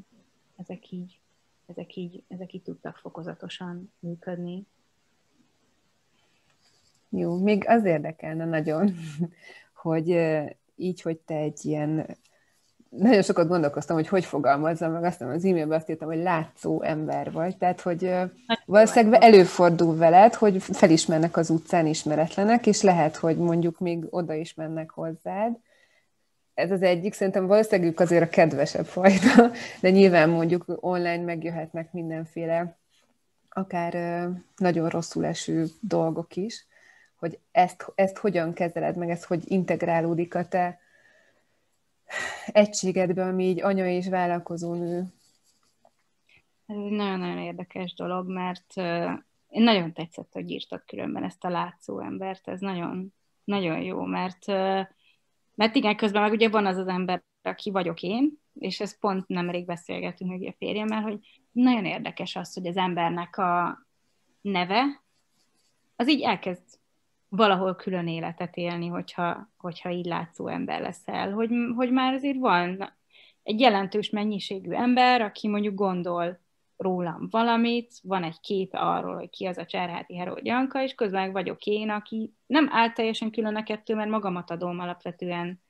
ezek 0.56 0.90
így, 0.90 1.19
ezek 1.70 1.96
így, 1.96 2.22
ezek 2.28 2.52
így 2.52 2.62
tudtak 2.62 2.96
fokozatosan 2.96 3.92
működni. 3.98 4.66
Jó, 7.08 7.42
még 7.42 7.64
az 7.68 7.84
érdekelne 7.84 8.44
nagyon, 8.44 8.94
hogy 9.82 10.16
így, 10.76 11.02
hogy 11.02 11.18
te 11.18 11.34
egy 11.34 11.64
ilyen, 11.64 12.16
nagyon 12.88 13.22
sokat 13.22 13.48
gondolkoztam, 13.48 13.96
hogy 13.96 14.08
hogy 14.08 14.24
fogalmazzam 14.24 14.92
meg, 14.92 15.04
aztán 15.04 15.28
az 15.28 15.44
e-mailben 15.44 15.78
azt 15.78 15.90
írtam, 15.90 16.08
hogy 16.08 16.22
látszó 16.22 16.82
ember 16.82 17.32
vagy, 17.32 17.56
tehát, 17.56 17.80
hogy 17.80 18.14
valószínűleg 18.64 19.22
előfordul 19.22 19.96
veled, 19.96 20.34
hogy 20.34 20.62
felismernek 20.62 21.36
az 21.36 21.50
utcán 21.50 21.86
ismeretlenek, 21.86 22.66
és 22.66 22.82
lehet, 22.82 23.16
hogy 23.16 23.36
mondjuk 23.36 23.78
még 23.78 24.06
oda 24.10 24.34
is 24.34 24.54
mennek 24.54 24.90
hozzád. 24.90 25.58
Ez 26.54 26.70
az 26.70 26.82
egyik, 26.82 27.12
szerintem 27.12 27.46
valószínűleg 27.46 27.90
ők 27.90 28.00
azért 28.00 28.22
a 28.22 28.28
kedvesebb 28.28 28.86
fajta, 28.86 29.50
de 29.80 29.90
nyilván 29.90 30.30
mondjuk 30.30 30.64
online 30.66 31.24
megjöhetnek 31.24 31.92
mindenféle, 31.92 32.78
akár 33.48 33.92
nagyon 34.56 34.88
rosszul 34.88 35.24
eső 35.24 35.66
dolgok 35.80 36.36
is, 36.36 36.66
hogy 37.16 37.38
ezt, 37.52 37.92
ezt 37.94 38.18
hogyan 38.18 38.52
kezeled, 38.52 38.96
meg 38.96 39.10
ez 39.10 39.24
hogy 39.24 39.42
integrálódik 39.50 40.34
a 40.34 40.48
te 40.48 40.80
egységedbe, 42.46 43.24
ami 43.24 43.44
így 43.44 43.62
anya 43.62 43.86
és 43.86 44.08
vállalkozó 44.08 44.74
nő. 44.74 44.98
Ez 46.66 46.76
egy 46.76 46.90
nagyon-nagyon 46.90 47.38
érdekes 47.38 47.94
dolog, 47.94 48.28
mert 48.28 48.76
én 49.48 49.62
nagyon 49.62 49.92
tetszett, 49.92 50.32
hogy 50.32 50.50
írtad 50.50 50.84
különben 50.86 51.24
ezt 51.24 51.44
a 51.44 51.48
látszó 51.48 52.00
embert, 52.00 52.48
ez 52.48 52.60
nagyon, 52.60 53.14
nagyon 53.44 53.80
jó, 53.80 54.04
mert, 54.04 54.44
mert 55.60 55.74
igen, 55.74 55.96
közben 55.96 56.22
meg 56.22 56.32
ugye 56.32 56.48
van 56.48 56.66
az 56.66 56.76
az 56.76 56.86
ember, 56.86 57.22
aki 57.42 57.70
vagyok 57.70 58.02
én, 58.02 58.32
és 58.54 58.80
ezt 58.80 58.98
pont 58.98 59.28
nemrég 59.28 59.66
beszélgetünk 59.66 60.30
meg 60.30 60.42
a 60.42 60.54
férjemmel, 60.58 61.00
hogy 61.00 61.18
nagyon 61.52 61.84
érdekes 61.84 62.36
az, 62.36 62.54
hogy 62.54 62.66
az 62.66 62.76
embernek 62.76 63.36
a 63.36 63.78
neve, 64.40 65.02
az 65.96 66.08
így 66.08 66.22
elkezd 66.22 66.62
valahol 67.28 67.74
külön 67.76 68.08
életet 68.08 68.56
élni, 68.56 68.86
hogyha, 68.86 69.50
hogyha 69.56 69.90
így 69.90 70.06
látszó 70.06 70.46
ember 70.48 70.80
leszel. 70.80 71.32
Hogy, 71.32 71.50
hogy 71.74 71.90
már 71.90 72.14
azért 72.14 72.38
van 72.38 72.96
egy 73.42 73.60
jelentős 73.60 74.10
mennyiségű 74.10 74.70
ember, 74.70 75.20
aki 75.20 75.48
mondjuk 75.48 75.74
gondol 75.74 76.40
rólam 76.80 77.28
valamit, 77.30 77.92
van 78.02 78.22
egy 78.22 78.40
kép 78.40 78.70
arról, 78.72 79.14
hogy 79.14 79.30
ki 79.30 79.46
az 79.46 79.58
a 79.58 79.66
Cserháti 79.66 80.16
Herold 80.16 80.46
Janka, 80.46 80.82
és 80.82 80.94
közben 80.94 81.32
vagyok 81.32 81.66
én, 81.66 81.90
aki 81.90 82.34
nem 82.46 82.68
áll 82.70 82.92
teljesen 82.92 83.30
külön 83.30 83.56
a 83.56 83.62
kettő, 83.62 83.94
mert 83.94 84.10
magamat 84.10 84.50
adom 84.50 84.78
alapvetően, 84.78 85.62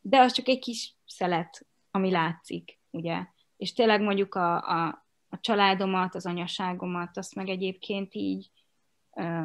de 0.00 0.18
az 0.18 0.32
csak 0.32 0.48
egy 0.48 0.58
kis 0.58 0.96
szelet, 1.06 1.66
ami 1.90 2.10
látszik, 2.10 2.80
ugye. 2.90 3.26
És 3.56 3.72
tényleg 3.72 4.00
mondjuk 4.00 4.34
a, 4.34 4.56
a, 4.56 5.06
a 5.28 5.40
családomat, 5.40 6.14
az 6.14 6.26
anyaságomat, 6.26 7.16
azt 7.16 7.34
meg 7.34 7.48
egyébként 7.48 8.14
így, 8.14 8.50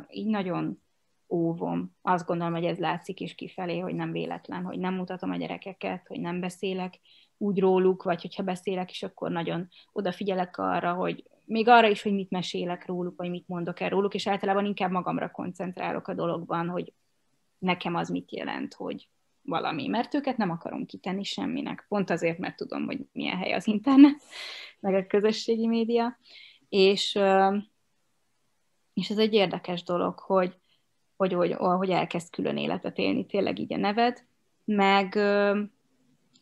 így 0.10 0.28
nagyon 0.28 0.82
óvom. 1.30 1.96
Azt 2.02 2.26
gondolom, 2.26 2.54
hogy 2.54 2.66
ez 2.66 2.78
látszik 2.78 3.20
is 3.20 3.36
kifelé, 3.36 3.80
hogy 3.80 3.94
nem 3.94 4.12
véletlen, 4.12 4.64
hogy 4.64 4.80
nem 4.80 4.94
mutatom 4.94 5.32
a 5.32 5.36
gyerekeket, 5.36 6.08
hogy 6.08 6.20
nem 6.20 6.40
beszélek 6.40 7.00
úgy 7.42 7.60
róluk, 7.60 8.04
vagy 8.04 8.22
hogyha 8.22 8.44
beszélek 8.44 8.92
is, 8.92 9.04
akkor 9.04 9.32
nagyon 9.32 9.70
odafigyelek 9.92 10.58
arra, 10.58 10.94
hogy 10.94 11.24
még 11.46 11.68
arra 11.68 11.88
is, 11.88 12.02
hogy 12.02 12.14
mit 12.14 12.30
mesélek 12.30 12.86
róluk, 12.86 13.18
vagy 13.18 13.30
mit 13.30 13.48
mondok 13.48 13.80
el 13.80 13.90
róluk, 13.90 14.14
és 14.14 14.28
általában 14.28 14.66
inkább 14.66 14.92
magamra 14.92 15.32
koncentrálok 15.32 16.08
a 16.08 16.14
dologban, 16.14 16.70
hogy 16.70 16.94
nekem 17.58 17.96
az 17.96 18.10
mit 18.10 18.32
jelent, 18.32 18.74
hogy 18.74 19.10
valami, 19.42 19.88
mert 19.88 20.14
őket 20.14 20.38
nem 20.38 20.50
akarom 20.50 20.86
kitenni 20.86 21.24
semminek, 21.24 21.86
pont 21.88 22.10
azért, 22.10 22.38
mert 22.38 22.56
tudom, 22.56 22.86
hogy 22.86 23.00
milyen 23.12 23.38
hely 23.38 23.54
az 23.54 23.68
internet, 23.68 24.22
meg 24.80 24.94
a 24.94 25.08
közösségi 25.08 25.68
média, 25.68 26.18
és, 26.70 27.20
és 28.94 29.10
ez 29.10 29.18
egy 29.18 29.34
érdekes 29.34 29.84
dolog, 29.84 30.20
hogy, 30.20 30.56
hogy, 31.16 31.34
hogy, 31.34 31.54
hogy 31.54 31.90
elkezd 31.90 32.30
külön 32.30 32.58
életet 32.58 32.98
élni, 32.98 33.26
tényleg 33.26 33.60
így 33.60 33.74
a 33.74 33.78
neved, 33.78 34.24
meg, 34.66 35.20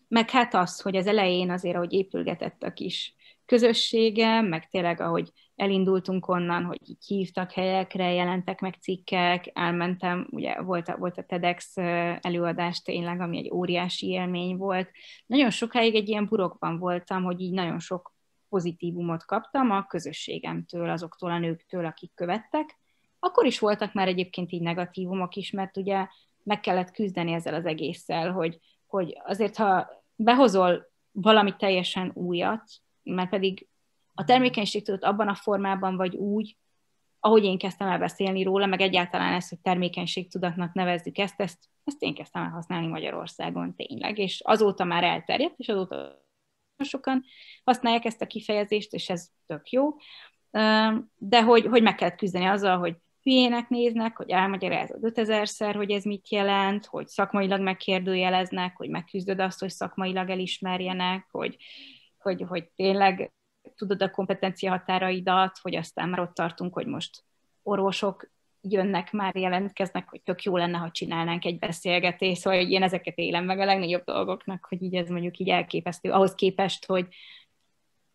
meg 0.10 0.30
hát 0.30 0.54
az, 0.54 0.82
hogy 0.82 0.96
az 0.96 1.08
elején 1.08 1.52
azért, 1.52 1.76
ahogy 1.76 1.94
épülgetett 1.94 2.64
a 2.64 2.74
kis 2.74 3.16
közössége, 3.46 4.42
meg 4.42 4.70
tényleg, 4.70 5.02
ahogy 5.02 5.32
elindultunk 5.56 6.28
onnan, 6.28 6.64
hogy 6.64 6.90
így 6.90 7.06
hívtak 7.06 7.52
helyekre, 7.52 8.14
jelentek 8.14 8.60
meg 8.60 8.76
cikkek, 8.82 9.50
elmentem, 9.54 10.28
ugye 10.32 10.62
volt 10.62 10.88
a, 10.88 10.98
volt 10.98 11.18
a 11.18 11.24
TEDx 11.24 11.78
előadás 12.22 12.82
tényleg, 12.82 13.20
ami 13.22 13.38
egy 13.38 13.52
óriási 13.52 14.08
élmény 14.08 14.58
volt. 14.58 14.90
Nagyon 15.26 15.50
sokáig 15.50 15.96
egy 15.96 16.10
ilyen 16.10 16.26
burokban 16.26 16.80
voltam, 16.80 17.24
hogy 17.24 17.42
így 17.42 17.54
nagyon 17.54 17.80
sok 17.80 18.14
pozitívumot 18.50 19.26
kaptam 19.26 19.72
a 19.72 19.86
közösségemtől, 19.86 20.90
azoktól 20.90 21.32
a 21.32 21.40
nőktől, 21.40 21.86
akik 21.86 22.12
követtek. 22.16 22.80
Akkor 23.20 23.46
is 23.46 23.60
voltak 23.60 23.94
már 23.94 24.08
egyébként 24.08 24.52
így 24.52 24.62
negatívumok 24.62 25.36
is, 25.36 25.52
mert 25.52 25.78
ugye 25.78 26.08
meg 26.44 26.60
kellett 26.60 26.92
küzdeni 26.92 27.34
ezzel 27.34 27.54
az 27.54 27.66
egésszel, 27.66 28.32
hogy, 28.32 28.60
hogy 28.88 29.18
azért, 29.24 29.56
ha 29.56 29.99
behozol 30.22 30.92
valami 31.12 31.56
teljesen 31.56 32.12
újat, 32.14 32.64
mert 33.04 33.30
pedig 33.30 33.68
a 34.14 34.24
termékenység 34.24 34.84
tudott 34.84 35.04
abban 35.04 35.28
a 35.28 35.36
formában 35.36 35.96
vagy 35.96 36.16
úgy, 36.16 36.58
ahogy 37.20 37.44
én 37.44 37.58
kezdtem 37.58 37.88
el 37.88 38.00
beszélni 38.00 38.44
róla, 38.44 38.66
meg 38.66 38.82
egyáltalán 38.82 39.34
ezt, 39.34 39.50
hogy 39.50 39.60
termékenység 39.60 40.30
tudatnak 40.30 40.74
nevezzük 40.74 41.18
ezt, 41.18 41.42
ezt, 41.42 41.58
ezt 41.84 42.02
én 42.02 42.14
kezdtem 42.14 42.44
el 42.44 42.50
használni 42.50 42.88
Magyarországon 42.88 43.76
tényleg, 43.76 44.18
és 44.18 44.42
azóta 44.44 44.84
már 44.84 45.04
elterjedt, 45.04 45.60
és 45.60 45.68
azóta 45.68 46.26
sokan 46.78 47.24
használják 47.64 48.06
ezt 48.06 48.22
a 48.22 48.28
kifejezést, 48.28 48.94
és 48.94 49.10
ez 49.10 49.30
tök 49.46 49.70
jó, 49.70 49.96
de 51.16 51.44
hogy, 51.44 51.66
hogy 51.66 51.82
meg 51.82 51.96
kellett 51.96 52.18
küzdeni 52.18 52.46
azzal, 52.46 52.78
hogy 52.78 52.96
hülyének 53.24 53.70
néznek, 53.70 54.18
hogy 54.18 54.30
elmagyarázod 54.30 55.00
5000-szer, 55.02 55.74
hogy 55.76 55.92
ez 55.92 56.04
mit 56.04 56.30
jelent, 56.30 56.86
hogy 56.86 57.08
szakmailag 57.08 57.62
megkérdőjeleznek, 57.62 58.78
hogy 58.78 58.90
megküzdöd 58.90 59.40
azt, 59.40 59.60
hogy 59.60 59.70
szakmailag 59.70 60.30
elismerjenek, 60.30 61.28
hogy, 61.32 61.58
hogy, 62.18 62.44
hogy 62.48 62.70
tényleg 62.76 63.34
tudod 63.76 64.02
a 64.02 64.12
kompetencia 64.12 64.72
határaidat, 64.72 65.58
hogy 65.62 65.76
aztán 65.76 66.10
már 66.10 66.20
ott 66.20 66.34
tartunk, 66.34 66.74
hogy 66.74 66.88
most 66.88 67.24
orvosok 67.64 68.30
jönnek, 68.62 69.12
már 69.12 69.36
jelentkeznek, 69.36 70.10
hogy 70.10 70.22
tök 70.22 70.44
jó 70.44 70.58
lenne, 70.58 70.78
ha 70.78 70.92
csinálnánk 70.92 71.46
egy 71.46 71.60
beszélgetést, 71.60 72.42
szóval 72.42 72.60
én 72.60 72.84
ezeket 72.84 73.18
élem 73.18 73.46
meg 73.46 73.60
a 73.60 73.66
legnagyobb 73.66 74.04
dolgoknak, 74.04 74.66
hogy 74.70 74.82
így 74.82 74.96
ez 74.96 75.10
mondjuk 75.10 75.38
így 75.38 75.50
elképesztő, 75.50 76.12
ahhoz 76.12 76.36
képest, 76.36 76.86
hogy, 76.86 77.08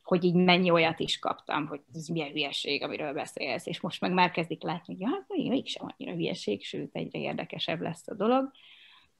hogy 0.04 0.24
így 0.24 0.34
mennyi 0.34 0.70
olyat 0.70 1.00
is 1.00 1.18
kaptam, 1.18 1.66
hogy 1.66 1.80
ez 1.94 2.06
milyen 2.06 2.30
hülyeség, 2.30 2.82
amiről 2.82 3.12
beszélsz, 3.12 3.66
és 3.66 3.80
most 3.80 4.00
meg 4.00 4.12
már 4.12 4.30
kezdik 4.30 4.62
látni, 4.62 4.96
hogy 4.96 5.12
hát 5.12 5.48
mégsem 5.48 5.86
annyira 5.96 6.16
hülyeség, 6.16 6.64
sőt, 6.64 6.94
egyre 6.96 7.18
érdekesebb 7.18 7.80
lesz 7.80 8.08
a 8.08 8.14
dolog. 8.14 8.50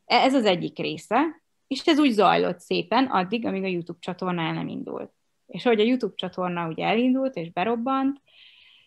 E, 0.05 0.17
ez 0.17 0.35
az 0.35 0.45
egyik 0.45 0.79
része, 0.79 1.43
és 1.67 1.87
ez 1.87 1.99
úgy 1.99 2.11
zajlott 2.11 2.61
szépen 2.61 3.05
addig, 3.05 3.47
amíg 3.47 3.65
a 3.65 3.67
YouTube 3.67 3.99
csatorna 4.01 4.43
el 4.43 4.53
nem 4.53 4.69
indult. 4.69 5.13
És 5.47 5.63
hogy 5.63 5.81
a 5.81 5.85
YouTube 5.85 6.15
csatorna 6.17 6.69
ugye 6.69 6.85
elindult 6.85 7.37
és 7.37 7.53
berobbant, 7.53 8.21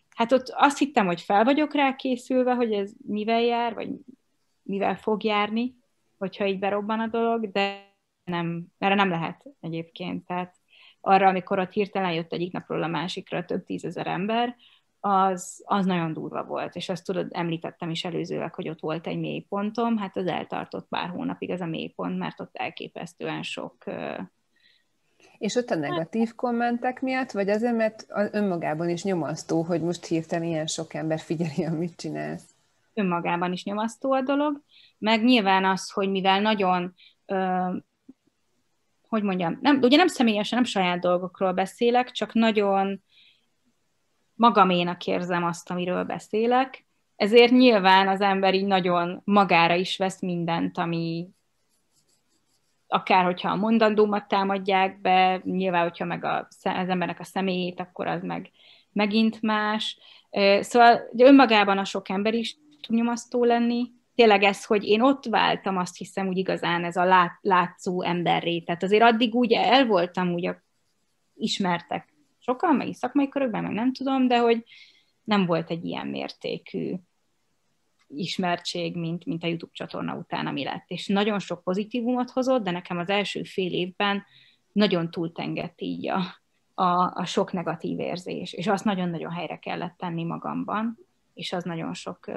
hát 0.09 0.31
ott 0.31 0.49
azt 0.49 0.77
hittem, 0.77 1.05
hogy 1.05 1.21
fel 1.21 1.43
vagyok 1.43 1.73
rá 1.73 1.95
készülve, 1.95 2.53
hogy 2.53 2.73
ez 2.73 2.91
mivel 3.07 3.41
jár, 3.41 3.73
vagy 3.73 3.89
mivel 4.63 4.95
fog 4.95 5.23
járni, 5.23 5.75
hogyha 6.17 6.45
így 6.45 6.59
berobban 6.59 6.99
a 6.99 7.07
dolog, 7.07 7.51
de 7.51 7.95
nem, 8.23 8.67
erre 8.77 8.95
nem 8.95 9.09
lehet 9.09 9.45
egyébként. 9.61 10.25
Tehát 10.25 10.55
arra, 11.07 11.27
amikor 11.27 11.59
ott 11.59 11.71
hirtelen 11.71 12.11
jött 12.11 12.33
egyik 12.33 12.51
napról 12.51 12.83
a 12.83 12.87
másikra 12.87 13.45
több 13.45 13.63
tízezer 13.63 14.07
ember, 14.07 14.55
az, 14.99 15.63
az 15.65 15.85
nagyon 15.85 16.13
durva 16.13 16.43
volt, 16.43 16.75
és 16.75 16.89
azt 16.89 17.05
tudod, 17.05 17.27
említettem 17.31 17.89
is 17.89 18.05
előzőleg, 18.05 18.53
hogy 18.53 18.69
ott 18.69 18.79
volt 18.79 19.07
egy 19.07 19.19
mélypontom, 19.19 19.97
hát 19.97 20.17
az 20.17 20.27
eltartott 20.27 20.87
pár 20.87 21.09
hónapig 21.09 21.51
az 21.51 21.61
a 21.61 21.65
mélypont, 21.65 22.17
mert 22.17 22.39
ott 22.39 22.55
elképesztően 22.55 23.43
sok 23.43 23.75
és 25.37 25.55
ott 25.55 25.69
a 25.69 25.75
negatív 25.75 26.35
kommentek 26.35 27.01
miatt, 27.01 27.31
vagy 27.31 27.49
azért, 27.49 27.75
mert 27.75 28.05
önmagában 28.31 28.89
is 28.89 29.03
nyomasztó, 29.03 29.61
hogy 29.61 29.81
most 29.81 30.05
hirtelen 30.05 30.47
ilyen 30.47 30.67
sok 30.67 30.93
ember 30.93 31.19
figyeli, 31.19 31.65
amit 31.65 31.95
csinálsz? 31.95 32.43
Önmagában 32.93 33.51
is 33.51 33.63
nyomasztó 33.63 34.11
a 34.11 34.21
dolog, 34.21 34.61
meg 34.97 35.23
nyilván 35.23 35.65
az, 35.65 35.91
hogy 35.91 36.09
mivel 36.09 36.41
nagyon 36.41 36.93
hogy 39.07 39.23
mondjam, 39.23 39.57
nem, 39.61 39.79
ugye 39.81 39.97
nem 39.97 40.07
személyesen, 40.07 40.57
nem 40.57 40.67
saját 40.67 40.99
dolgokról 40.99 41.51
beszélek, 41.51 42.11
csak 42.11 42.33
nagyon 42.33 43.03
magaménak 44.33 45.05
érzem 45.05 45.43
azt, 45.43 45.69
amiről 45.69 46.03
beszélek, 46.03 46.85
ezért 47.15 47.51
nyilván 47.51 48.07
az 48.07 48.21
ember 48.21 48.53
így 48.53 48.65
nagyon 48.65 49.21
magára 49.23 49.73
is 49.75 49.97
vesz 49.97 50.21
mindent, 50.21 50.77
ami 50.77 51.29
akár 52.87 53.25
hogyha 53.25 53.49
a 53.51 53.55
mondandómat 53.55 54.27
támadják 54.27 55.01
be, 55.01 55.41
nyilván, 55.43 55.83
hogyha 55.83 56.05
meg 56.05 56.23
a, 56.23 56.47
az 56.61 56.65
embernek 56.89 57.19
a 57.19 57.23
személyét, 57.23 57.79
akkor 57.79 58.07
az 58.07 58.23
meg 58.23 58.51
megint 58.91 59.41
más. 59.41 59.97
Szóval 60.59 61.01
önmagában 61.17 61.77
a 61.77 61.85
sok 61.85 62.09
ember 62.09 62.33
is 62.33 62.57
tud 62.81 62.95
nyomasztó 62.95 63.43
lenni, 63.43 63.91
tényleg 64.17 64.43
ez, 64.43 64.65
hogy 64.65 64.83
én 64.83 65.01
ott 65.01 65.25
váltam, 65.25 65.77
azt 65.77 65.97
hiszem 65.97 66.27
úgy 66.27 66.37
igazán 66.37 66.83
ez 66.83 66.95
a 66.95 67.03
lát, 67.03 67.37
látszó 67.41 68.03
emberré. 68.03 68.59
Tehát 68.59 68.83
azért 68.83 69.03
addig 69.03 69.35
úgy 69.35 69.53
el 69.53 69.85
voltam, 69.85 70.33
úgy 70.33 70.45
a, 70.45 70.63
ismertek 71.35 72.13
sokan, 72.39 72.75
meg 72.75 72.87
is 72.87 72.95
szakmai 72.95 73.29
körökben, 73.29 73.63
meg 73.63 73.71
nem 73.71 73.93
tudom, 73.93 74.27
de 74.27 74.39
hogy 74.39 74.63
nem 75.23 75.45
volt 75.45 75.69
egy 75.69 75.85
ilyen 75.85 76.07
mértékű 76.07 76.95
ismertség, 78.07 78.95
mint, 78.95 79.25
mint 79.25 79.43
a 79.43 79.47
YouTube 79.47 79.73
csatorna 79.73 80.15
után, 80.15 80.47
ami 80.47 80.63
lett. 80.63 80.85
És 80.87 81.07
nagyon 81.07 81.39
sok 81.39 81.63
pozitívumot 81.63 82.29
hozott, 82.29 82.63
de 82.63 82.71
nekem 82.71 82.97
az 82.97 83.09
első 83.09 83.43
fél 83.43 83.73
évben 83.73 84.23
nagyon 84.71 85.11
túltengett 85.11 85.81
így 85.81 86.07
a, 86.07 86.41
a, 86.73 87.19
a 87.19 87.25
sok 87.25 87.51
negatív 87.51 87.99
érzés, 87.99 88.53
és 88.53 88.67
azt 88.67 88.85
nagyon-nagyon 88.85 89.31
helyre 89.31 89.57
kellett 89.59 89.97
tenni 89.97 90.23
magamban, 90.23 90.97
és 91.33 91.53
az 91.53 91.63
nagyon 91.63 91.93
sok 91.93 92.31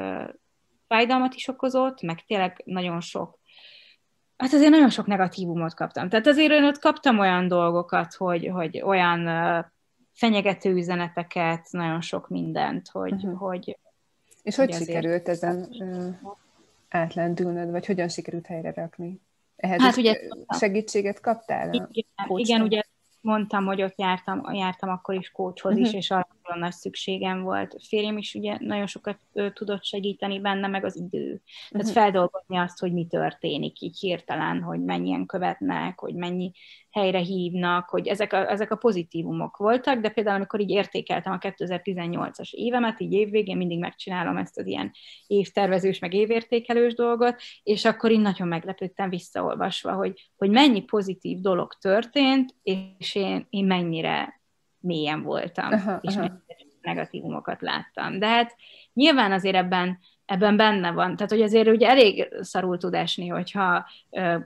fájdalmat 0.90 1.34
is 1.34 1.48
okozott, 1.48 2.02
meg 2.02 2.24
tényleg 2.26 2.62
nagyon 2.64 3.00
sok, 3.00 3.38
hát 4.36 4.52
azért 4.52 4.70
nagyon 4.70 4.90
sok 4.90 5.06
negatívumot 5.06 5.74
kaptam. 5.74 6.08
Tehát 6.08 6.26
azért 6.26 6.52
én 6.52 6.64
ott 6.64 6.78
kaptam 6.78 7.18
olyan 7.18 7.48
dolgokat, 7.48 8.14
hogy, 8.14 8.48
hogy 8.52 8.82
olyan 8.82 9.28
fenyegető 10.12 10.70
üzeneteket, 10.70 11.66
nagyon 11.70 12.00
sok 12.00 12.28
mindent, 12.28 12.88
hogy, 12.88 13.12
uh-huh. 13.12 13.38
hogy 13.38 13.78
és 14.42 14.56
hogy, 14.56 14.70
hogy 14.74 14.86
sikerült 14.86 15.28
ezen 15.28 15.68
átlendülnöd, 16.88 17.70
vagy 17.70 17.86
hogyan 17.86 18.08
sikerült 18.08 18.46
helyre 18.46 18.72
rakni? 18.72 19.20
Ehhez 19.56 19.80
hát 19.80 19.96
ugye 19.96 20.20
segítséget 20.58 21.20
kaptál? 21.20 21.72
Igen, 21.72 21.88
igen, 22.26 22.62
ugye 22.62 22.82
mondtam, 23.20 23.64
hogy 23.64 23.82
ott 23.82 23.98
jártam, 23.98 24.54
jártam 24.54 24.88
akkor 24.88 25.14
is 25.14 25.30
kócshoz 25.30 25.72
uh-huh. 25.72 25.86
is, 25.86 25.92
mhm. 25.92 25.98
és 25.98 26.10
arra 26.10 26.28
nagyon 26.50 26.68
nagy 26.68 26.78
szükségem 26.78 27.42
volt. 27.42 27.74
A 27.74 27.80
férjem 27.88 28.18
is 28.18 28.34
ugye 28.34 28.56
nagyon 28.60 28.86
sokat 28.86 29.18
ö, 29.32 29.50
tudott 29.52 29.84
segíteni 29.84 30.40
benne, 30.40 30.66
meg 30.66 30.84
az 30.84 30.96
idő. 30.96 31.40
Tehát 31.70 31.86
Mhm. 31.86 31.94
feldolgozni 31.94 32.56
azt, 32.56 32.78
hogy 32.78 32.92
mi 32.92 33.06
történik 33.06 33.80
így 33.80 33.98
hirtelen, 33.98 34.62
hogy 34.62 34.80
mennyien 34.84 35.26
követnek, 35.26 36.00
hogy 36.00 36.14
mennyi 36.14 36.52
helyre 36.90 37.18
hívnak, 37.18 37.88
hogy 37.88 38.06
ezek 38.06 38.32
a, 38.32 38.50
ezek 38.50 38.70
a 38.70 38.76
pozitívumok 38.76 39.56
voltak, 39.56 40.00
de 40.00 40.08
például 40.08 40.36
amikor 40.36 40.60
így 40.60 40.70
értékeltem 40.70 41.32
a 41.32 41.38
2018-as 41.38 42.52
évemet, 42.52 43.00
így 43.00 43.12
évvégén 43.12 43.56
mindig 43.56 43.78
megcsinálom 43.78 44.36
ezt 44.36 44.58
az 44.58 44.66
ilyen 44.66 44.92
évtervezős, 45.26 45.98
meg 45.98 46.14
évértékelős 46.14 46.94
dolgot, 46.94 47.36
és 47.62 47.84
akkor 47.84 48.10
én 48.10 48.20
nagyon 48.20 48.48
meglepődtem 48.48 49.08
visszaolvasva, 49.10 49.92
hogy, 49.92 50.30
hogy 50.36 50.50
mennyi 50.50 50.82
pozitív 50.82 51.38
dolog 51.40 51.72
történt, 51.80 52.54
és 52.62 53.14
én, 53.14 53.46
én 53.50 53.64
mennyire 53.64 54.39
mélyen 54.80 55.22
voltam, 55.22 55.72
Aha, 55.72 55.98
és 56.00 56.16
aha. 56.16 56.42
negatívumokat 56.80 57.60
láttam. 57.60 58.18
De 58.18 58.26
hát 58.26 58.56
nyilván 58.92 59.32
azért 59.32 59.56
ebben 59.56 59.98
ebben 60.30 60.56
benne 60.56 60.90
van. 60.90 61.16
Tehát, 61.16 61.30
hogy 61.30 61.42
azért 61.42 61.68
ugye 61.68 61.88
elég 61.88 62.28
szarul 62.40 62.78
tud 62.78 62.94
esni, 62.94 63.28
hogyha 63.28 63.86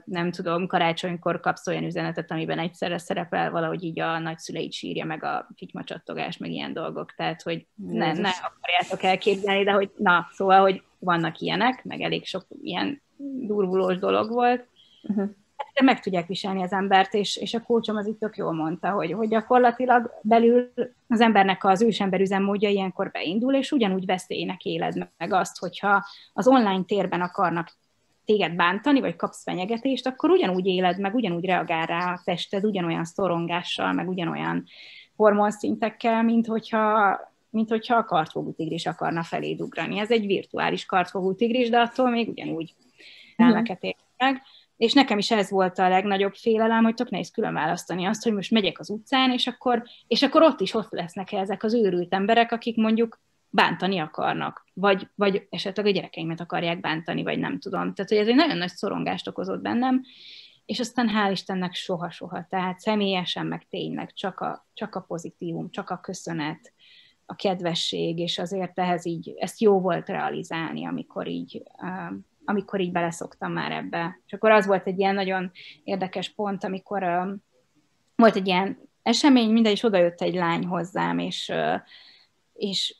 nem 0.05 0.31
tudom, 0.31 0.67
karácsonykor 0.67 1.39
kapsz 1.39 1.67
olyan 1.67 1.83
üzenetet, 1.83 2.31
amiben 2.31 2.59
egyszerre 2.59 2.97
szerepel 2.97 3.51
valahogy 3.51 3.83
így 3.83 3.99
a 3.99 4.19
nagyszüleid 4.19 4.71
sírja, 4.71 5.05
meg 5.05 5.23
a 5.23 5.47
fitymacsatogás, 5.55 6.37
meg 6.37 6.51
ilyen 6.51 6.73
dolgok. 6.73 7.13
Tehát, 7.15 7.41
hogy 7.41 7.67
ne, 7.75 8.13
ne 8.13 8.29
akarjátok 8.29 9.03
elképzelni, 9.03 9.63
de 9.63 9.71
hogy 9.71 9.91
na, 9.97 10.27
szóval, 10.31 10.61
hogy 10.61 10.83
vannak 10.99 11.39
ilyenek, 11.39 11.83
meg 11.83 12.01
elég 12.01 12.25
sok 12.25 12.45
ilyen 12.61 13.01
durvulós 13.17 13.97
dolog 13.97 14.31
volt. 14.31 14.67
Uh-huh. 15.03 15.29
Meg 15.83 15.99
tudják 15.99 16.27
viselni 16.27 16.63
az 16.63 16.71
embert, 16.71 17.13
és, 17.13 17.35
és 17.35 17.53
a 17.53 17.61
kulcsom 17.61 17.95
az 17.95 18.07
itt 18.07 18.19
tök 18.19 18.37
jól 18.37 18.53
mondta, 18.53 18.89
hogy, 18.89 19.11
hogy 19.11 19.27
gyakorlatilag 19.27 20.11
belül 20.21 20.71
az 21.07 21.21
embernek 21.21 21.63
az 21.63 21.81
ősember 21.81 22.21
üzemmódja 22.21 22.69
ilyenkor 22.69 23.11
beindul, 23.11 23.55
és 23.55 23.71
ugyanúgy 23.71 24.05
veszélynek 24.05 24.65
éled 24.65 25.09
meg 25.17 25.33
azt, 25.33 25.59
hogyha 25.59 26.05
az 26.33 26.47
online 26.47 26.83
térben 26.83 27.21
akarnak 27.21 27.77
téged 28.25 28.55
bántani, 28.55 28.99
vagy 28.99 29.15
kapsz 29.15 29.43
fenyegetést, 29.43 30.07
akkor 30.07 30.29
ugyanúgy 30.29 30.65
éled 30.65 30.99
meg, 30.99 31.15
ugyanúgy 31.15 31.45
reagál 31.45 31.85
rá 31.85 32.13
a 32.13 32.21
tested, 32.23 32.65
ugyanolyan 32.65 33.05
szorongással, 33.05 33.93
meg 33.93 34.09
ugyanolyan 34.09 34.63
hormonszintekkel, 35.15 36.23
mint 36.23 36.47
hogyha, 36.47 37.19
mint 37.49 37.69
hogyha 37.69 37.95
a 37.95 38.05
kartfogú 38.05 38.53
tigris 38.53 38.85
akarna 38.85 39.23
feléd 39.23 39.61
ugrani. 39.61 39.99
Ez 39.99 40.11
egy 40.11 40.25
virtuális 40.25 40.85
kartfogú 40.85 41.35
tigris, 41.35 41.69
de 41.69 41.79
attól 41.79 42.09
még 42.09 42.29
ugyanúgy 42.29 42.73
elmeket 43.35 43.83
ér 43.83 43.95
meg. 44.17 44.41
És 44.77 44.93
nekem 44.93 45.17
is 45.17 45.31
ez 45.31 45.49
volt 45.49 45.79
a 45.79 45.89
legnagyobb 45.89 46.33
félelem, 46.33 46.83
hogy 46.83 46.93
tök 46.93 47.09
nehéz 47.09 47.31
külön 47.31 47.53
választani 47.53 48.05
azt, 48.05 48.23
hogy 48.23 48.33
most 48.33 48.51
megyek 48.51 48.79
az 48.79 48.89
utcán, 48.89 49.31
és 49.31 49.47
akkor, 49.47 49.83
és 50.07 50.21
akkor 50.21 50.41
ott 50.41 50.59
is 50.59 50.73
ott 50.73 50.91
lesznek 50.91 51.31
ezek 51.31 51.63
az 51.63 51.73
őrült 51.73 52.13
emberek, 52.13 52.51
akik 52.51 52.75
mondjuk 52.75 53.19
bántani 53.49 53.99
akarnak, 53.99 54.65
vagy, 54.73 55.07
vagy 55.15 55.47
esetleg 55.49 55.85
a 55.85 55.89
gyerekeimet 55.89 56.39
akarják 56.39 56.79
bántani, 56.79 57.23
vagy 57.23 57.39
nem 57.39 57.59
tudom. 57.59 57.93
Tehát, 57.93 58.11
hogy 58.11 58.19
ez 58.19 58.27
egy 58.27 58.35
nagyon 58.35 58.57
nagy 58.57 58.69
szorongást 58.69 59.27
okozott 59.27 59.61
bennem, 59.61 60.01
és 60.65 60.79
aztán 60.79 61.09
hál' 61.15 61.31
Istennek 61.31 61.73
soha-soha, 61.73 62.45
tehát 62.49 62.79
személyesen, 62.79 63.45
meg 63.45 63.67
tényleg 63.69 64.13
csak 64.13 64.39
a, 64.39 64.67
csak 64.73 64.95
a 64.95 64.99
pozitívum, 64.99 65.69
csak 65.71 65.89
a 65.89 65.99
köszönet, 65.99 66.73
a 67.25 67.35
kedvesség, 67.35 68.19
és 68.19 68.37
azért 68.37 68.79
ehhez 68.79 69.05
így, 69.05 69.33
ezt 69.37 69.61
jó 69.61 69.79
volt 69.79 70.09
realizálni, 70.09 70.85
amikor 70.85 71.27
így, 71.27 71.63
uh, 71.81 72.17
amikor 72.45 72.79
így 72.79 72.91
beleszoktam 72.91 73.51
már 73.51 73.71
ebbe. 73.71 74.19
És 74.25 74.33
akkor 74.33 74.51
az 74.51 74.65
volt 74.65 74.87
egy 74.87 74.99
ilyen 74.99 75.15
nagyon 75.15 75.51
érdekes 75.83 76.29
pont, 76.29 76.63
amikor 76.63 77.03
uh, 77.03 77.31
volt 78.15 78.35
egy 78.35 78.47
ilyen 78.47 78.77
esemény, 79.01 79.51
mindegy, 79.51 79.71
és 79.71 79.83
oda 79.83 79.97
jött 79.97 80.21
egy 80.21 80.35
lány 80.35 80.65
hozzám, 80.65 81.19
és, 81.19 81.49
uh, 81.53 81.81
és 82.53 82.95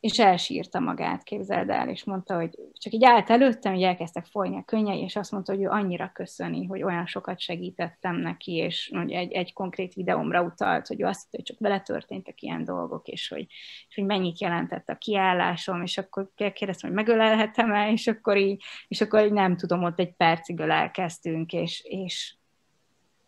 és 0.00 0.18
elsírta 0.18 0.80
magát, 0.80 1.22
képzeld 1.22 1.70
el, 1.70 1.88
és 1.88 2.04
mondta, 2.04 2.34
hogy 2.34 2.58
csak 2.72 2.92
így 2.92 3.04
állt 3.04 3.30
előttem, 3.30 3.72
hogy 3.72 3.82
elkezdtek 3.82 4.24
folyni 4.24 4.56
a 4.56 4.64
könnyei, 4.64 5.00
és 5.00 5.16
azt 5.16 5.30
mondta, 5.32 5.52
hogy 5.52 5.62
ő 5.62 5.68
annyira 5.68 6.10
köszöni, 6.14 6.66
hogy 6.66 6.82
olyan 6.82 7.06
sokat 7.06 7.40
segítettem 7.40 8.16
neki, 8.16 8.52
és 8.52 8.90
hogy 8.94 9.12
egy, 9.12 9.32
egy 9.32 9.52
konkrét 9.52 9.94
videómra 9.94 10.42
utalt, 10.42 10.86
hogy 10.86 11.00
ő 11.00 11.04
azt 11.04 11.26
hogy 11.30 11.42
csak 11.42 11.58
vele 11.58 11.80
történtek 11.80 12.42
ilyen 12.42 12.64
dolgok, 12.64 13.06
és 13.08 13.28
hogy, 13.28 13.46
és 13.88 13.94
hogy 13.94 14.04
mennyit 14.04 14.40
jelentett 14.40 14.88
a 14.88 14.96
kiállásom, 14.96 15.82
és 15.82 15.98
akkor 15.98 16.30
kérdeztem, 16.34 16.90
hogy 16.90 16.98
megölelhetem-e, 16.98 17.92
és 17.92 18.06
akkor 18.06 18.36
így, 18.36 18.62
és 18.88 19.00
akkor 19.00 19.24
így 19.24 19.32
nem 19.32 19.56
tudom, 19.56 19.82
ott 19.82 19.98
egy 19.98 20.12
percig 20.12 20.58
ölelkeztünk, 20.58 21.52
és, 21.52 21.82
és, 21.84 22.34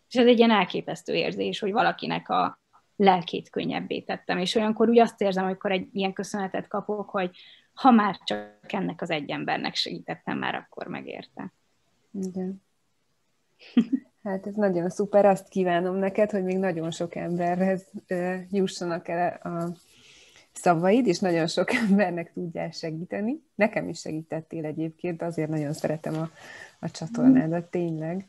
és 0.09 0.15
ez 0.15 0.27
egy 0.27 0.37
ilyen 0.37 0.51
elképesztő 0.51 1.13
érzés, 1.13 1.59
hogy 1.59 1.71
valakinek 1.71 2.29
a, 2.29 2.61
lelkét 2.95 3.49
könnyebbé 3.49 4.01
tettem. 4.01 4.37
És 4.37 4.55
olyankor 4.55 4.89
úgy 4.89 4.99
azt 4.99 5.21
érzem, 5.21 5.43
amikor 5.43 5.71
egy 5.71 5.87
ilyen 5.91 6.13
köszönetet 6.13 6.67
kapok, 6.67 7.09
hogy 7.09 7.37
ha 7.73 7.91
már 7.91 8.17
csak 8.23 8.73
ennek 8.73 9.01
az 9.01 9.09
egy 9.09 9.29
embernek 9.29 9.75
segítettem, 9.75 10.37
már 10.37 10.55
akkor 10.55 10.87
megérte. 10.87 11.53
Igen. 12.11 12.61
Hát 14.23 14.47
ez 14.47 14.55
nagyon 14.55 14.89
szuper, 14.89 15.25
azt 15.25 15.47
kívánom 15.47 15.95
neked, 15.95 16.31
hogy 16.31 16.43
még 16.43 16.57
nagyon 16.57 16.91
sok 16.91 17.15
emberhez 17.15 17.91
jussanak 18.51 19.07
el 19.07 19.39
a 19.43 19.75
szavaid, 20.53 21.07
és 21.07 21.19
nagyon 21.19 21.47
sok 21.47 21.73
embernek 21.89 22.33
tudjál 22.33 22.71
segíteni. 22.71 23.43
Nekem 23.55 23.89
is 23.89 23.99
segítettél 23.99 24.65
egyébként, 24.65 25.21
azért 25.21 25.49
nagyon 25.49 25.73
szeretem 25.73 26.13
a, 26.13 26.29
a 26.79 26.91
csatornádat, 26.91 27.65
tényleg. 27.65 28.27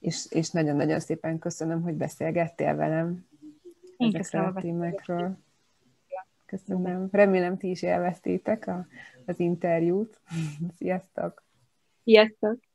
És, 0.00 0.26
és 0.30 0.50
nagyon-nagyon 0.50 1.00
szépen 1.00 1.38
köszönöm, 1.38 1.82
hogy 1.82 1.94
beszélgettél 1.94 2.74
velem 2.74 3.27
Én 3.98 4.14
ezekről 4.14 4.44
a 4.44 4.60
témákról. 4.60 5.38
Köszönöm. 6.46 7.08
Remélem 7.12 7.56
ti 7.56 7.70
is 7.70 7.82
élveztétek 7.82 8.66
a, 8.66 8.86
az 9.26 9.38
interjút. 9.38 10.20
Sziasztok! 10.78 11.44
Sziasztok! 12.04 12.67